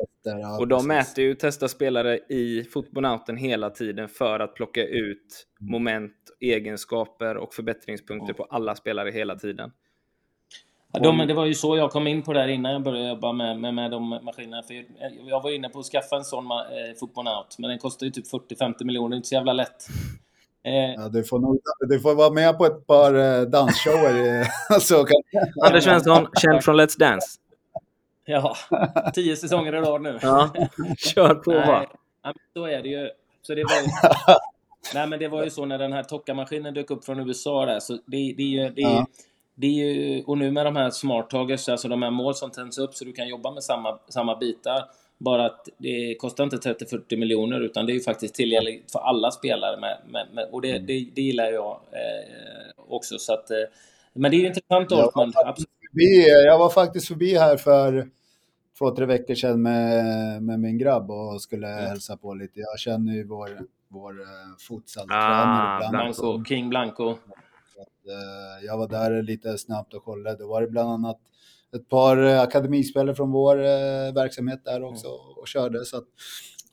tester, 0.00 0.38
ja, 0.38 0.58
och 0.58 0.68
de 0.68 0.76
precis. 0.76 0.88
mäter 0.88 1.24
ju 1.24 1.34
testar 1.34 1.68
spelare 1.68 2.18
i 2.18 2.64
fotbollnauten 2.72 3.36
hela 3.36 3.70
tiden 3.70 4.08
för 4.08 4.40
att 4.40 4.54
plocka 4.54 4.84
ut 4.84 5.46
moment, 5.60 6.12
egenskaper 6.40 7.36
och 7.36 7.54
förbättringspunkter 7.54 8.32
på 8.32 8.44
alla 8.44 8.74
spelare 8.74 9.10
hela 9.10 9.36
tiden. 9.36 9.70
Ja, 10.92 11.00
de, 11.00 11.26
det 11.26 11.34
var 11.34 11.46
ju 11.46 11.54
så 11.54 11.76
jag 11.76 11.90
kom 11.90 12.06
in 12.06 12.22
på 12.22 12.32
det 12.32 12.40
här 12.40 12.48
innan 12.48 12.72
jag 12.72 12.82
började 12.82 13.08
jobba 13.08 13.32
med, 13.32 13.60
med, 13.60 13.74
med 13.74 13.90
de 13.90 14.08
maskinerna. 14.08 14.62
För 14.62 14.84
jag 15.28 15.42
var 15.42 15.50
inne 15.50 15.68
på 15.68 15.78
att 15.78 15.86
skaffa 15.86 16.16
en 16.16 16.24
sån 16.24 16.44
eh, 16.44 16.98
fotbollnaut, 17.00 17.56
men 17.58 17.70
den 17.70 17.78
kostar 17.78 18.06
ju 18.06 18.12
typ 18.12 18.32
40-50 18.32 18.84
miljoner, 18.84 19.16
inte 19.16 19.28
så 19.28 19.34
jävla 19.34 19.52
lätt. 19.52 19.86
Eh, 20.64 20.94
Ja, 20.96 21.08
du, 21.08 21.24
får 21.24 21.38
nog, 21.38 21.60
du 21.88 22.00
får 22.00 22.14
vara 22.14 22.30
med 22.30 22.58
på 22.58 22.66
ett 22.66 22.86
par 22.86 23.14
eh, 23.14 23.42
dansshower. 23.42 24.46
så 24.80 25.04
kan, 25.04 25.16
Anders 25.66 25.84
Svensson, 25.84 26.26
känd 26.42 26.64
från 26.64 26.80
Let's 26.80 26.98
Dance. 26.98 27.26
Ja, 28.28 28.56
tio 29.14 29.36
säsonger 29.36 29.74
i 29.74 29.80
rad 29.80 30.02
nu. 30.02 30.18
Ja, 30.22 30.50
kör 30.98 31.34
på 31.34 31.50
Nej, 31.50 31.66
va. 31.66 31.86
ja, 32.22 32.32
men 32.34 32.34
så 32.62 32.66
är 32.66 32.82
det 32.82 32.88
ju. 32.88 33.10
Så 33.42 33.54
det 33.54 33.64
var 33.64 33.80
ju... 33.82 33.88
Nej, 34.94 35.06
men 35.06 35.18
det 35.18 35.28
var 35.28 35.44
ju 35.44 35.50
så 35.50 35.64
när 35.64 35.78
den 35.78 35.92
här 35.92 36.02
Tokka-maskinen 36.02 36.74
dök 36.74 36.90
upp 36.90 37.04
från 37.04 37.28
USA 37.28 37.66
där, 37.66 37.80
så 37.80 37.92
det, 37.92 38.34
det 38.36 38.42
är 38.42 38.64
ju... 38.64 38.70
Det 38.70 38.82
är, 38.82 38.88
Ja. 38.90 39.06
det 39.54 39.66
är 39.66 39.70
ju, 39.72 40.22
och 40.24 40.38
nu 40.38 40.50
med 40.50 40.66
de 40.66 40.76
här 40.76 40.90
smart 40.90 41.30
targets, 41.30 41.68
alltså 41.68 41.88
de 41.88 42.02
här 42.02 42.10
mål 42.10 42.34
som 42.34 42.50
tänds 42.50 42.78
upp 42.78 42.94
så 42.94 43.04
du 43.04 43.12
kan 43.12 43.28
jobba 43.28 43.50
med 43.50 43.62
samma, 43.64 43.98
samma 44.08 44.36
bitar. 44.36 44.84
Bara 45.18 45.46
att 45.46 45.68
det 45.78 46.14
kostar 46.18 46.44
inte 46.44 46.56
30-40 46.56 47.16
miljoner 47.16 47.60
utan 47.60 47.86
det 47.86 47.92
är 47.92 47.94
ju 47.94 48.00
faktiskt 48.00 48.34
tillgängligt 48.34 48.92
för 48.92 48.98
alla 48.98 49.30
spelare. 49.30 49.80
Med, 49.80 49.98
med, 50.08 50.26
med, 50.32 50.48
och 50.52 50.62
det, 50.62 50.78
det, 50.78 51.06
det 51.14 51.22
gillar 51.22 51.52
jag 51.52 51.70
eh, 51.92 52.84
också. 52.88 53.18
Så 53.18 53.32
att, 53.32 53.50
eh, 53.50 53.56
men 54.12 54.30
det 54.30 54.36
är 54.36 54.38
ju 54.40 54.46
intressant 54.46 54.90
Jag 54.90 54.96
var 54.96 55.04
Dortmund. 55.04 55.34
förbi, 55.34 56.28
jag 56.46 56.58
var 56.58 56.70
faktiskt 56.70 57.08
förbi 57.08 57.34
här 57.38 57.56
för 57.56 58.08
två, 58.78 58.90
tre 58.96 59.06
veckor 59.06 59.34
sedan 59.34 59.62
med, 59.62 60.42
med 60.42 60.60
min 60.60 60.78
grabb 60.78 61.10
och 61.10 61.42
skulle 61.42 61.66
hälsa 61.66 62.16
på 62.16 62.34
lite. 62.34 62.60
Jag 62.60 62.78
känner 62.78 63.12
ju 63.12 63.26
vår, 63.26 63.48
vår 63.88 64.20
uh, 64.20 64.26
futsaltränare 64.68 65.84
Ah. 65.86 65.90
Blanco, 65.90 66.44
King 66.44 66.68
Blanco. 66.68 67.10
Eh, 68.08 68.66
jag 68.66 68.78
var 68.78 68.88
där 68.88 69.22
lite 69.22 69.58
snabbt 69.58 69.94
och 69.94 70.04
kollade. 70.04 70.36
Då 70.36 70.48
var 70.48 70.60
det 70.60 70.68
bland 70.68 70.90
annat 70.90 71.18
ett 71.76 71.88
par 71.88 72.22
eh, 72.24 72.40
akademispelare 72.40 73.14
från 73.14 73.30
vår 73.32 73.58
eh, 73.58 74.12
verksamhet 74.14 74.64
där 74.64 74.82
också 74.84 75.08
och 75.08 75.48
körde. 75.48 75.84
Så 75.84 75.96
att, 75.96 76.04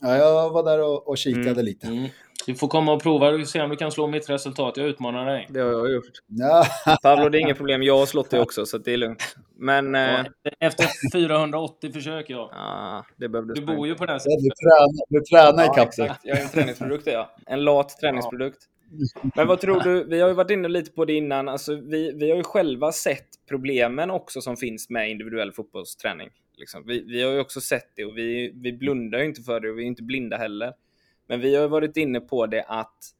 ja, 0.01 0.15
jag 0.17 0.49
var 0.49 0.63
där 0.63 0.83
och, 0.83 1.07
och 1.07 1.17
kikade 1.17 1.49
Mm. 1.49 1.65
lite. 1.65 2.09
Du 2.45 2.55
får 2.55 2.67
komma 2.67 2.93
och 2.93 3.03
prova 3.03 3.29
och 3.29 3.47
se 3.47 3.61
om 3.61 3.69
du 3.69 3.75
kan 3.75 3.91
slå 3.91 4.07
mitt 4.07 4.29
resultat. 4.29 4.77
Jag 4.77 4.87
utmanar 4.87 5.25
dig. 5.25 5.47
Det 5.49 5.59
har 5.59 5.71
jag 5.71 5.91
gjort. 5.93 6.05
Ja, 6.27 6.65
Pablo, 7.03 7.29
det 7.29 7.37
är 7.37 7.39
inget 7.39 7.57
problem. 7.57 7.83
Jag 7.83 7.97
har 7.97 8.05
slått 8.05 8.29
dig 8.29 8.39
också, 8.39 8.65
så 8.65 8.77
det 8.77 8.93
är 8.93 8.97
lugnt. 8.97 9.35
Men... 9.57 9.95
Eh, 9.95 10.01
Ja, 10.01 10.51
Efter 10.59 10.87
480 11.13 11.91
försök, 11.93 12.29
ja. 12.29 12.51
ah, 12.53 13.03
det 13.17 13.29
behövdes 13.29 13.59
Du 13.59 13.65
bor 13.65 13.87
ju 13.87 13.95
på 13.95 14.05
den 14.05 14.15
du 14.15 14.19
sidan. 14.19 14.39
tränar, 14.39 15.05
du 15.09 15.21
tränar 15.21 15.63
Ja, 15.65 15.73
dig. 15.75 15.83
exakt. 15.83 16.19
Jag 16.25 16.37
är 16.37 16.41
en 16.43 16.49
träningsprodukt, 16.49 17.07
jag. 17.07 17.27
En 17.45 17.63
lat 17.63 17.89
träningsprodukt. 18.01 18.57
Men 19.35 19.47
vad 19.47 19.61
tror 19.61 19.79
du? 19.81 20.03
Vi 20.03 20.21
har 20.21 20.27
ju 20.29 20.33
varit 20.35 20.51
inne 20.51 20.67
lite 20.67 20.91
på 20.91 21.05
det 21.05 21.13
innan. 21.13 21.49
Alltså, 21.49 21.75
vi, 21.75 22.11
vi 22.15 22.29
har 22.29 22.37
ju 22.37 22.43
själva 22.43 22.91
sett 22.91 23.27
problemen 23.49 24.11
också 24.11 24.41
som 24.41 24.57
finns 24.57 24.89
med 24.89 25.09
individuell 25.11 25.51
fotbollsträning. 25.51 26.29
Liksom. 26.57 26.83
Vi, 26.87 27.03
vi 27.07 27.23
har 27.23 27.31
ju 27.31 27.39
också 27.39 27.61
sett 27.61 27.91
det 27.95 28.05
och 28.05 28.17
vi, 28.17 28.51
vi 28.63 28.73
blundar 28.73 29.19
ju 29.19 29.25
inte 29.25 29.41
för 29.41 29.59
det 29.59 29.69
och 29.69 29.77
vi 29.77 29.83
är 29.83 29.87
inte 29.87 30.03
blinda 30.03 30.37
heller. 30.37 30.73
Men 31.27 31.39
vi 31.39 31.55
har 31.55 31.67
varit 31.67 31.97
inne 31.97 32.19
på 32.19 32.45
det 32.45 32.63
att 32.63 33.11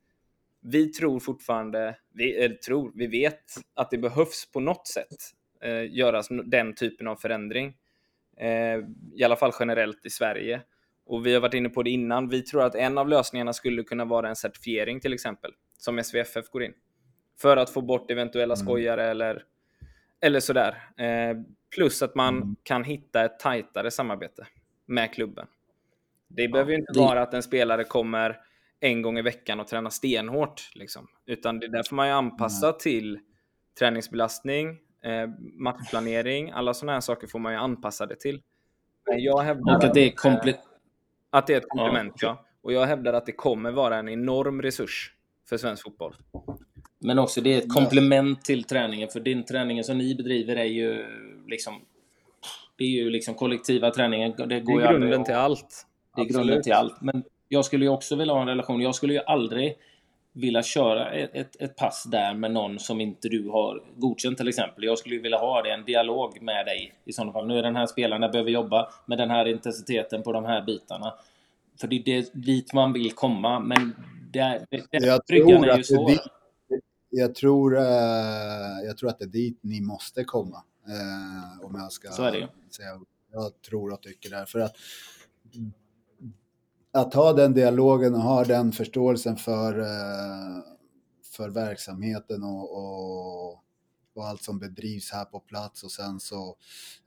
vi 0.62 0.88
tror 0.88 1.20
fortfarande, 1.20 1.96
vi, 2.14 2.36
eller 2.36 2.56
tror, 2.56 2.92
vi 2.96 3.08
vet 3.08 3.44
att 3.74 3.92
det 3.92 3.98
behövs 3.98 4.52
på 4.52 4.60
något 4.60 4.88
sätt 4.88 5.16
eh, 5.62 5.94
göras 5.96 6.28
den 6.46 6.76
typen 6.76 7.08
av 7.08 7.16
förändring. 7.16 7.78
Eh, 8.38 8.80
I 9.16 9.24
alla 9.26 9.36
fall 9.36 9.52
generellt 9.60 10.06
i 10.06 10.10
Sverige. 10.10 10.62
Och 11.06 11.26
vi 11.26 11.34
har 11.34 11.42
varit 11.42 11.54
inne 11.54 11.70
på 11.70 11.84
det 11.84 11.90
innan. 11.90 12.30
Vi 12.30 12.42
tror 12.42 12.64
att 12.64 12.76
en 12.76 12.98
av 12.98 13.10
lösningarna 13.10 13.54
skulle 13.54 13.84
kunna 13.84 14.06
vara 14.06 14.30
en 14.30 14.36
certifiering 14.36 15.00
till 15.00 15.14
exempel, 15.14 15.52
som 15.78 16.04
SVFF 16.04 16.50
går 16.50 16.64
in. 16.64 16.74
För 17.42 17.58
att 17.58 17.70
få 17.70 17.82
bort 17.82 18.12
eventuella 18.12 18.54
Mm. 18.54 18.66
skojare 18.66 19.04
eller, 19.10 19.44
eller 20.22 20.40
sådär. 20.40 20.78
Eh, 20.98 21.38
plus 21.76 22.02
att 22.02 22.16
man 22.16 22.36
Mm. 22.36 22.56
kan 22.64 22.84
hitta 22.84 23.26
ett 23.26 23.40
tajtare 23.40 23.92
samarbete 23.92 24.48
med 24.86 25.14
klubben. 25.14 25.48
Det 26.36 26.48
behöver 26.48 26.72
ju 26.72 26.78
inte 26.78 26.94
det- 26.94 27.00
vara 27.00 27.22
att 27.22 27.34
en 27.34 27.44
spelare 27.44 27.84
kommer 27.84 28.38
en 28.80 29.02
gång 29.02 29.18
i 29.18 29.22
veckan 29.22 29.60
och 29.60 29.68
tränar 29.68 29.90
stenhårt. 29.90 30.70
Liksom. 30.76 31.08
Utan 31.26 31.60
det 31.60 31.68
där 31.68 31.84
får 31.84 31.96
man 31.96 32.08
ju 32.08 32.14
anpassa 32.14 32.72
till 32.74 33.20
träningsbelastning, 33.80 34.70
eh, 35.04 35.30
matchplanering, 35.54 36.52
alla 36.52 36.74
sådana 36.74 36.94
här 36.94 37.02
saker 37.02 37.28
får 37.28 37.40
man 37.40 37.54
ju 37.54 37.60
anpassa 37.60 38.06
det 38.06 38.16
till. 38.16 38.42
Men 39.10 39.20
jag 39.24 39.40
hävdar 39.42 39.76
Och 39.78 39.84
att 39.84 39.94
det 39.94 40.02
är 40.02 40.12
komple- 40.12 40.58
att 41.30 41.48
det 41.48 41.54
är 41.54 41.58
ett 41.58 41.70
komplement, 41.70 42.14
ja. 42.22 42.46
Och 42.62 42.74
jag 42.74 42.86
hävdar 42.86 43.14
att 43.14 43.26
det 43.26 43.32
kommer 43.32 43.72
vara 43.72 43.98
en 43.98 44.10
enorm 44.10 44.62
resurs 44.62 45.12
för 45.50 45.58
svensk 45.58 45.84
fotboll. 45.84 46.16
Men 47.00 47.20
också 47.20 47.42
det 47.42 47.54
är 47.54 47.58
ett 47.58 47.74
komplement 47.74 48.42
till 48.46 48.64
träningen. 48.64 49.10
För 49.10 49.20
din 49.20 49.46
träningen 49.46 49.84
som 49.84 49.98
ni 49.98 50.16
bedriver 50.16 50.56
är 50.56 50.64
ju 50.64 51.06
liksom... 51.48 51.82
Det 52.78 52.84
är 52.84 52.88
ju 52.90 53.10
liksom 53.10 53.36
kollektiva 53.36 53.92
träningen. 53.92 54.34
Det 54.38 54.46
Det 54.46 54.60
går 54.60 54.74
är 54.74 54.82
ju 54.82 54.88
aldrig 54.88 55.02
grunden 55.02 55.24
till 55.24 55.36
allt. 55.36 55.86
Det 56.16 56.22
är 56.22 56.26
grunden 56.26 56.62
till 56.62 56.74
allt. 56.74 57.02
Men 57.02 57.24
jag 57.48 57.66
skulle 57.66 57.86
ju 57.86 57.92
också 57.92 58.16
vilja 58.16 58.34
ha 58.34 58.42
en 58.42 58.48
relation. 58.48 58.82
Jag 58.82 58.96
skulle 58.96 59.14
ju 59.14 59.20
aldrig 59.20 59.78
vilja 60.34 60.64
köra 60.64 61.12
ett, 61.12 61.56
ett, 61.62 61.76
pass 61.76 62.04
där 62.04 62.34
med 62.34 62.52
någon 62.52 62.80
som 62.80 63.02
inte 63.02 63.30
du 63.30 63.50
har 63.50 63.84
godkänt 63.96 64.38
till 64.38 64.48
exempel. 64.48 64.84
Jag 64.84 64.98
skulle 64.98 65.16
ju 65.16 65.22
vilja 65.22 65.38
ha 65.38 65.62
det, 65.62 65.72
en 65.74 65.86
dialog 65.86 66.42
med 66.42 66.66
dig 66.66 66.94
i 67.06 67.14
sådana 67.14 67.34
fall. 67.34 67.48
Nu 67.48 67.58
är 67.58 67.64
den 67.64 67.76
här 67.76 67.86
spelaren, 67.86 68.22
jag 68.22 68.32
behöver 68.32 68.52
jobba 68.52 68.90
med 69.06 69.18
den 69.18 69.30
här 69.30 69.46
intensiteten 69.46 70.24
på 70.24 70.32
de 70.32 70.46
här 70.46 70.62
bitarna. 70.62 71.14
För 71.80 71.88
det 71.88 71.96
är 71.96 72.04
det, 72.04 72.34
dit 72.34 72.74
man 72.74 72.94
vill 72.94 73.12
komma, 73.12 73.60
men 73.60 73.96
det, 74.32 74.66
det, 74.70 74.84
Jag 74.92 75.22
bryggan 75.28 75.48
tror, 75.48 75.64
är 75.64 75.66
ju 75.66 75.72
att 75.72 75.76
det 75.76 75.82
är 75.82 75.84
svår. 75.84 76.10
dit, 76.10 76.22
jag, 77.10 77.36
tror, 77.36 77.78
eh, 77.78 77.84
jag 78.86 78.98
tror 78.98 79.10
att 79.10 79.20
det 79.20 79.26
är 79.26 79.30
dit 79.30 79.60
ni 79.62 79.82
måste 79.82 80.24
komma. 80.24 80.64
Eh, 80.88 81.66
om 81.66 81.76
jag 81.76 81.92
ska 81.92 82.10
Så 82.10 82.24
är 82.24 82.32
det 82.32 82.38
ju. 82.38 82.48
säga 82.78 83.00
jag 83.32 83.62
tror 83.62 83.94
och 83.94 84.02
tycker 84.02 84.30
det. 84.30 84.46
För 84.46 84.60
att, 84.60 84.76
att 86.96 87.14
ha 87.14 87.34
den 87.34 87.54
dialogen 87.54 88.16
och 88.16 88.22
ha 88.22 88.44
den 88.44 88.72
förståelsen 88.72 89.38
för, 89.38 89.80
eh, 89.80 90.64
för 91.36 91.50
verksamheten 91.50 92.44
och, 92.44 92.78
och, 92.78 93.64
och 94.16 94.26
allt 94.28 94.44
som 94.44 94.60
bedrivs 94.60 95.12
här 95.12 95.26
på 95.26 95.40
plats 95.40 95.84
och 95.84 95.92
sen 95.92 96.20
så 96.20 96.58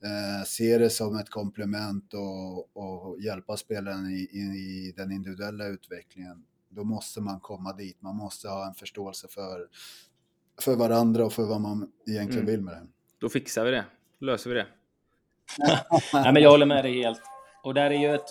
eh, 0.04 0.44
se 0.46 0.78
det 0.78 0.90
som 0.90 1.16
ett 1.16 1.30
komplement 1.30 2.14
och, 2.14 2.76
och 2.76 3.20
hjälpa 3.20 3.56
spelaren 3.56 4.06
i, 4.06 4.28
i, 4.32 4.40
i 4.40 4.94
den 4.96 5.12
individuella 5.12 5.66
utvecklingen 5.66 6.44
då 6.70 6.84
måste 6.84 7.20
man 7.20 7.40
komma 7.40 7.72
dit. 7.72 8.02
Man 8.02 8.16
måste 8.16 8.48
ha 8.48 8.66
en 8.66 8.74
förståelse 8.74 9.28
för, 9.30 9.66
för 10.60 10.76
varandra 10.76 11.24
och 11.24 11.32
för 11.32 11.42
vad 11.44 11.60
man 11.60 11.92
egentligen 12.08 12.42
Mm. 12.42 12.46
vill 12.54 12.60
med 12.64 12.74
det. 12.74 12.86
Då 13.18 13.28
fixar 13.28 13.64
vi 13.64 13.70
det. 13.70 13.84
Då 14.20 14.26
löser 14.26 14.50
vi 14.50 14.56
det. 14.56 14.66
Nej, 16.12 16.32
men 16.32 16.42
jag 16.42 16.50
håller 16.50 16.66
med 16.66 16.84
dig 16.84 17.02
helt. 17.02 17.20
Och 17.62 17.74
där 17.74 17.90
är 17.90 17.98
ju 17.98 18.14
ett... 18.14 18.28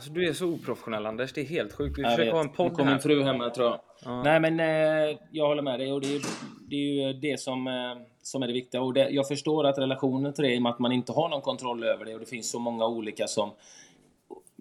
Alltså, 0.00 0.12
du 0.12 0.28
är 0.28 0.32
så 0.32 0.46
oprofessionell 0.46 1.06
Anders. 1.06 1.32
Det 1.32 1.40
är 1.40 1.44
helt 1.44 1.72
sjukt. 1.72 1.98
Vi 1.98 2.02
Jag 2.02 2.10
försöker 2.10 2.24
vet. 2.24 2.34
ha 2.34 2.40
en 2.40 2.46
Nu 2.46 2.52
podd 2.56 2.72
kom 2.76 2.86
här. 2.86 2.92
min 2.94 3.00
fru 3.02 3.22
hemma 3.22 3.50
tror 3.50 3.66
jag. 3.66 3.80
Ja. 4.04 4.22
Nej 4.22 4.40
men 4.40 4.60
eh, 4.60 5.16
jag 5.30 5.46
håller 5.46 5.62
med 5.62 5.80
dig 5.80 5.92
och 5.92 6.00
det 6.00 6.16
är, 6.16 6.20
det 6.70 6.76
är 6.76 7.06
ju 7.06 7.12
det 7.12 7.40
som, 7.40 7.66
eh, 7.66 7.72
som 8.22 8.42
är 8.42 8.46
det 8.46 8.52
viktiga. 8.52 8.82
Och 8.82 8.94
det, 8.94 9.08
jag 9.10 9.28
förstår 9.28 9.66
att 9.66 9.78
relationen 9.78 10.32
till 10.32 10.44
det, 10.44 10.54
i 10.54 10.58
och 10.58 10.62
med 10.62 10.70
att 10.72 10.78
man 10.78 10.92
inte 10.92 11.12
har 11.12 11.28
någon 11.28 11.40
kontroll 11.40 11.84
över 11.84 12.04
det 12.04 12.14
och 12.14 12.20
det 12.20 12.26
finns 12.26 12.50
så 12.50 12.58
många 12.58 12.86
olika 12.86 13.26
som 13.26 13.50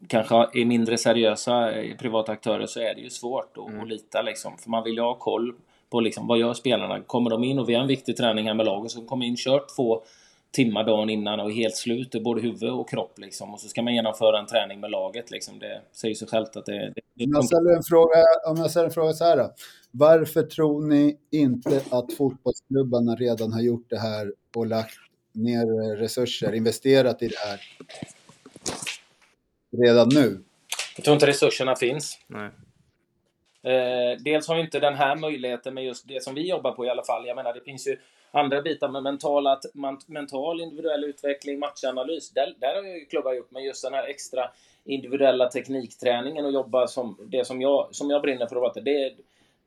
kanske 0.07 0.35
är 0.35 0.65
mindre 0.65 0.97
seriösa 0.97 1.71
eh, 1.71 1.97
privata 1.97 2.31
aktörer 2.31 2.65
så 2.65 2.79
är 2.79 2.95
det 2.95 3.01
ju 3.01 3.09
svårt 3.09 3.57
att, 3.57 3.67
Mm. 3.69 3.81
att 3.81 3.87
lita 3.89 4.21
liksom. 4.21 4.57
För 4.57 4.69
man 4.69 4.83
vill 4.83 4.93
ju 4.95 5.01
ha 5.01 5.15
koll 5.15 5.53
på 5.89 5.99
liksom, 5.99 6.27
vad 6.27 6.37
gör 6.39 6.53
spelarna? 6.53 7.01
Kommer 7.01 7.29
de 7.29 7.43
in 7.43 7.59
och 7.59 7.69
vi 7.69 7.73
har 7.73 7.81
en 7.81 7.87
viktig 7.87 8.17
träning 8.17 8.47
här 8.47 8.53
med 8.53 8.65
laget 8.65 8.91
så 8.91 9.05
kommer 9.05 9.25
in, 9.25 9.35
kört 9.37 9.75
två 9.75 10.01
timmar 10.51 10.83
dagen 10.83 11.09
innan 11.09 11.39
och 11.39 11.51
är 11.51 11.53
helt 11.53 11.75
slut 11.75 12.15
i 12.15 12.19
både 12.19 12.41
huvud 12.41 12.69
och 12.69 12.89
kropp 12.89 13.19
liksom. 13.19 13.53
Och 13.53 13.59
så 13.59 13.67
ska 13.67 13.81
man 13.81 13.93
genomföra 13.95 14.39
en 14.39 14.45
träning 14.45 14.79
med 14.79 14.91
laget 14.91 15.31
liksom. 15.31 15.59
Det 15.59 15.81
säger 15.91 16.15
sig 16.15 16.27
självt 16.27 16.55
att 16.55 16.65
det, 16.65 16.93
det 17.15 17.25
Om 17.25 17.31
jag 17.33 17.45
ställer 17.45 17.75
en 17.75 17.83
fråga, 17.83 18.23
om 18.47 18.57
jag 18.57 18.71
ställer 18.71 18.85
en 18.85 18.93
fråga 18.93 19.13
så 19.13 19.23
här 19.23 19.37
då. 19.37 19.53
Varför 19.91 20.43
tror 20.43 20.87
ni 20.87 21.17
inte 21.31 21.81
att 21.89 22.13
fotbollsklubbarna 22.13 23.15
redan 23.15 23.53
har 23.53 23.61
gjort 23.61 23.89
det 23.89 23.99
här 23.99 24.33
och 24.55 24.67
lagt 24.67 24.97
ner 25.33 25.95
resurser, 25.95 26.53
investerat 26.53 27.23
i 27.23 27.27
det 27.27 27.39
här 27.39 27.59
redan 29.77 30.09
nu? 30.09 30.43
Jag 30.95 31.03
tror 31.03 31.13
inte 31.13 31.27
resurserna 31.27 31.75
finns. 31.75 32.19
Nej. 32.27 32.51
Eh, 33.63 34.17
dels 34.19 34.47
har 34.47 34.55
vi 34.55 34.61
inte 34.61 34.79
den 34.79 34.95
här 34.95 35.15
möjligheten 35.15 35.73
med 35.73 35.83
just 35.83 36.07
det 36.07 36.23
som 36.23 36.35
vi 36.35 36.49
jobbar 36.49 36.71
på 36.71 36.85
i 36.85 36.89
alla 36.89 37.03
fall. 37.03 37.27
Jag 37.27 37.35
menar, 37.35 37.53
det 37.53 37.61
finns 37.61 37.87
ju 37.87 37.97
andra 38.31 38.61
bitar 38.61 38.89
med 38.89 39.03
mentala, 39.03 39.59
man, 39.73 39.99
mental 40.05 40.61
individuell 40.61 41.03
utveckling, 41.03 41.59
matchanalys. 41.59 42.29
Där, 42.29 42.53
där 42.59 42.75
har 42.75 42.83
ju 42.83 43.05
klubbar 43.05 43.33
gjort, 43.33 43.51
men 43.51 43.63
just 43.63 43.83
den 43.83 43.93
här 43.93 44.07
extra 44.07 44.49
individuella 44.83 45.49
teknikträningen 45.49 46.45
och 46.45 46.51
jobba 46.51 46.87
som 46.87 47.17
det 47.31 47.45
som 47.45 47.61
jag, 47.61 47.87
som 47.91 48.09
jag 48.09 48.21
brinner 48.21 48.47
för 48.47 48.55
att 48.55 48.61
prata, 48.61 48.81
det, 48.81 49.13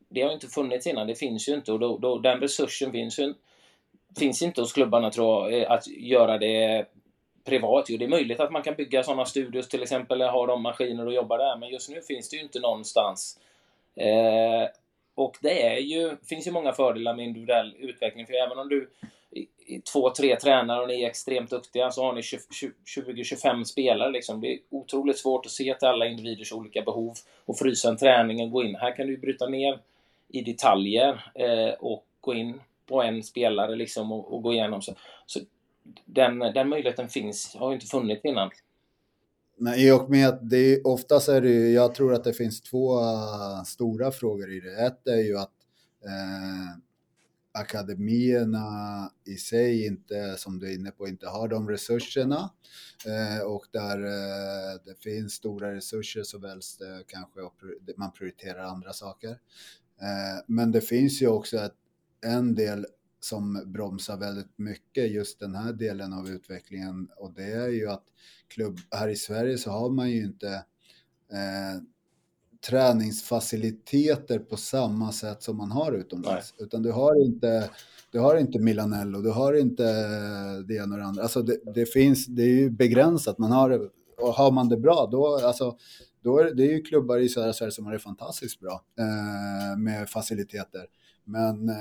det 0.08 0.22
har 0.22 0.32
inte 0.32 0.48
funnits 0.48 0.86
innan. 0.86 1.06
Det 1.06 1.14
finns 1.14 1.48
ju 1.48 1.54
inte 1.54 1.72
och 1.72 1.78
då, 1.78 1.98
då, 1.98 2.18
den 2.18 2.40
resursen 2.40 2.92
finns 2.92 3.18
ju 3.18 3.34
finns 4.18 4.42
inte 4.42 4.60
hos 4.60 4.72
klubbarna 4.72 5.10
tror 5.10 5.50
jag, 5.50 5.62
eh, 5.62 5.70
att 5.70 5.86
göra 5.86 6.38
det 6.38 6.86
privat. 7.44 7.84
Jo, 7.88 7.96
det 7.96 8.04
är 8.04 8.08
möjligt 8.08 8.40
att 8.40 8.52
man 8.52 8.62
kan 8.62 8.74
bygga 8.74 9.02
sådana 9.02 9.24
studios 9.24 9.68
till 9.68 9.82
exempel, 9.82 10.20
eller 10.20 10.32
ha 10.32 10.46
de 10.46 10.62
maskiner 10.62 11.06
och 11.06 11.14
jobba 11.14 11.36
där, 11.36 11.56
men 11.56 11.68
just 11.68 11.90
nu 11.90 12.00
finns 12.00 12.30
det 12.30 12.36
ju 12.36 12.42
inte 12.42 12.60
någonstans. 12.60 13.38
Eh, 13.96 14.68
och 15.14 15.36
det 15.40 15.66
är 15.66 15.78
ju, 15.78 16.16
finns 16.28 16.46
ju 16.46 16.50
många 16.50 16.72
fördelar 16.72 17.14
med 17.14 17.24
individuell 17.24 17.76
utveckling, 17.78 18.26
för 18.26 18.34
även 18.34 18.58
om 18.58 18.68
du 18.68 18.90
i 19.66 19.80
två, 19.80 20.10
tre 20.10 20.36
tränare 20.36 20.80
och 20.80 20.88
ni 20.88 21.02
är 21.02 21.08
extremt 21.08 21.50
duktiga 21.50 21.90
så 21.90 22.04
har 22.04 22.12
ni 22.12 22.20
20-25 22.20 23.64
spelare. 23.64 24.10
Liksom. 24.10 24.40
Det 24.40 24.52
är 24.52 24.58
otroligt 24.70 25.18
svårt 25.18 25.46
att 25.46 25.52
se 25.52 25.74
till 25.74 25.88
alla 25.88 26.06
individers 26.06 26.52
olika 26.52 26.82
behov 26.82 27.14
och 27.44 27.58
frysa 27.58 27.88
en 27.88 27.96
träning 27.96 28.40
och 28.40 28.50
gå 28.50 28.64
in. 28.64 28.76
Här 28.76 28.96
kan 28.96 29.06
du 29.06 29.16
bryta 29.16 29.48
ner 29.48 29.78
i 30.28 30.42
detaljer 30.42 31.32
eh, 31.34 31.74
och 31.80 32.04
gå 32.20 32.34
in 32.34 32.60
på 32.86 33.02
en 33.02 33.22
spelare 33.22 33.76
liksom 33.76 34.12
och, 34.12 34.34
och 34.34 34.42
gå 34.42 34.52
igenom. 34.52 34.82
Så, 34.82 34.94
så 35.26 35.40
den, 36.04 36.38
den 36.38 36.68
möjligheten 36.68 37.08
finns, 37.08 37.56
har 37.56 37.68
ju 37.68 37.74
inte 37.74 37.86
funnits 37.86 38.24
innan. 38.24 38.50
Nej, 39.56 39.86
i 39.86 39.90
och 39.90 40.10
med 40.10 40.28
att 40.28 40.50
det 40.50 40.56
är, 40.56 40.86
oftast 40.86 41.28
är 41.28 41.40
det 41.40 41.48
ju, 41.48 41.72
jag 41.72 41.94
tror 41.94 42.14
att 42.14 42.24
det 42.24 42.32
finns 42.32 42.62
två 42.62 43.00
äh, 43.00 43.62
stora 43.66 44.10
frågor 44.10 44.52
i 44.52 44.60
det. 44.60 44.86
Ett 44.86 45.06
är 45.06 45.22
ju 45.22 45.38
att 45.38 45.52
eh, 46.04 46.78
akademierna 47.52 49.10
i 49.24 49.36
sig 49.36 49.86
inte, 49.86 50.34
som 50.36 50.58
du 50.58 50.70
är 50.70 50.74
inne 50.74 50.90
på, 50.90 51.08
inte 51.08 51.26
har 51.26 51.48
de 51.48 51.68
resurserna. 51.68 52.50
Eh, 53.06 53.46
och 53.46 53.66
där 53.70 53.98
eh, 54.04 54.80
det 54.84 55.02
finns 55.02 55.32
stora 55.32 55.74
resurser 55.74 56.22
så 56.22 56.38
väljs 56.38 56.76
det 56.76 57.04
kanske 57.06 57.40
man 57.96 58.12
prioriterar 58.12 58.64
andra 58.64 58.92
saker. 58.92 59.30
Eh, 60.00 60.44
men 60.46 60.72
det 60.72 60.80
finns 60.80 61.22
ju 61.22 61.28
också 61.28 61.56
ett, 61.56 61.74
en 62.24 62.54
del 62.54 62.86
som 63.24 63.62
bromsar 63.66 64.16
väldigt 64.16 64.58
mycket 64.58 65.10
just 65.10 65.40
den 65.40 65.54
här 65.54 65.72
delen 65.72 66.12
av 66.12 66.28
utvecklingen 66.28 67.08
och 67.16 67.32
det 67.32 67.52
är 67.52 67.68
ju 67.68 67.88
att 67.88 68.04
klubb 68.48 68.78
här 68.90 69.08
i 69.08 69.16
Sverige 69.16 69.58
så 69.58 69.70
har 69.70 69.90
man 69.90 70.10
ju 70.10 70.24
inte 70.24 70.48
eh, 71.32 71.82
träningsfaciliteter 72.66 74.38
på 74.38 74.56
samma 74.56 75.12
sätt 75.12 75.42
som 75.42 75.56
man 75.56 75.70
har 75.70 75.92
utomlands. 75.92 76.54
Nej. 76.58 76.66
Utan 76.66 76.82
du 76.82 76.92
har 76.92 77.24
inte, 77.24 77.70
du 78.10 78.18
har 78.18 78.36
inte 78.36 78.58
Milanello, 78.58 79.20
du 79.20 79.30
har 79.30 79.52
inte 79.54 79.82
det 80.62 80.74
ena 80.74 80.94
och 80.94 81.00
det 81.00 81.06
andra. 81.06 81.22
Alltså 81.22 81.42
det, 81.42 81.58
det, 81.74 81.86
finns, 81.86 82.26
det 82.26 82.42
är 82.42 82.54
ju 82.54 82.70
begränsat. 82.70 83.38
Man 83.38 83.52
har, 83.52 83.90
och 84.18 84.34
har 84.34 84.50
man 84.50 84.68
det 84.68 84.76
bra, 84.76 85.08
då, 85.12 85.36
alltså, 85.36 85.76
då 86.22 86.38
är 86.38 86.54
det 86.54 86.62
är 86.62 86.72
ju 86.72 86.82
klubbar 86.82 87.18
i 87.18 87.28
södra 87.28 87.52
Sverige 87.52 87.72
som 87.72 87.86
har 87.86 87.92
det 87.92 87.98
fantastiskt 87.98 88.60
bra 88.60 88.84
eh, 88.98 89.78
med 89.78 90.08
faciliteter. 90.08 90.86
Men 91.24 91.68
eh, 91.68 91.74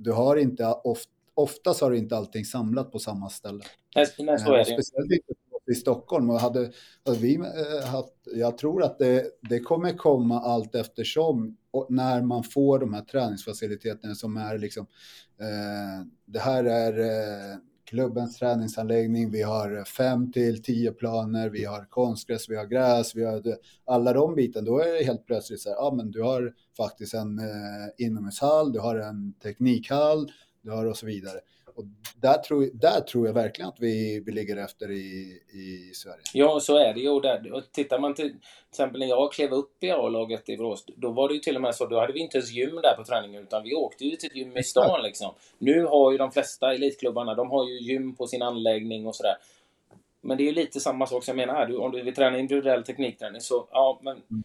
du 0.00 0.12
har 0.12 0.36
inte, 0.36 0.66
oft, 0.66 1.08
oftast 1.34 1.80
har 1.80 1.90
du 1.90 1.98
inte 1.98 2.16
allting 2.16 2.44
samlat 2.44 2.92
på 2.92 2.98
samma 2.98 3.28
ställe. 3.28 3.64
Nej, 3.96 4.06
nej 4.18 4.38
så 4.38 4.52
är 4.52 4.58
det. 4.58 4.64
Speciellt 4.64 5.12
inte 5.12 5.32
i 5.70 5.74
Stockholm. 5.74 6.30
Och 6.30 6.40
hade, 6.40 6.72
hade 7.04 7.18
vi 7.18 7.38
haft, 7.84 8.14
jag 8.24 8.58
tror 8.58 8.82
att 8.82 8.98
det, 8.98 9.24
det 9.48 9.60
kommer 9.60 9.96
komma 9.96 10.40
allt 10.40 10.74
eftersom 10.74 11.56
när 11.88 12.22
man 12.22 12.44
får 12.44 12.78
de 12.78 12.94
här 12.94 13.02
träningsfaciliteterna 13.02 14.14
som 14.14 14.36
är 14.36 14.58
liksom, 14.58 14.86
eh, 15.40 16.06
det 16.24 16.38
här 16.38 16.64
är 16.64 17.00
eh, 17.00 17.56
klubbens 17.90 18.38
träningsanläggning, 18.38 19.30
vi 19.30 19.42
har 19.42 19.84
fem 19.84 20.32
till 20.32 20.62
tio 20.62 20.92
planer, 20.92 21.48
vi 21.48 21.64
har 21.64 21.84
konstgräs, 21.84 22.48
vi 22.48 22.56
har 22.56 22.66
gräs, 22.66 23.14
vi 23.14 23.24
har 23.24 23.42
alla 23.84 24.12
de 24.12 24.34
bitarna. 24.34 24.66
Då 24.66 24.80
är 24.80 24.98
det 24.98 25.04
helt 25.04 25.26
plötsligt 25.26 25.60
så 25.60 25.68
här, 25.68 25.76
ja 25.76 25.92
men 25.96 26.10
du 26.10 26.22
har 26.22 26.54
faktiskt 26.76 27.14
en 27.14 27.38
eh, 27.38 28.06
inomhushall, 28.06 28.72
du 28.72 28.80
har 28.80 28.96
en 28.96 29.32
teknikhall, 29.32 30.32
du 30.62 30.70
har 30.70 30.86
och 30.86 30.96
så 30.96 31.06
vidare. 31.06 31.40
Och 31.74 31.84
där 32.20 32.38
tror, 32.38 32.70
där 32.72 33.00
tror 33.00 33.26
jag 33.26 33.34
verkligen 33.34 33.68
att 33.68 33.80
vi, 33.80 34.22
vi 34.26 34.32
ligger 34.32 34.56
efter 34.56 34.90
i, 34.90 35.40
i 35.52 35.94
Sverige. 35.94 36.22
Ja, 36.32 36.60
så 36.60 36.76
är 36.76 36.94
det 36.94 37.00
ju. 37.00 37.20
Där, 37.20 37.52
och 37.52 37.72
tittar 37.72 37.98
man 37.98 38.14
till, 38.14 38.28
till 38.28 38.38
exempel 38.70 39.00
när 39.00 39.06
jag 39.06 39.32
klev 39.32 39.52
upp 39.52 39.84
i 39.84 39.90
A-laget 39.90 40.48
i 40.48 40.56
Borås, 40.56 40.84
då 40.96 41.10
var 41.10 41.28
det 41.28 41.34
ju 41.34 41.40
till 41.40 41.56
och 41.56 41.62
med 41.62 41.74
så, 41.74 41.86
då 41.86 42.00
hade 42.00 42.12
vi 42.12 42.20
inte 42.20 42.36
ens 42.36 42.50
gym 42.50 42.74
där 42.74 42.96
på 42.96 43.04
träningen, 43.04 43.42
utan 43.42 43.62
vi 43.62 43.74
åkte 43.74 44.04
ju 44.04 44.16
till 44.16 44.30
ett 44.30 44.36
gym 44.36 44.56
i 44.56 44.62
stan 44.62 45.02
liksom. 45.02 45.34
Nu 45.58 45.84
har 45.84 46.12
ju 46.12 46.18
de 46.18 46.32
flesta 46.32 46.74
elitklubbarna, 46.74 47.34
de 47.34 47.50
har 47.50 47.68
ju 47.68 47.78
gym 47.80 48.16
på 48.16 48.26
sin 48.26 48.42
anläggning 48.42 49.06
och 49.06 49.16
sådär. 49.16 49.36
Men 50.20 50.36
det 50.36 50.42
är 50.42 50.46
ju 50.46 50.52
lite 50.52 50.80
samma 50.80 51.06
sak 51.06 51.24
som 51.24 51.38
jag 51.38 51.46
menar 51.46 51.60
här, 51.60 51.66
du, 51.66 51.76
om 51.76 51.92
du 51.92 52.02
vill 52.02 52.14
träna 52.14 52.38
individuell 52.38 52.82
teknikträning 52.82 53.40
så, 53.40 53.68
ja, 53.70 54.00
men 54.02 54.12
mm. 54.12 54.44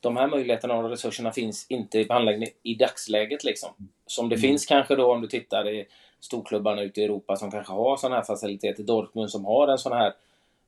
de 0.00 0.16
här 0.16 0.28
möjligheterna 0.28 0.74
och 0.74 0.90
resurserna 0.90 1.32
finns 1.32 1.66
inte 1.68 2.04
på 2.04 2.14
anläggning 2.14 2.48
i 2.62 2.74
dagsläget 2.74 3.44
liksom. 3.44 3.70
Som 4.06 4.28
det 4.28 4.34
mm. 4.34 4.42
finns 4.42 4.66
kanske 4.66 4.96
då 4.96 5.12
om 5.12 5.20
du 5.20 5.26
tittar 5.26 5.68
i 5.68 5.86
storklubbarna 6.24 6.82
ute 6.82 7.00
i 7.00 7.04
Europa 7.04 7.36
som 7.36 7.50
kanske 7.50 7.72
har 7.72 7.96
sådana 7.96 8.16
här 8.16 8.22
faciliteter. 8.22 8.82
Dortmund 8.82 9.30
som 9.30 9.44
har 9.44 9.68
en 9.68 9.78
sån 9.78 9.92
här 9.92 10.12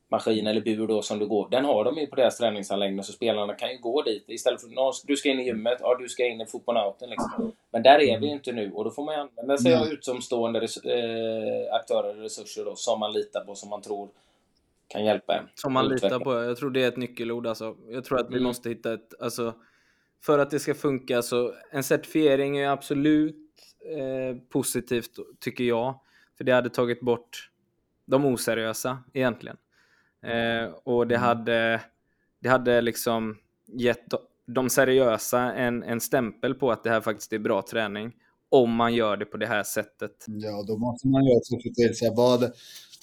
maskin 0.09 0.47
eller 0.47 0.61
bur 0.61 0.87
då 0.87 1.03
som 1.03 1.19
du 1.19 1.27
går. 1.27 1.49
Den 1.51 1.65
har 1.65 1.85
de 1.85 1.99
ju 1.99 2.07
på 2.07 2.17
deras 2.17 2.39
träningsanläggning 2.39 3.03
så 3.03 3.13
spelarna 3.13 3.55
kan 3.55 3.71
ju 3.71 3.79
gå 3.79 4.03
dit 4.03 4.25
istället 4.29 4.61
för 4.61 4.89
att 4.89 4.95
du 5.05 5.17
ska 5.17 5.29
in 5.29 5.41
i 5.41 5.45
gymmet, 5.45 5.79
ja 5.81 5.97
du 5.99 6.09
ska 6.09 6.27
in 6.27 6.41
i 6.41 6.47
fotbollnauten 6.47 7.11
liksom. 7.11 7.53
Men 7.71 7.83
där 7.83 8.01
är 8.01 8.21
vi 8.21 8.27
ju 8.27 8.33
inte 8.33 8.53
nu 8.53 8.73
och 8.73 8.85
då 8.85 8.91
får 8.91 9.05
man 9.05 9.15
ju 9.15 9.21
använda 9.21 9.59
sig 9.59 9.75
av 9.75 9.87
utomstående 9.87 10.59
eh, 10.59 11.75
aktörer 11.75 12.17
och 12.17 12.23
resurser 12.23 12.65
då, 12.65 12.75
som 12.77 13.01
man 13.01 13.13
litar 13.13 13.45
på, 13.45 13.55
som 13.55 13.71
man 13.71 13.83
tror 13.83 14.09
kan 14.89 15.05
hjälpa 15.05 15.35
en. 15.35 15.45
Som 15.55 15.73
man 15.73 15.89
litar 15.89 16.21
på, 16.21 16.35
jag 16.35 16.57
tror 16.57 16.71
det 16.71 16.85
är 16.85 16.89
ett 16.89 16.97
nyckelord 16.97 17.47
alltså. 17.47 17.77
Jag 17.89 18.05
tror 18.05 18.21
att 18.21 18.31
vi 18.31 18.35
mm. 18.35 18.45
måste 18.45 18.69
hitta 18.69 18.93
ett, 18.93 19.15
alltså 19.21 19.55
för 20.23 20.39
att 20.39 20.51
det 20.51 20.59
ska 20.59 20.75
funka 20.75 21.23
så 21.23 21.55
en 21.71 21.83
certifiering 21.83 22.59
är 22.59 22.69
absolut 22.69 23.46
eh, 23.99 24.37
positivt 24.49 25.11
tycker 25.41 25.65
jag. 25.65 26.01
För 26.37 26.45
det 26.45 26.53
hade 26.53 26.71
tagit 26.71 27.01
bort 27.01 27.51
de 28.07 28.25
oseriösa 28.25 28.99
egentligen. 29.13 29.57
Eh, 30.23 30.71
och 30.85 31.07
det 31.07 31.17
hade, 31.17 31.81
det 32.41 32.49
hade 32.49 32.81
liksom 32.81 33.37
gett 33.67 34.05
de 34.47 34.71
seriösa 34.71 35.53
en, 35.53 35.83
en 35.83 36.01
stämpel 36.01 36.55
på 36.55 36.71
att 36.71 36.85
det 36.85 36.91
här 36.91 37.01
faktiskt 37.01 37.33
är 37.33 37.39
bra 37.39 37.63
träning. 37.63 38.13
Om 38.49 38.75
man 38.75 38.95
gör 38.95 39.17
det 39.17 39.25
på 39.25 39.37
det 39.37 39.47
här 39.47 39.63
sättet. 39.63 40.25
Ja, 40.27 40.65
då 40.69 40.77
måste 40.77 41.09
man 41.09 41.25
ju 41.25 41.37
också 41.37 41.55
få 41.55 41.75
till 41.75 41.97
sig 41.97 42.13
vad, 42.17 42.53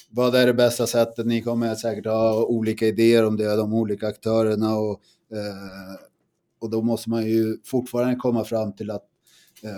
vad 0.09 0.35
är 0.35 0.45
det 0.45 0.53
bästa 0.53 0.87
sättet? 0.87 1.25
Ni 1.25 1.41
kommer 1.41 1.75
säkert 1.75 2.05
ha 2.05 2.45
olika 2.45 2.85
idéer 2.85 3.25
om 3.25 3.37
det, 3.37 3.55
de 3.55 3.73
olika 3.73 4.07
aktörerna 4.07 4.75
och, 4.75 5.01
eh, 5.31 5.99
och 6.59 6.69
då 6.69 6.81
måste 6.81 7.09
man 7.09 7.25
ju 7.25 7.57
fortfarande 7.63 8.15
komma 8.15 8.43
fram 8.43 8.73
till 8.73 8.91
att 8.91 9.05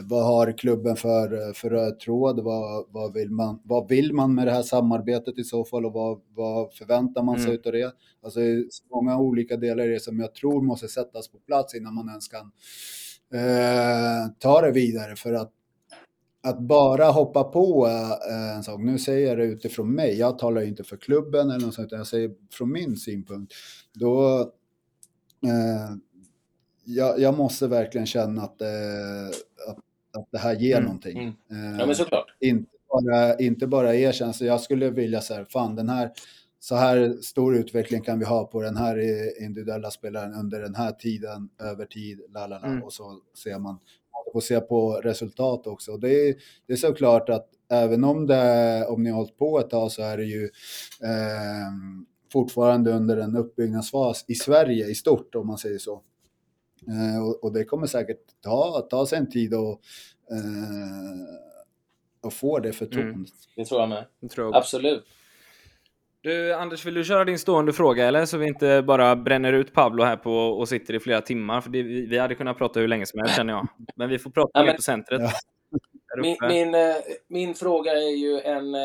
vad 0.03 0.25
har 0.25 0.57
klubben 0.57 0.95
för, 0.95 1.53
för 1.53 1.69
röd 1.69 1.99
tråd? 1.99 2.39
Vad, 2.39 2.85
vad, 2.89 3.13
vill 3.13 3.31
man, 3.31 3.59
vad 3.63 3.89
vill 3.89 4.13
man 4.13 4.35
med 4.35 4.47
det 4.47 4.51
här 4.51 4.63
samarbetet 4.63 5.37
i 5.37 5.43
så 5.43 5.65
fall 5.65 5.85
och 5.85 5.93
vad, 5.93 6.21
vad 6.35 6.73
förväntar 6.73 7.23
man 7.23 7.39
sig 7.39 7.49
mm. 7.49 7.61
av 7.65 7.71
det? 7.71 7.91
Alltså 8.23 8.39
det 8.39 8.45
är 8.45 8.65
många 8.91 9.17
olika 9.17 9.57
delar 9.57 9.85
i 9.85 9.93
det 9.93 9.99
som 9.99 10.19
jag 10.19 10.35
tror 10.35 10.61
måste 10.61 10.87
sättas 10.87 11.27
på 11.27 11.37
plats 11.37 11.75
innan 11.75 11.93
man 11.93 12.09
ens 12.09 12.27
kan 12.27 12.51
eh, 13.33 14.31
ta 14.39 14.61
det 14.61 14.71
vidare 14.71 15.15
för 15.15 15.33
att 15.33 15.51
att 16.43 16.59
bara 16.59 17.05
hoppa 17.05 17.43
på 17.43 17.87
en 18.55 18.63
sak, 18.63 18.79
nu 18.79 18.99
säger 18.99 19.27
jag 19.27 19.37
det 19.37 19.43
utifrån 19.43 19.95
mig, 19.95 20.19
jag 20.19 20.39
talar 20.39 20.61
inte 20.61 20.83
för 20.83 20.97
klubben 20.97 21.49
eller 21.49 21.65
något 21.65 21.73
sånt, 21.73 21.91
jag 21.91 22.07
säger 22.07 22.31
från 22.51 22.71
min 22.71 22.97
synpunkt, 22.97 23.53
då 23.93 24.39
eh, 25.45 25.95
jag, 26.85 27.19
jag, 27.19 27.37
måste 27.37 27.67
verkligen 27.67 28.07
känna 28.07 28.41
att, 28.41 28.61
eh, 28.61 28.67
att, 30.15 30.27
det 30.31 30.37
här 30.37 30.55
ger 30.55 30.75
mm, 30.75 30.85
någonting. 30.85 31.17
Mm. 31.51 31.79
Ja, 31.79 31.85
men 31.85 31.95
såklart. 31.95 32.35
Inte 32.39 32.71
bara, 32.89 33.35
inte 33.37 33.67
bara 33.67 33.95
erkänna, 33.95 34.33
så 34.33 34.45
jag 34.45 34.61
skulle 34.61 34.89
vilja 34.89 35.21
säga, 35.21 35.45
fan 35.45 35.75
den 35.75 35.89
här 35.89 36.11
så 36.59 36.75
här 36.75 37.13
stor 37.21 37.55
utveckling 37.55 38.01
kan 38.01 38.19
vi 38.19 38.25
ha 38.25 38.45
på 38.45 38.61
den 38.61 38.77
här 38.77 38.97
individuella 39.43 39.91
spelaren 39.91 40.33
under 40.33 40.61
den 40.61 40.75
här 40.75 40.91
tiden, 40.91 41.49
över 41.61 41.85
tid, 41.85 42.21
lalala, 42.29 42.67
mm. 42.67 42.83
och 42.83 42.93
så 42.93 43.19
ser 43.43 43.59
man 43.59 43.79
och 44.33 44.43
se 44.43 44.59
på 44.59 45.01
resultat 45.03 45.67
också. 45.67 45.97
Det 45.97 46.29
är, 46.29 46.35
det 46.67 46.73
är 46.73 46.77
såklart 46.77 47.29
att 47.29 47.49
även 47.71 48.03
om, 48.03 48.27
det, 48.27 48.85
om 48.85 49.03
ni 49.03 49.09
har 49.09 49.17
hållit 49.17 49.37
på 49.37 49.59
ett 49.59 49.69
tag 49.69 49.91
så 49.91 50.01
är 50.01 50.17
det 50.17 50.23
ju 50.23 50.43
eh, 51.03 51.71
fortfarande 52.31 52.91
under 52.91 53.17
en 53.17 53.35
uppbyggnadsfas 53.35 54.25
i 54.27 54.35
Sverige 54.35 54.87
i 54.87 54.95
stort 54.95 55.35
om 55.35 55.47
man 55.47 55.57
säger 55.57 55.77
så. 55.77 56.01
Eh, 56.87 57.23
och, 57.23 57.43
och, 57.43 57.53
det 57.53 57.65
kommer 57.65 57.87
säkert 57.87 58.21
ta, 58.41 58.87
ta 58.89 59.05
sig 59.05 59.17
en 59.17 59.29
tid 59.29 59.53
att 59.53 59.79
eh, 62.25 62.29
få 62.31 62.59
det 62.59 62.73
förtroendet. 62.73 63.15
Mm. 63.15 63.25
Det 63.55 63.65
tror 63.65 63.79
jag 63.79 63.89
med. 63.89 64.05
Det 64.19 64.27
tror 64.27 64.47
jag. 64.47 64.55
Absolut. 64.55 65.05
Du, 66.21 66.53
Anders, 66.53 66.85
vill 66.85 66.93
du 66.93 67.03
köra 67.03 67.25
din 67.25 67.39
stående 67.39 67.73
fråga 67.73 68.07
eller? 68.07 68.25
Så 68.25 68.37
vi 68.37 68.47
inte 68.47 68.81
bara 68.81 69.15
bränner 69.15 69.53
ut 69.53 69.73
Pablo 69.73 70.03
här 70.03 70.17
på 70.17 70.33
och 70.33 70.69
sitter 70.69 70.93
i 70.93 70.99
flera 70.99 71.21
timmar. 71.21 71.61
För 71.61 71.69
det, 71.69 71.83
vi 71.83 72.17
hade 72.17 72.35
kunnat 72.35 72.57
prata 72.57 72.79
hur 72.79 72.87
länge 72.87 73.05
som 73.05 73.19
helst 73.19 73.35
känner 73.35 73.53
jag. 73.53 73.67
Men 73.95 74.09
vi 74.09 74.19
får 74.19 74.29
prata 74.29 74.49
ja, 74.53 74.63
mer 74.63 74.73
på 74.73 74.81
centret. 74.81 75.21
Ja. 75.21 75.31
Min, 76.21 76.37
min, 76.41 76.75
eh, 76.75 76.95
min, 77.27 77.53
fråga 77.53 77.91
är 77.91 78.15
ju 78.15 78.39
en 78.39 78.75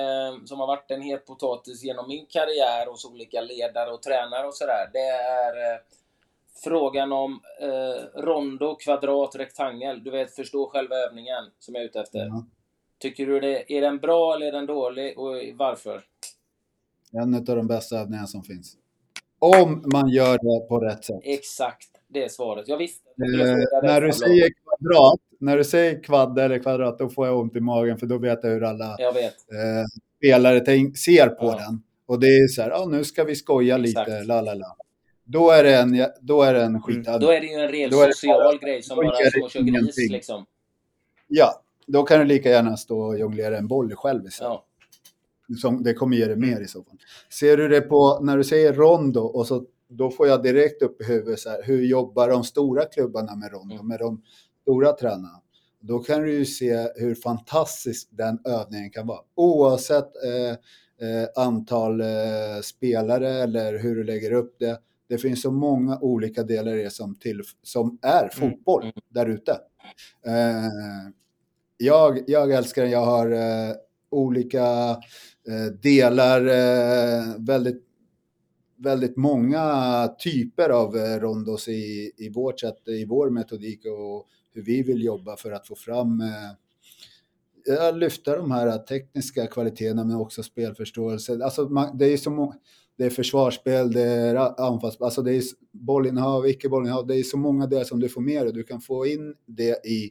som 0.46 0.60
har 0.60 0.66
varit 0.66 0.90
en 0.90 1.02
het 1.02 1.26
potatis 1.26 1.84
genom 1.84 2.08
min 2.08 2.26
karriär 2.26 2.86
hos 2.90 3.04
olika 3.04 3.40
ledare 3.40 3.90
och 3.90 4.02
tränare 4.02 4.46
och 4.46 4.54
sådär. 4.54 4.90
Det 4.92 5.08
är 5.08 5.72
eh, 5.72 5.80
frågan 6.64 7.12
om 7.12 7.40
eh, 7.60 8.20
rondo, 8.20 8.76
kvadrat, 8.76 9.36
rektangel. 9.36 10.04
Du 10.04 10.10
vet, 10.10 10.34
förstå 10.34 10.66
själva 10.66 10.94
övningen 10.94 11.44
som 11.58 11.74
jag 11.74 11.84
är 11.84 11.88
ute 11.88 12.00
efter. 12.00 12.26
Mm. 12.26 12.42
Tycker 12.98 13.26
du 13.26 13.40
det, 13.40 13.72
är 13.72 13.80
den 13.80 13.98
bra 13.98 14.34
eller 14.34 14.46
är 14.46 14.52
den 14.52 14.66
dålig 14.66 15.18
och 15.18 15.34
varför? 15.54 16.02
En 17.12 17.34
av 17.34 17.44
de 17.44 17.66
bästa 17.66 17.98
övningarna 17.98 18.26
som 18.26 18.42
finns. 18.42 18.76
Om 19.38 19.82
man 19.92 20.08
gör 20.08 20.32
det 20.32 20.68
på 20.68 20.78
rätt 20.78 21.04
sätt. 21.04 21.20
Exakt, 21.22 21.88
det 22.08 22.24
är 22.24 22.28
svaret. 22.28 22.68
Jag 22.68 22.78
visste. 22.78 23.08
Eh, 23.08 23.82
när 23.82 24.00
du 24.00 24.12
säger 24.12 24.48
kvadrat, 24.62 25.20
när 25.38 25.56
du 25.56 25.64
säger 25.64 26.02
kvadd 26.02 26.38
eller 26.38 26.58
kvadrat, 26.58 26.98
då 26.98 27.08
får 27.08 27.26
jag 27.26 27.38
ont 27.38 27.56
i 27.56 27.60
magen 27.60 27.98
för 27.98 28.06
då 28.06 28.18
vet 28.18 28.38
jag 28.42 28.50
hur 28.50 28.64
alla 28.64 28.96
jag 28.98 29.16
eh, 29.24 29.30
spelare 30.18 30.64
ser 30.94 31.28
på 31.28 31.46
ja. 31.46 31.56
den. 31.56 31.82
Och 32.06 32.20
det 32.20 32.26
är 32.26 32.48
så 32.48 32.62
här, 32.62 32.70
oh, 32.70 32.90
nu 32.90 33.04
ska 33.04 33.24
vi 33.24 33.34
skoja 33.34 33.78
Exakt. 33.78 34.08
lite, 34.08 34.22
la 34.22 34.40
la 34.40 34.54
la. 34.54 34.76
Då 35.32 35.50
är 35.50 35.64
det 35.64 35.76
en, 35.76 36.06
då 36.20 36.42
är 36.42 36.54
det 36.54 36.62
en 36.62 36.82
skit. 36.82 37.08
Mm. 37.08 37.20
Då 37.20 37.30
är 37.30 37.40
det 37.40 37.46
ju 37.46 37.54
en 37.54 37.68
ren 37.68 38.12
social 38.12 38.58
grej 38.58 38.82
som 38.82 38.96
bara 38.96 39.30
som 39.30 39.44
att 39.44 39.52
köra 39.52 39.62
gris 39.62 40.10
liksom. 40.10 40.46
Ja, 41.28 41.62
då 41.86 42.02
kan 42.02 42.18
du 42.18 42.24
lika 42.24 42.50
gärna 42.50 42.76
stå 42.76 43.00
och 43.00 43.18
jonglera 43.18 43.58
en 43.58 43.68
boll 43.68 43.94
själv 43.96 44.26
istället. 44.26 44.52
Ja 44.52 44.66
som, 45.58 45.82
det 45.82 45.94
kommer 45.94 46.16
ge 46.16 46.26
dig 46.26 46.36
mer 46.36 46.60
i 46.60 46.68
så 46.68 46.82
fall. 46.82 46.98
Ser 47.30 47.56
du 47.56 47.68
det 47.68 47.80
på, 47.80 48.20
när 48.22 48.36
du 48.36 48.44
säger 48.44 48.72
rondo 48.72 49.20
och 49.20 49.46
så 49.46 49.64
då 49.88 50.10
får 50.10 50.26
jag 50.26 50.42
direkt 50.42 50.82
upp 50.82 51.00
i 51.00 51.04
huvudet 51.04 51.40
så 51.40 51.50
här, 51.50 51.62
hur 51.62 51.84
jobbar 51.84 52.28
de 52.28 52.44
stora 52.44 52.84
klubbarna 52.84 53.36
med 53.36 53.52
rondo, 53.52 53.74
mm. 53.74 53.88
med 53.88 53.98
de 53.98 54.22
stora 54.62 54.92
tränarna? 54.92 55.40
Då 55.80 55.98
kan 55.98 56.22
du 56.22 56.32
ju 56.32 56.44
se 56.44 56.88
hur 56.96 57.14
fantastisk 57.14 58.08
den 58.10 58.38
övningen 58.44 58.90
kan 58.90 59.06
vara. 59.06 59.20
Oavsett 59.34 60.10
eh, 60.24 60.50
eh, 61.08 61.28
antal 61.36 62.00
eh, 62.00 62.06
spelare 62.62 63.28
eller 63.28 63.78
hur 63.78 63.96
du 63.96 64.04
lägger 64.04 64.32
upp 64.32 64.56
det. 64.58 64.80
Det 65.10 65.18
finns 65.18 65.42
så 65.42 65.50
många 65.50 65.98
olika 65.98 66.42
delar 66.42 66.76
i 66.76 66.82
det 66.82 66.90
som, 66.90 67.14
till, 67.14 67.42
som 67.62 67.98
är 68.02 68.22
mm. 68.22 68.30
fotboll 68.30 68.82
mm. 68.82 68.94
där 69.08 69.26
ute. 69.26 69.52
Eh, 70.26 70.70
jag, 71.76 72.18
jag 72.26 72.52
älskar 72.52 72.82
den. 72.82 72.90
Jag 72.90 73.04
har 73.04 73.30
eh, 73.30 73.74
olika 74.10 74.96
Eh, 75.48 75.72
delar 75.72 76.46
eh, 76.46 77.34
väldigt, 77.38 77.84
väldigt 78.76 79.16
många 79.16 80.08
typer 80.18 80.70
av 80.70 80.96
eh, 80.96 81.20
rondos 81.20 81.68
i, 81.68 82.12
i 82.16 82.28
vårt 82.28 82.60
sätt, 82.60 82.88
i 82.88 83.04
vår 83.04 83.30
metodik 83.30 83.84
och 83.84 84.26
hur 84.52 84.62
vi 84.62 84.82
vill 84.82 85.04
jobba 85.04 85.36
för 85.36 85.52
att 85.52 85.66
få 85.66 85.74
fram 85.74 86.22
lyfta 87.94 88.36
de 88.36 88.50
här 88.50 88.78
tekniska 88.78 89.46
kvaliteterna 89.46 90.04
men 90.04 90.16
också 90.16 90.42
spelförståelse. 90.42 91.44
Alltså 91.44 91.64
det 91.94 92.06
är 92.06 92.16
så 92.16 92.54
det 93.00 93.06
är 93.06 93.10
försvarsspel, 93.10 93.92
det 93.92 94.02
är 94.02 94.34
anfallsspel, 94.60 95.04
alltså 95.04 95.22
det 95.22 95.32
är 95.32 95.42
bollinnehav, 95.72 96.46
icke 96.46 96.68
bollinnehav, 96.68 97.06
det 97.06 97.16
är 97.16 97.22
så 97.22 97.36
många 97.36 97.66
delar 97.66 97.84
som 97.84 98.00
du 98.00 98.08
får 98.08 98.20
med 98.20 98.46
dig. 98.46 98.52
Du 98.52 98.62
kan 98.62 98.80
få 98.80 99.06
in 99.06 99.34
det 99.46 99.86
i 99.86 100.10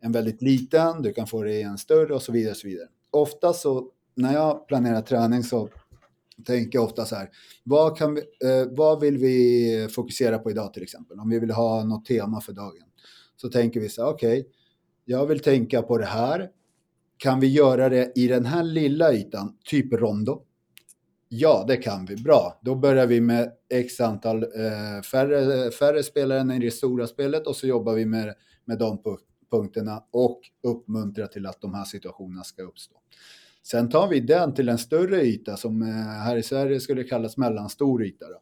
en 0.00 0.12
väldigt 0.12 0.42
liten, 0.42 1.02
du 1.02 1.12
kan 1.12 1.26
få 1.26 1.42
det 1.42 1.52
i 1.52 1.62
en 1.62 1.78
större 1.78 2.14
och 2.14 2.22
så 2.22 2.32
vidare. 2.32 2.50
Och 2.50 2.56
så 2.56 2.68
vidare. 2.68 2.88
Ofta 3.10 3.52
så 3.52 3.88
när 4.14 4.32
jag 4.32 4.68
planerar 4.68 5.02
träning 5.02 5.42
så 5.42 5.68
tänker 6.44 6.78
jag 6.78 6.84
ofta 6.84 7.04
så 7.04 7.16
här, 7.16 7.28
vad, 7.64 7.98
kan 7.98 8.14
vi, 8.14 8.20
eh, 8.20 8.66
vad 8.70 9.00
vill 9.00 9.18
vi 9.18 9.88
fokusera 9.90 10.38
på 10.38 10.50
idag 10.50 10.72
till 10.72 10.82
exempel? 10.82 11.20
Om 11.20 11.30
vi 11.30 11.38
vill 11.38 11.50
ha 11.50 11.84
något 11.84 12.04
tema 12.04 12.40
för 12.40 12.52
dagen. 12.52 12.84
Så 13.36 13.48
tänker 13.48 13.80
vi 13.80 13.88
så 13.88 14.02
här, 14.02 14.10
okej, 14.10 14.40
okay, 14.40 14.52
jag 15.04 15.26
vill 15.26 15.40
tänka 15.40 15.82
på 15.82 15.98
det 15.98 16.06
här. 16.06 16.50
Kan 17.16 17.40
vi 17.40 17.46
göra 17.46 17.88
det 17.88 18.12
i 18.14 18.26
den 18.26 18.46
här 18.46 18.62
lilla 18.62 19.12
ytan, 19.12 19.56
typ 19.64 19.92
rondo? 19.92 20.42
Ja, 21.28 21.64
det 21.68 21.76
kan 21.76 22.06
vi. 22.06 22.16
Bra. 22.16 22.60
Då 22.62 22.74
börjar 22.74 23.06
vi 23.06 23.20
med 23.20 23.52
x 23.70 24.00
antal 24.00 24.42
eh, 24.42 25.02
färre, 25.10 25.70
färre 25.70 26.02
spelare 26.02 26.40
än 26.40 26.50
i 26.50 26.58
det 26.58 26.70
stora 26.70 27.06
spelet 27.06 27.46
och 27.46 27.56
så 27.56 27.66
jobbar 27.66 27.94
vi 27.94 28.06
med, 28.06 28.34
med 28.64 28.78
de 28.78 29.02
punkterna 29.50 30.04
och 30.10 30.40
uppmuntrar 30.62 31.26
till 31.26 31.46
att 31.46 31.60
de 31.60 31.74
här 31.74 31.84
situationerna 31.84 32.44
ska 32.44 32.62
uppstå. 32.62 32.96
Sen 33.62 33.88
tar 33.88 34.08
vi 34.08 34.20
den 34.20 34.54
till 34.54 34.68
en 34.68 34.78
större 34.78 35.22
yta 35.22 35.56
som 35.56 35.82
eh, 35.82 35.88
här 36.04 36.36
i 36.36 36.42
Sverige 36.42 36.80
skulle 36.80 37.04
kallas 37.04 37.36
mellanstor 37.36 38.04
yta. 38.04 38.26
Då. 38.28 38.40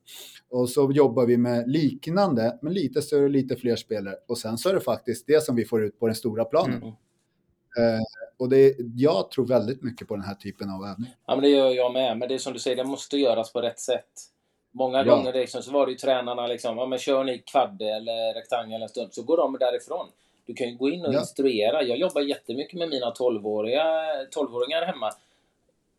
Och 0.59 0.69
så 0.69 0.93
jobbar 0.93 1.27
vi 1.27 1.37
med 1.37 1.71
liknande, 1.71 2.59
men 2.63 2.73
lite 2.73 3.03
större, 3.03 3.29
lite 3.29 3.57
fler 3.57 3.77
spelare. 3.77 4.15
Och 4.29 4.39
sen 4.39 4.59
så 4.59 4.69
är 4.69 4.75
det 4.75 4.81
faktiskt 4.81 5.27
det 5.27 5.45
som 5.45 5.57
vi 5.57 5.65
får 5.65 5.85
ut 5.85 5.99
på 5.99 6.07
den 6.07 6.17
stora 6.17 6.45
planen. 6.45 6.83
Mm. 6.83 6.95
Eh, 7.79 8.01
och 8.37 8.49
det, 8.49 8.77
jag 8.97 9.31
tror 9.31 9.47
väldigt 9.47 9.83
mycket 9.83 10.09
på 10.09 10.15
den 10.15 10.25
här 10.25 10.35
typen 10.35 10.71
av 10.71 10.85
övning. 10.85 11.15
Ja, 11.27 11.35
men 11.35 11.43
det 11.43 11.49
gör 11.49 11.71
jag 11.71 11.93
med. 11.93 12.19
Men 12.19 12.29
det 12.29 12.35
är 12.35 12.39
som 12.39 12.53
du 12.53 12.59
säger, 12.59 12.77
det 12.77 12.85
måste 12.85 13.17
göras 13.17 13.53
på 13.53 13.61
rätt 13.61 13.81
sätt. 13.81 14.31
Många 14.73 15.05
ja. 15.05 15.17
gånger 15.17 15.33
liksom, 15.33 15.63
så 15.63 15.73
var 15.73 15.87
det 15.87 15.93
ju 15.93 15.99
tränarna 15.99 16.47
liksom, 16.47 16.79
ja 16.79 16.87
men 16.87 16.99
kör 16.99 17.25
ni 17.25 17.39
kvadde 17.39 17.85
eller 17.85 18.35
rektangel 18.35 18.83
en 18.83 18.89
stund, 18.89 19.15
så 19.15 19.23
går 19.23 19.37
de 19.37 19.57
därifrån. 19.61 20.07
Du 20.47 20.55
kan 20.55 20.69
ju 20.69 20.77
gå 20.77 20.91
in 20.91 21.07
och 21.07 21.15
ja. 21.15 21.21
instruera. 21.21 21.83
Jag 21.83 21.99
jobbar 21.99 22.21
jättemycket 22.21 22.79
med 22.79 22.89
mina 22.89 23.11
12-åriga 23.11 23.85
12-åringar 24.37 24.87
hemma. 24.87 25.11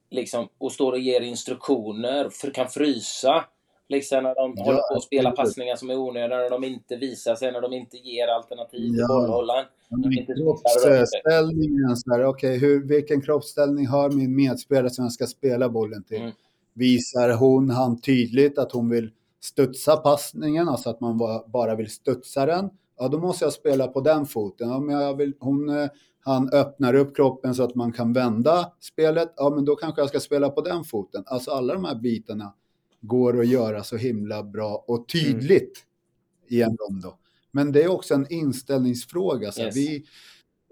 Liksom, 0.10 0.50
och 0.58 0.72
står 0.72 0.92
och 0.92 1.00
ger 1.00 1.22
instruktioner, 1.22 2.30
för, 2.30 2.52
kan 2.52 2.68
frysa. 2.68 3.46
Liksom 3.88 4.24
när 4.24 4.36
de 4.36 4.54
ja, 4.58 4.64
håller 4.64 4.82
på 4.82 4.96
att 4.96 5.04
spela 5.04 5.32
passningar 5.32 5.76
som 5.76 5.90
är 5.90 5.98
onödiga, 5.98 6.38
när 6.38 6.50
de 6.50 6.64
inte 6.64 6.96
visar 6.96 7.36
sig, 7.36 7.52
när 7.52 7.62
de 7.62 7.74
inte 7.74 7.98
ger 7.98 8.28
alternativ 8.28 8.90
till 8.90 8.98
ja. 8.98 9.08
bollhållaren. 9.08 9.66
Kroppsställningen, 9.90 11.96
okej, 12.26 12.58
okay, 12.58 12.80
vilken 12.80 13.22
kroppsställning 13.22 13.88
har 13.88 14.10
min 14.10 14.36
medspelare 14.36 14.90
som 14.90 15.06
jag 15.06 15.12
ska 15.12 15.28
spela 15.28 15.70
bollen 15.70 16.04
till? 16.04 16.22
Mm. 16.22 16.32
Visar 16.74 17.30
hon 17.30 17.70
han 17.70 18.02
tydligt 18.02 18.58
att 18.58 18.72
hon 18.72 18.90
vill 18.90 19.12
studsa 19.40 19.98
passningen, 19.98 20.70
alltså 20.70 20.90
att 20.90 21.02
man 21.02 21.18
bara 21.48 21.76
vill 21.76 21.90
studsa 21.90 22.46
den? 22.46 22.70
ja 22.98 23.08
då 23.08 23.20
måste 23.20 23.46
jag 23.46 23.54
spela 23.54 23.88
på 23.88 24.02
den 24.02 24.26
foten. 24.26 24.72
Om 24.72 24.90
jag 24.90 25.18
vill, 25.18 25.34
hon, 25.40 25.70
eh, 25.70 25.90
han 26.20 26.50
öppnar 26.50 26.94
upp 26.94 27.16
kroppen 27.16 27.56
så 27.56 27.64
att 27.64 27.76
man 27.76 27.92
kan 27.92 28.14
vända 28.14 28.72
spelet, 28.80 29.34
ja 29.36 29.50
men 29.50 29.66
då 29.66 29.76
kanske 29.76 30.02
jag 30.02 30.10
ska 30.10 30.20
spela 30.20 30.50
på 30.50 30.62
den 30.62 30.84
foten. 30.84 31.24
Alltså 31.26 31.52
alla 31.52 31.74
de 31.74 31.86
här 31.86 31.96
bitarna 31.96 32.54
går 33.02 33.40
att 33.40 33.48
göra 33.48 33.84
så 33.84 33.98
himla 33.98 34.44
bra 34.44 34.84
och 34.88 35.08
tydligt 35.08 35.84
mm. 35.84 36.48
i 36.48 36.62
en 36.62 36.78
rondo. 36.78 37.14
Men 37.56 37.72
det 37.72 37.84
är 37.84 37.88
också 37.88 38.14
en 38.14 38.32
inställningsfråga. 38.32 39.52
Så 39.52 39.62
yes. 39.62 39.76
vi, 39.76 39.96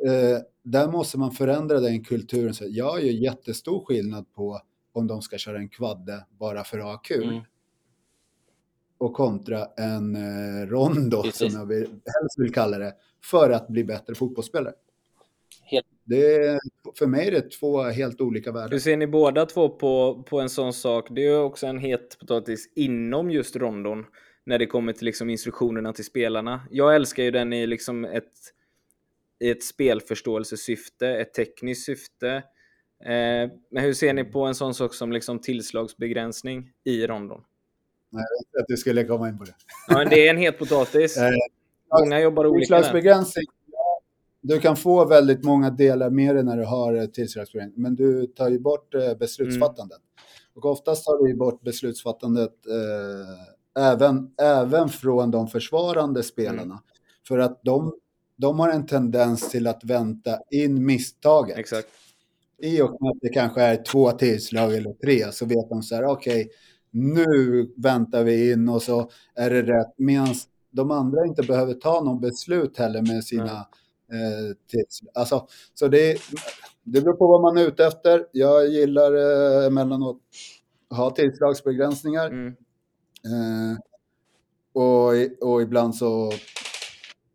eh, 0.06 0.38
där 0.64 0.88
måste 0.88 1.18
man 1.18 1.32
förändra 1.32 1.80
den 1.80 2.04
kulturen. 2.04 2.54
Så 2.54 2.66
jag 2.68 3.04
gör 3.04 3.12
jättestor 3.12 3.86
skillnad 3.86 4.34
på 4.34 4.62
om 4.94 5.08
de 5.08 5.22
ska 5.22 5.38
köra 5.38 5.58
en 5.58 5.70
kvadde 5.70 6.26
bara 6.40 6.64
för 6.64 6.80
att 6.80 6.86
ha 6.86 6.98
kul. 6.98 7.24
Mm 7.24 7.42
och 8.98 9.14
kontra 9.14 9.66
en 9.78 10.16
eh, 10.16 10.68
rondo, 10.68 11.24
Precis. 11.24 11.52
som 11.52 11.60
jag 11.60 11.66
vill, 11.68 11.88
helst 11.88 12.36
vill 12.38 12.54
kalla 12.54 12.78
det, 12.78 12.94
för 13.24 13.50
att 13.50 13.68
bli 13.68 13.84
bättre 13.84 14.16
fotbollsspelare. 14.16 14.74
Helt. 15.62 15.86
Det 16.04 16.36
är, 16.36 16.60
för 17.00 17.08
mig 17.08 17.28
är 17.28 17.32
det 17.32 17.52
två 17.52 17.82
helt 17.84 18.22
olika 18.22 18.52
världar. 18.52 18.72
Hur 18.72 18.80
ser 18.80 18.98
ni 18.98 19.08
båda 19.08 19.46
två 19.46 19.70
på, 19.70 20.24
på 20.30 20.40
en 20.40 20.50
sån 20.50 20.74
sak? 20.74 21.08
Det 21.12 21.28
är 21.28 21.40
också 21.40 21.68
en 21.68 21.78
het 21.78 22.18
potatis 22.20 22.70
inom 22.76 23.32
just 23.32 23.56
rondon 23.56 24.06
när 24.46 24.60
det 24.60 24.66
kommer 24.66 24.94
till 24.94 25.06
liksom 25.06 25.30
instruktionerna 25.30 25.94
till 25.94 26.06
spelarna. 26.06 26.62
Jag 26.72 26.96
älskar 26.96 27.24
ju 27.24 27.32
den 27.32 27.54
i 27.54 27.68
liksom 27.68 28.06
ett, 28.06 28.32
i 29.40 29.50
ett 29.50 29.64
spelförståelsesyfte, 29.64 31.08
ett 31.08 31.34
tekniskt 31.34 31.86
syfte. 31.86 32.28
Eh, 33.06 33.50
men 33.72 33.84
hur 33.84 33.94
ser 33.94 34.14
ni 34.14 34.24
på 34.24 34.46
en 34.46 34.56
sån 34.56 34.74
sak 34.74 34.94
som 34.94 35.12
liksom 35.12 35.40
tillslagsbegränsning 35.40 36.72
i 36.84 37.08
rondon? 37.08 37.44
Nej, 38.10 38.24
jag 38.30 38.40
visste 38.40 38.60
att 38.60 38.68
du 38.68 38.78
skulle 38.78 39.04
komma 39.04 39.30
in 39.30 39.38
på 39.38 39.44
det. 39.44 39.56
Ja, 39.88 40.06
det 40.06 40.28
är 40.28 40.30
en 40.30 40.38
het 40.38 40.60
potatis. 40.60 41.18
Eh, 41.94 42.00
Många 42.00 42.20
jobbar 42.20 42.46
olika. 42.46 42.64
Utslagsbegränsning. 42.64 43.46
du 44.42 44.60
kan 44.60 44.76
få 44.76 45.06
väldigt 45.06 45.44
många 45.44 45.70
delar 45.70 46.10
med 46.10 46.36
dig 46.36 46.44
när 46.44 46.58
du 46.58 46.66
har 46.66 46.94
eh, 46.96 47.06
tillslagsbegränsning, 47.06 47.82
men 47.82 47.96
du 47.96 48.28
tar 48.28 48.50
ju 48.50 48.60
bort 48.60 48.94
eh, 48.94 49.16
beslutsfattandet. 49.20 50.00
Och 50.56 50.66
oftast 50.66 51.06
tar 51.06 51.28
du 51.28 51.36
bort 51.36 51.62
beslutsfattandet 51.62 52.68
eh, 52.68 53.53
även, 53.80 54.32
även 54.42 54.90
från 54.90 55.32
de 55.32 55.48
försvarande 55.48 56.24
spelarna. 56.24 56.80
För 57.28 57.40
att 57.40 57.64
de, 57.64 57.94
de 58.36 58.60
har 58.60 58.70
en 58.70 58.86
tendens 58.86 59.50
till 59.50 59.68
att 59.68 59.84
vänta 59.84 60.40
in 60.52 60.86
misstaget. 60.86 61.58
Exakt. 61.58 61.88
I 62.62 62.82
och 62.82 63.02
med 63.02 63.12
att 63.12 63.18
det 63.22 63.30
kanske 63.30 63.62
är 63.62 63.84
två 63.84 64.12
tillslag 64.12 64.76
eller 64.76 64.94
tre 64.94 65.32
så 65.32 65.46
vet 65.46 65.70
de 65.70 65.84
så 65.84 65.96
här, 65.96 66.06
okej, 66.06 66.50
nu 66.92 67.74
väntar 67.78 68.24
vi 68.24 68.52
in 68.52 68.70
och 68.70 68.82
så 68.82 69.10
är 69.36 69.50
det 69.50 69.62
rätt. 69.62 69.94
Medan 69.98 70.28
de 70.72 70.92
andra 70.92 71.26
inte 71.26 71.44
behöver 71.44 71.74
ta 71.74 72.02
någon 72.04 72.22
beslut 72.22 72.78
heller 72.78 73.02
med 73.02 73.24
sina 73.24 73.58
eh, 74.12 74.56
tillslag. 74.72 75.12
Alltså, 75.14 75.48
så 75.74 75.88
det, 75.88 76.18
det 76.84 77.02
beror 77.02 77.14
på 77.14 77.28
vad 77.28 77.42
man 77.42 77.58
är 77.58 77.68
ute 77.68 77.86
efter. 77.86 78.26
Jag 78.32 78.68
gillar 78.68 79.14
eh, 79.14 79.66
emellanåt 79.68 80.22
att 80.90 80.98
ha 80.98 81.10
tillslagsbegränsningar. 81.10 82.28
Mm. 82.28 82.56
Eh, 83.26 83.78
och, 84.74 85.12
och 85.50 85.62
ibland 85.62 85.96
så 85.96 86.32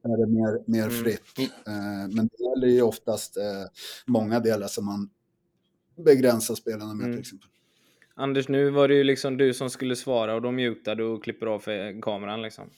är 0.02 0.16
det 0.16 0.26
mer, 0.26 0.62
mer 0.70 0.82
Mm. 0.88 1.04
fritt. 1.04 1.38
Eh, 1.38 2.08
men 2.14 2.28
det 2.32 2.44
gäller 2.44 2.66
ju 2.68 2.82
oftast 2.82 3.36
eh, 3.36 3.42
många 4.06 4.40
delar 4.40 4.66
som 4.66 4.86
man 4.86 5.10
begränsar 5.96 6.54
spelarna 6.54 6.94
med 6.94 7.04
Mm. 7.04 7.12
till 7.16 7.20
exempel. 7.20 7.48
Anders, 8.14 8.48
nu 8.48 8.70
var 8.70 8.88
det 8.88 8.94
ju 8.94 9.04
liksom 9.04 9.36
du 9.36 9.54
som 9.54 9.70
skulle 9.70 9.96
svara 9.96 10.34
och 10.34 10.42
de 10.42 10.56
mutade 10.56 11.04
och 11.04 11.24
klipper 11.24 11.46
av 11.46 11.64
kameran 12.02 12.42
liksom. 12.42 12.70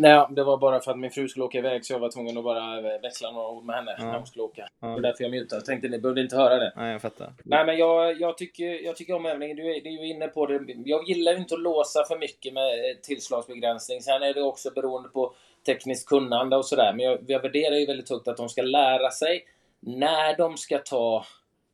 Nej, 0.00 0.26
det 0.30 0.44
var 0.44 0.56
bara 0.56 0.80
för 0.80 0.90
att 0.90 0.98
min 0.98 1.10
fru 1.10 1.28
skulle 1.28 1.44
åka 1.44 1.58
iväg 1.58 1.84
så 1.84 1.92
jag 1.92 1.98
var 1.98 2.10
tvungen 2.10 2.38
att 2.38 2.44
bara 2.44 2.80
växla 2.98 3.30
några 3.30 3.48
ord 3.48 3.64
med 3.64 3.76
henne 3.76 3.96
Ja. 3.98 4.04
när 4.04 4.16
hon 4.18 4.26
skulle 4.26 4.42
åka. 4.42 4.68
Ja. 4.80 4.88
Det 4.88 5.00
därför 5.02 5.24
jag 5.24 5.30
mutade. 5.30 5.56
Jag 5.60 5.64
tänkte 5.64 5.88
ni 5.88 5.98
behövde 5.98 6.20
inte 6.20 6.36
höra 6.36 6.56
det. 6.56 6.72
Nej, 6.76 6.92
jag 6.92 7.02
fattar. 7.02 7.32
Nej, 7.44 7.64
men 7.66 7.76
jag, 7.78 8.20
jag, 8.20 8.38
tycker, 8.38 8.84
jag 8.84 8.96
tycker 8.96 9.14
om 9.14 9.26
övningen. 9.26 9.56
Du 9.56 9.62
är, 9.76 9.80
du 9.80 9.88
är 9.88 9.92
ju 10.04 10.08
inne 10.08 10.28
på 10.28 10.46
det. 10.46 10.60
Jag 10.84 11.08
gillar 11.08 11.32
ju 11.32 11.38
inte 11.38 11.54
att 11.54 11.60
låsa 11.60 12.04
för 12.04 12.18
mycket 12.18 12.52
med 12.52 12.68
eh, 12.68 12.96
tillslagsbegränsning. 13.02 14.00
Sen 14.02 14.22
är 14.22 14.34
det 14.34 14.42
också 14.42 14.70
beroende 14.70 15.08
på 15.08 15.34
tekniskt 15.66 16.08
kunnande 16.08 16.56
och 16.56 16.66
sådär. 16.66 16.92
Men 16.92 17.04
jag, 17.06 17.18
jag 17.26 17.42
värderar 17.42 17.76
ju 17.76 17.86
väldigt 17.86 18.10
högt 18.10 18.28
att 18.28 18.36
de 18.36 18.48
ska 18.48 18.62
lära 18.62 19.10
sig 19.10 19.44
när 19.80 20.36
de 20.36 20.56
ska 20.56 20.78
ta 20.78 21.24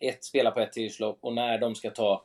ett 0.00 0.24
spela 0.24 0.50
på 0.50 0.60
ett 0.60 0.72
tillslag 0.72 1.16
och 1.20 1.32
när 1.32 1.58
de 1.58 1.74
ska 1.74 1.90
ta 1.90 2.24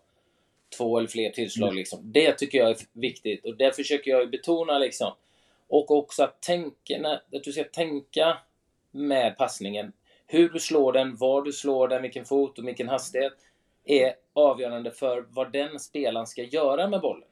två 0.77 0.97
eller 0.97 1.07
fler 1.07 1.29
tillslag. 1.29 1.75
Liksom. 1.75 1.99
Det 2.03 2.31
tycker 2.33 2.57
jag 2.57 2.69
är 2.69 2.77
viktigt 2.93 3.45
och 3.45 3.55
det 3.57 3.75
försöker 3.75 4.11
jag 4.11 4.29
betona. 4.29 4.77
Liksom. 4.79 5.11
Och 5.69 5.91
också 5.91 6.23
att, 6.23 6.41
tänka, 6.41 7.19
att 7.33 7.43
du 7.43 7.51
ska 7.51 7.63
tänka 7.63 8.37
med 8.91 9.37
passningen. 9.37 9.91
Hur 10.27 10.49
du 10.49 10.59
slår 10.59 10.93
den, 10.93 11.15
var 11.15 11.41
du 11.41 11.51
slår 11.51 11.87
den, 11.87 12.01
vilken 12.01 12.25
fot 12.25 12.59
och 12.59 12.67
vilken 12.67 12.89
hastighet 12.89 13.33
är 13.85 14.13
avgörande 14.33 14.91
för 14.91 15.25
vad 15.29 15.51
den 15.51 15.79
spelaren 15.79 16.27
ska 16.27 16.43
göra 16.43 16.87
med 16.87 17.01
bollen. 17.01 17.27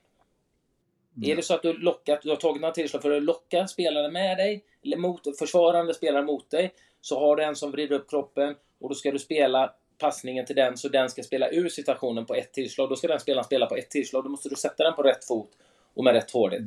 Är 1.24 1.36
det 1.36 1.42
så 1.42 1.54
att 1.54 1.62
du, 1.62 1.74
lockat, 1.74 2.22
du 2.22 2.30
har 2.30 2.36
tagit 2.36 2.62
några 2.62 2.74
tillslag 2.74 3.02
för 3.02 3.12
att 3.12 3.24
locka 3.24 3.68
spelaren 3.68 4.14
med 4.14 4.38
dig, 4.38 4.66
eller 4.84 4.98
mot, 4.98 5.38
försvarande 5.40 5.94
spelare 5.94 6.24
mot 6.24 6.50
dig, 6.50 6.74
så 7.02 7.20
har 7.20 7.36
du 7.36 7.44
en 7.44 7.56
som 7.56 7.72
vrider 7.72 7.96
upp 7.96 8.10
kroppen 8.10 8.56
och 8.80 8.90
då 8.90 8.96
ska 8.96 9.12
du 9.12 9.20
spela 9.20 9.74
passningen 9.98 10.46
till 10.46 10.56
den 10.56 10.78
så 10.78 10.90
den 10.90 11.10
ska 11.10 11.24
spela 11.24 11.50
ur 11.50 11.70
situationen 11.70 12.26
på 12.26 12.36
ett 12.36 12.54
tillslag. 12.54 12.90
Då 12.90 12.96
ska 12.96 13.08
den 13.08 13.20
spelaren 13.20 13.44
spela 13.44 13.66
på 13.66 13.76
ett 13.76 13.90
tillslag. 13.90 14.24
Då 14.24 14.30
måste 14.30 14.50
du 14.50 14.56
sätta 14.56 14.84
den 14.84 14.94
på 14.94 15.04
rätt 15.04 15.26
fot 15.26 15.50
och 15.98 16.04
med 16.04 16.14
rätt 16.14 16.32
hårdhet. 16.32 16.62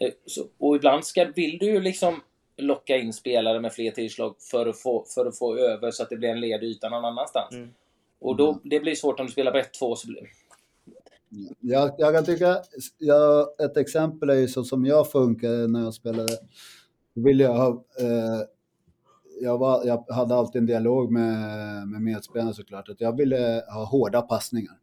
Eh, 0.00 0.10
Så, 0.26 0.46
och 0.58 0.76
ibland 0.76 1.04
ska, 1.04 1.24
vill 1.34 1.58
du 1.58 1.66
ju 1.66 1.80
liksom 1.80 2.20
locka 2.56 2.96
in 2.96 3.12
spelare 3.12 3.60
med 3.60 3.72
fler 3.72 3.90
tillslag 3.90 4.34
för 4.50 4.66
att 4.66 4.78
få, 4.78 5.04
för 5.14 5.26
att 5.26 5.38
få 5.38 5.56
över 5.56 5.90
så 5.90 6.02
att 6.02 6.10
det 6.10 6.16
blir 6.16 6.28
en 6.28 6.40
led 6.40 6.62
yta 6.62 6.88
någon 6.88 7.04
annanstans. 7.04 7.52
Mm. 7.52 7.68
Och 8.20 8.36
då, 8.36 8.60
det 8.64 8.80
blir 8.80 8.94
svårt 8.94 9.20
om 9.20 9.26
du 9.26 9.32
spelar 9.32 9.52
på 9.52 9.58
1-2. 9.58 9.94
Så 9.94 10.08
blir, 10.08 10.28
Jag, 11.60 11.94
jag 11.98 12.14
kan 12.14 12.24
tycka, 12.24 12.56
jag, 12.98 13.46
ett 13.64 13.76
exempel 13.76 14.30
är 14.30 14.34
ju 14.34 14.48
så 14.48 14.64
som 14.64 14.86
jag 14.86 15.10
funkar 15.10 15.68
när 15.68 15.80
jag 15.80 15.94
spelade. 15.94 16.32
Då 17.14 17.22
ville 17.22 17.44
jag 17.44 17.54
ha, 17.54 17.84
eh, 18.00 18.40
jag, 19.40 19.58
var, 19.58 19.84
jag 19.84 20.04
hade 20.14 20.34
alltid 20.34 20.60
en 20.60 20.66
dialog 20.66 21.12
med, 21.12 21.88
med 21.88 22.02
medspelarna 22.02 22.52
såklart, 22.52 22.88
att 22.88 23.00
jag 23.00 23.16
ville 23.16 23.64
ha 23.74 23.84
hårda 23.84 24.22
passningar. 24.22 24.74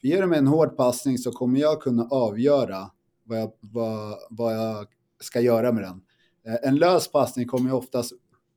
För 0.00 0.08
ger 0.08 0.20
du 0.20 0.26
mig 0.26 0.38
en 0.38 0.46
hård 0.46 0.76
passning 0.76 1.18
så 1.18 1.32
kommer 1.32 1.60
jag 1.60 1.82
kunna 1.82 2.08
avgöra 2.10 2.90
vad 3.24 3.40
jag, 3.40 3.52
vad, 3.60 4.18
vad 4.30 4.54
jag 4.54 4.86
ska 5.20 5.40
göra 5.40 5.72
med 5.72 5.82
den. 5.82 6.00
Eh, 6.46 6.68
en 6.68 6.76
lös 6.76 7.12
passning 7.12 7.46
kommer 7.46 7.70
jag 7.70 7.78
oftast, 7.78 8.12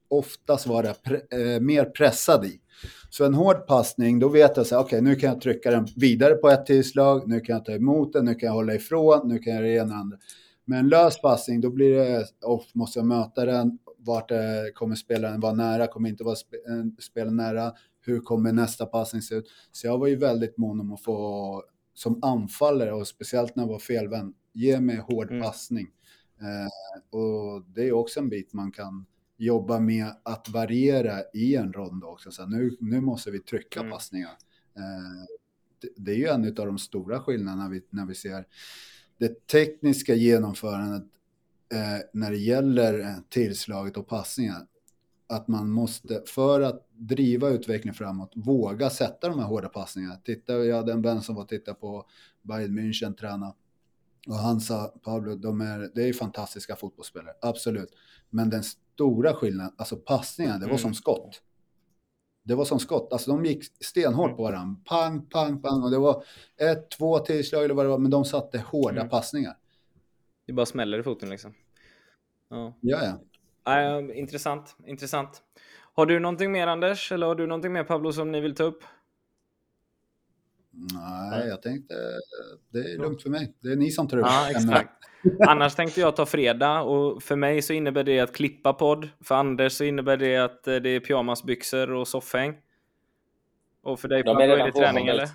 oftast 0.08 0.68
vara 0.68 0.94
pre, 0.94 1.22
eh, 1.32 1.60
mer 1.60 1.86
pressad 1.86 2.46
i. 2.46 2.60
Så 3.10 3.26
en 3.26 3.34
hård 3.34 3.68
passning, 3.68 4.20
då 4.20 4.30
vet 4.30 4.58
jag 4.58 4.66
så 4.66 4.76
här, 4.76 4.84
okej, 4.84 5.02
nu 5.02 5.16
kan 5.16 5.30
jag 5.30 5.42
trycka 5.42 5.72
den 5.72 5.88
vidare 5.96 6.34
på 6.34 6.50
ett 6.50 6.66
tillslag, 6.66 7.28
nu 7.28 7.40
kan 7.40 7.54
jag 7.54 7.66
ta 7.66 7.72
emot 7.72 8.14
den, 8.14 8.26
nu 8.26 8.36
kan 8.36 8.48
jag 8.48 8.54
hålla 8.54 8.74
ifrån, 8.74 9.28
nu 9.28 9.40
kan 9.40 9.54
jag 9.54 9.62
göra 9.62 9.72
det 9.72 9.84
ena 9.90 9.96
andra. 9.96 10.18
Men 10.66 10.80
en 10.80 10.90
lös 10.90 11.22
passning, 11.22 11.62
då 11.62 11.70
blir 11.70 11.96
det, 11.96 12.26
oh, 12.42 12.64
måste 12.74 13.00
jag 13.00 13.06
möta 13.06 13.46
den, 13.46 13.78
vart 13.98 14.32
eh, 14.32 14.38
kommer 14.74 14.96
spelaren 14.96 15.40
vara 15.40 15.54
nära, 15.54 15.88
kommer 15.88 16.10
inte 16.10 16.24
vara 16.24 16.36
spe, 16.36 16.58
eh, 16.58 16.86
spela 17.00 17.32
nära, 17.32 17.74
hur 18.02 18.20
kommer 18.20 18.52
nästa 18.52 18.86
passning 18.86 19.22
se 19.22 19.36
ut? 19.36 19.46
Så 19.72 19.88
jag 19.88 19.98
var 19.98 20.08
ju 20.08 20.16
väldigt 20.16 20.58
mån 20.58 20.80
om 20.80 20.94
att 20.94 21.04
få, 21.04 21.64
som 21.94 22.24
anfallare 22.24 22.94
och 22.94 23.08
speciellt 23.08 23.56
när 23.56 23.64
jag 23.64 23.70
var 23.70 23.80
felvänd, 23.80 24.34
ge 24.58 24.80
mig 24.80 24.98
hård 24.98 25.32
Mm. 25.32 25.44
passning. 25.44 25.88
Eh, 26.42 27.20
och 27.20 27.64
det 27.76 27.88
är 27.88 27.92
också 27.92 28.20
en 28.20 28.30
bit 28.30 28.54
man 28.54 28.72
kan 28.72 29.06
jobba 29.38 29.80
med 29.80 30.06
att 30.24 30.50
variera 30.50 31.22
i 31.34 31.56
en 31.56 31.74
rond 31.74 32.04
också. 32.04 32.32
Så 32.32 32.42
här, 32.42 32.50
nu, 32.50 32.78
nu 32.80 33.02
måste 33.02 33.32
vi 33.32 33.40
trycka 33.40 33.80
Mm. 33.80 33.92
passningar. 33.92 34.32
Eh, 34.76 35.26
det, 35.82 35.90
det 35.98 36.12
är 36.12 36.16
ju 36.16 36.28
en 36.28 36.48
av 36.48 36.66
de 36.66 36.78
stora 36.78 37.20
skillnaderna 37.20 37.64
när 37.64 37.70
vi, 37.70 37.82
när 37.90 38.06
vi 38.06 38.16
ser 38.16 38.46
det 39.18 39.48
tekniska 39.48 40.14
genomförandet 40.16 41.04
eh, 41.74 42.06
när 42.14 42.32
det 42.32 42.38
gäller 42.38 43.00
eh, 43.00 43.16
tillslaget 43.30 43.98
och 43.98 44.08
passningar. 44.08 44.68
Att 45.30 45.48
man 45.48 45.70
måste, 45.70 46.24
för 46.26 46.62
att 46.62 46.88
driva 46.94 47.50
utvecklingen 47.50 47.94
framåt, 47.96 48.32
våga 48.36 48.90
sätta 48.90 49.30
de 49.30 49.40
här 49.40 49.46
hårda 49.46 49.70
passningarna. 49.70 50.16
Titta, 50.16 50.54
jag 50.54 50.76
hade 50.76 50.92
en 50.92 51.02
vän 51.02 51.22
som 51.22 51.36
var 51.36 51.44
och 51.44 51.50
tittade 51.50 51.78
på 51.80 52.06
Bayern 52.42 52.80
München 52.80 53.14
träna. 53.16 53.54
Och 54.28 54.36
han 54.36 54.60
sa, 54.60 54.94
Pablo, 55.04 55.36
de 55.36 55.62
är, 55.62 55.92
det 55.96 56.10
är 56.10 56.14
fantastiska 56.14 56.76
fotbollsspelare, 56.76 57.34
absolut. 57.42 57.90
Men 58.30 58.50
den 58.50 58.64
stora 58.64 59.34
skillnaden, 59.34 59.74
alltså 59.78 59.96
passningarna, 59.98 60.58
det 60.58 60.66
var 60.66 60.70
Mm. 60.70 60.78
som 60.82 60.94
skott. 60.94 61.42
Det 62.44 62.56
var 62.56 62.66
som 62.66 62.80
skott, 62.80 63.14
alltså 63.14 63.32
de 63.32 63.46
gick 63.46 63.64
stenhårt 63.86 64.36
på 64.38 64.44
varandra. 64.44 64.82
Pang, 64.86 65.26
pang, 65.26 65.62
pang. 65.62 65.84
Och 65.84 65.92
det 65.92 65.98
var 65.98 66.24
ett, 66.58 66.90
två 66.92 67.20
tillslag 67.20 67.64
eller 67.64 67.76
vad 67.76 67.86
det 67.86 67.90
var, 67.90 67.98
men 67.98 68.12
de 68.12 68.26
satte 68.26 68.60
hårda 68.60 69.00
Mm. 69.02 69.10
passningar. 69.10 69.58
Det 70.48 70.54
bara 70.54 70.66
smäller 70.66 71.00
i 71.00 71.04
foten 71.04 71.30
liksom. 71.30 71.54
Ja. 72.50 72.74
Ja, 72.82 73.00
ja. 73.04 73.20
Nej, 73.66 74.20
intressant, 74.20 74.76
intressant. 74.86 75.42
Har 75.94 76.06
du 76.06 76.20
någonting 76.20 76.52
mer 76.52 76.68
Anders, 76.68 77.12
eller 77.12 77.28
har 77.28 77.36
du 77.36 77.48
någonting 77.48 77.74
mer 77.74 77.84
Pablo 77.84 78.12
som 78.14 78.32
ni 78.32 78.40
vill 78.40 78.56
ta 78.56 78.64
upp? 78.64 78.84
Nej, 80.94 81.48
jag 81.48 81.62
tänkte, 81.62 81.94
det 82.70 82.80
är 82.80 82.98
lugnt 82.98 83.22
för 83.22 83.30
mig. 83.30 83.54
Det 83.60 83.70
är 83.72 83.76
ni 83.76 83.92
som 83.92 84.08
tar 84.08 84.18
upp 84.18 84.26
Ja, 84.30 84.50
exakt. 84.52 84.90
Annars 85.48 85.76
tänkte 85.76 86.02
jag 86.02 86.16
ta 86.16 86.26
fredag 86.26 86.82
och 86.82 87.24
för 87.24 87.36
mig 87.36 87.62
så 87.62 87.74
innebär 87.74 88.04
det 88.04 88.20
att 88.20 88.36
klippa 88.36 88.74
podd. 88.74 89.10
För 89.24 89.36
Anders 89.36 89.74
så 89.74 89.84
innebär 89.84 90.18
det 90.18 90.38
att 90.38 90.68
eh, 90.68 90.76
det 90.76 90.90
är 90.90 91.00
pyjamasbyxor 91.00 91.92
och 91.92 92.08
soffhäng. 92.08 92.56
Och 93.84 94.00
för 94.00 94.08
dig 94.08 94.24
De 94.24 94.38
är 94.38 94.42
är 94.42 94.48
redan 94.48 94.66
det 94.66 94.72
på, 94.72 94.80
träning 94.80 95.08
eller? 95.08 95.30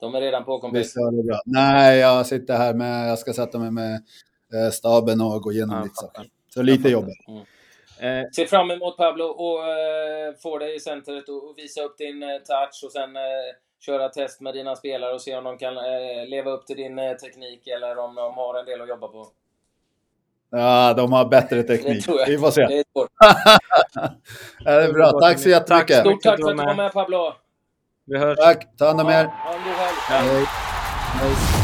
De 0.00 0.14
är 0.14 0.20
redan 0.20 0.44
på 0.44 0.60
kompis. 0.60 0.80
Visst 0.80 0.96
är 0.96 1.16
det 1.16 1.22
bra. 1.22 1.40
Nej, 1.44 1.98
jag 1.98 2.26
sitter 2.26 2.56
här 2.56 2.74
med, 2.74 3.10
jag 3.10 3.18
ska 3.18 3.32
sätta 3.32 3.58
mig 3.58 3.70
med 3.70 3.94
eh, 4.54 4.70
staben 4.72 5.20
och 5.20 5.42
gå 5.42 5.52
igenom 5.52 5.76
Ja, 5.76 5.82
lite 5.82 5.94
saker. 5.94 6.24
Så 6.54 6.62
lite 6.62 6.88
jobb. 6.88 7.08
Eh, 8.00 8.30
Ser 8.36 8.46
fram 8.46 8.70
emot 8.70 8.96
Pablo 8.96 9.24
och 9.24 9.68
eh, 9.68 10.34
få 10.42 10.58
dig 10.58 10.76
i 10.76 10.80
centret 10.80 11.28
och, 11.28 11.50
och 11.50 11.58
visa 11.58 11.82
upp 11.82 11.98
din 11.98 12.22
eh, 12.22 12.28
touch 12.28 12.84
och 12.84 12.92
sen 12.92 13.16
eh, 13.16 13.22
köra 13.80 14.08
test 14.08 14.40
med 14.40 14.54
dina 14.54 14.76
spelare 14.76 15.14
och 15.14 15.22
se 15.22 15.36
om 15.36 15.44
de 15.44 15.58
kan 15.58 15.76
eh, 15.76 16.26
leva 16.28 16.50
upp 16.50 16.66
till 16.66 16.76
din 16.76 16.98
eh, 16.98 17.12
teknik 17.12 17.66
eller 17.66 17.98
om 17.98 18.14
de 18.14 18.34
har 18.34 18.58
en 18.58 18.64
del 18.66 18.80
att 18.80 18.88
jobba 18.88 19.08
på. 19.08 19.28
Ja, 20.50 20.94
de 20.94 21.12
har 21.12 21.24
bättre 21.24 21.62
teknik. 21.72 22.04
tror 22.04 22.20
jag. 22.20 22.26
Vi 22.26 22.38
får 22.38 22.50
se. 22.50 22.66
Det 22.66 22.74
är. 22.78 22.84
Ja, 24.64 24.72
det 24.76 24.84
är 24.84 24.92
bra. 24.92 25.10
Tack 25.20 25.38
så 25.38 25.48
jättemycket. 25.48 26.00
Stort 26.00 26.22
tack 26.22 26.40
för 26.40 26.50
att 26.50 26.58
du 26.58 26.64
var 26.64 26.74
med. 26.74 26.92
Pablo! 26.92 27.32
vi 28.04 28.18
hörs. 28.18 28.38
Tack. 28.38 28.76
Ta 28.76 28.86
hand 28.86 29.00
om 29.00 29.08
er. 29.08 29.24
Ha 29.24 29.54
en 29.54 29.62
god 29.64 29.72
helg! 29.72 29.96
Hej. 30.08 30.46
Hej. 31.14 31.59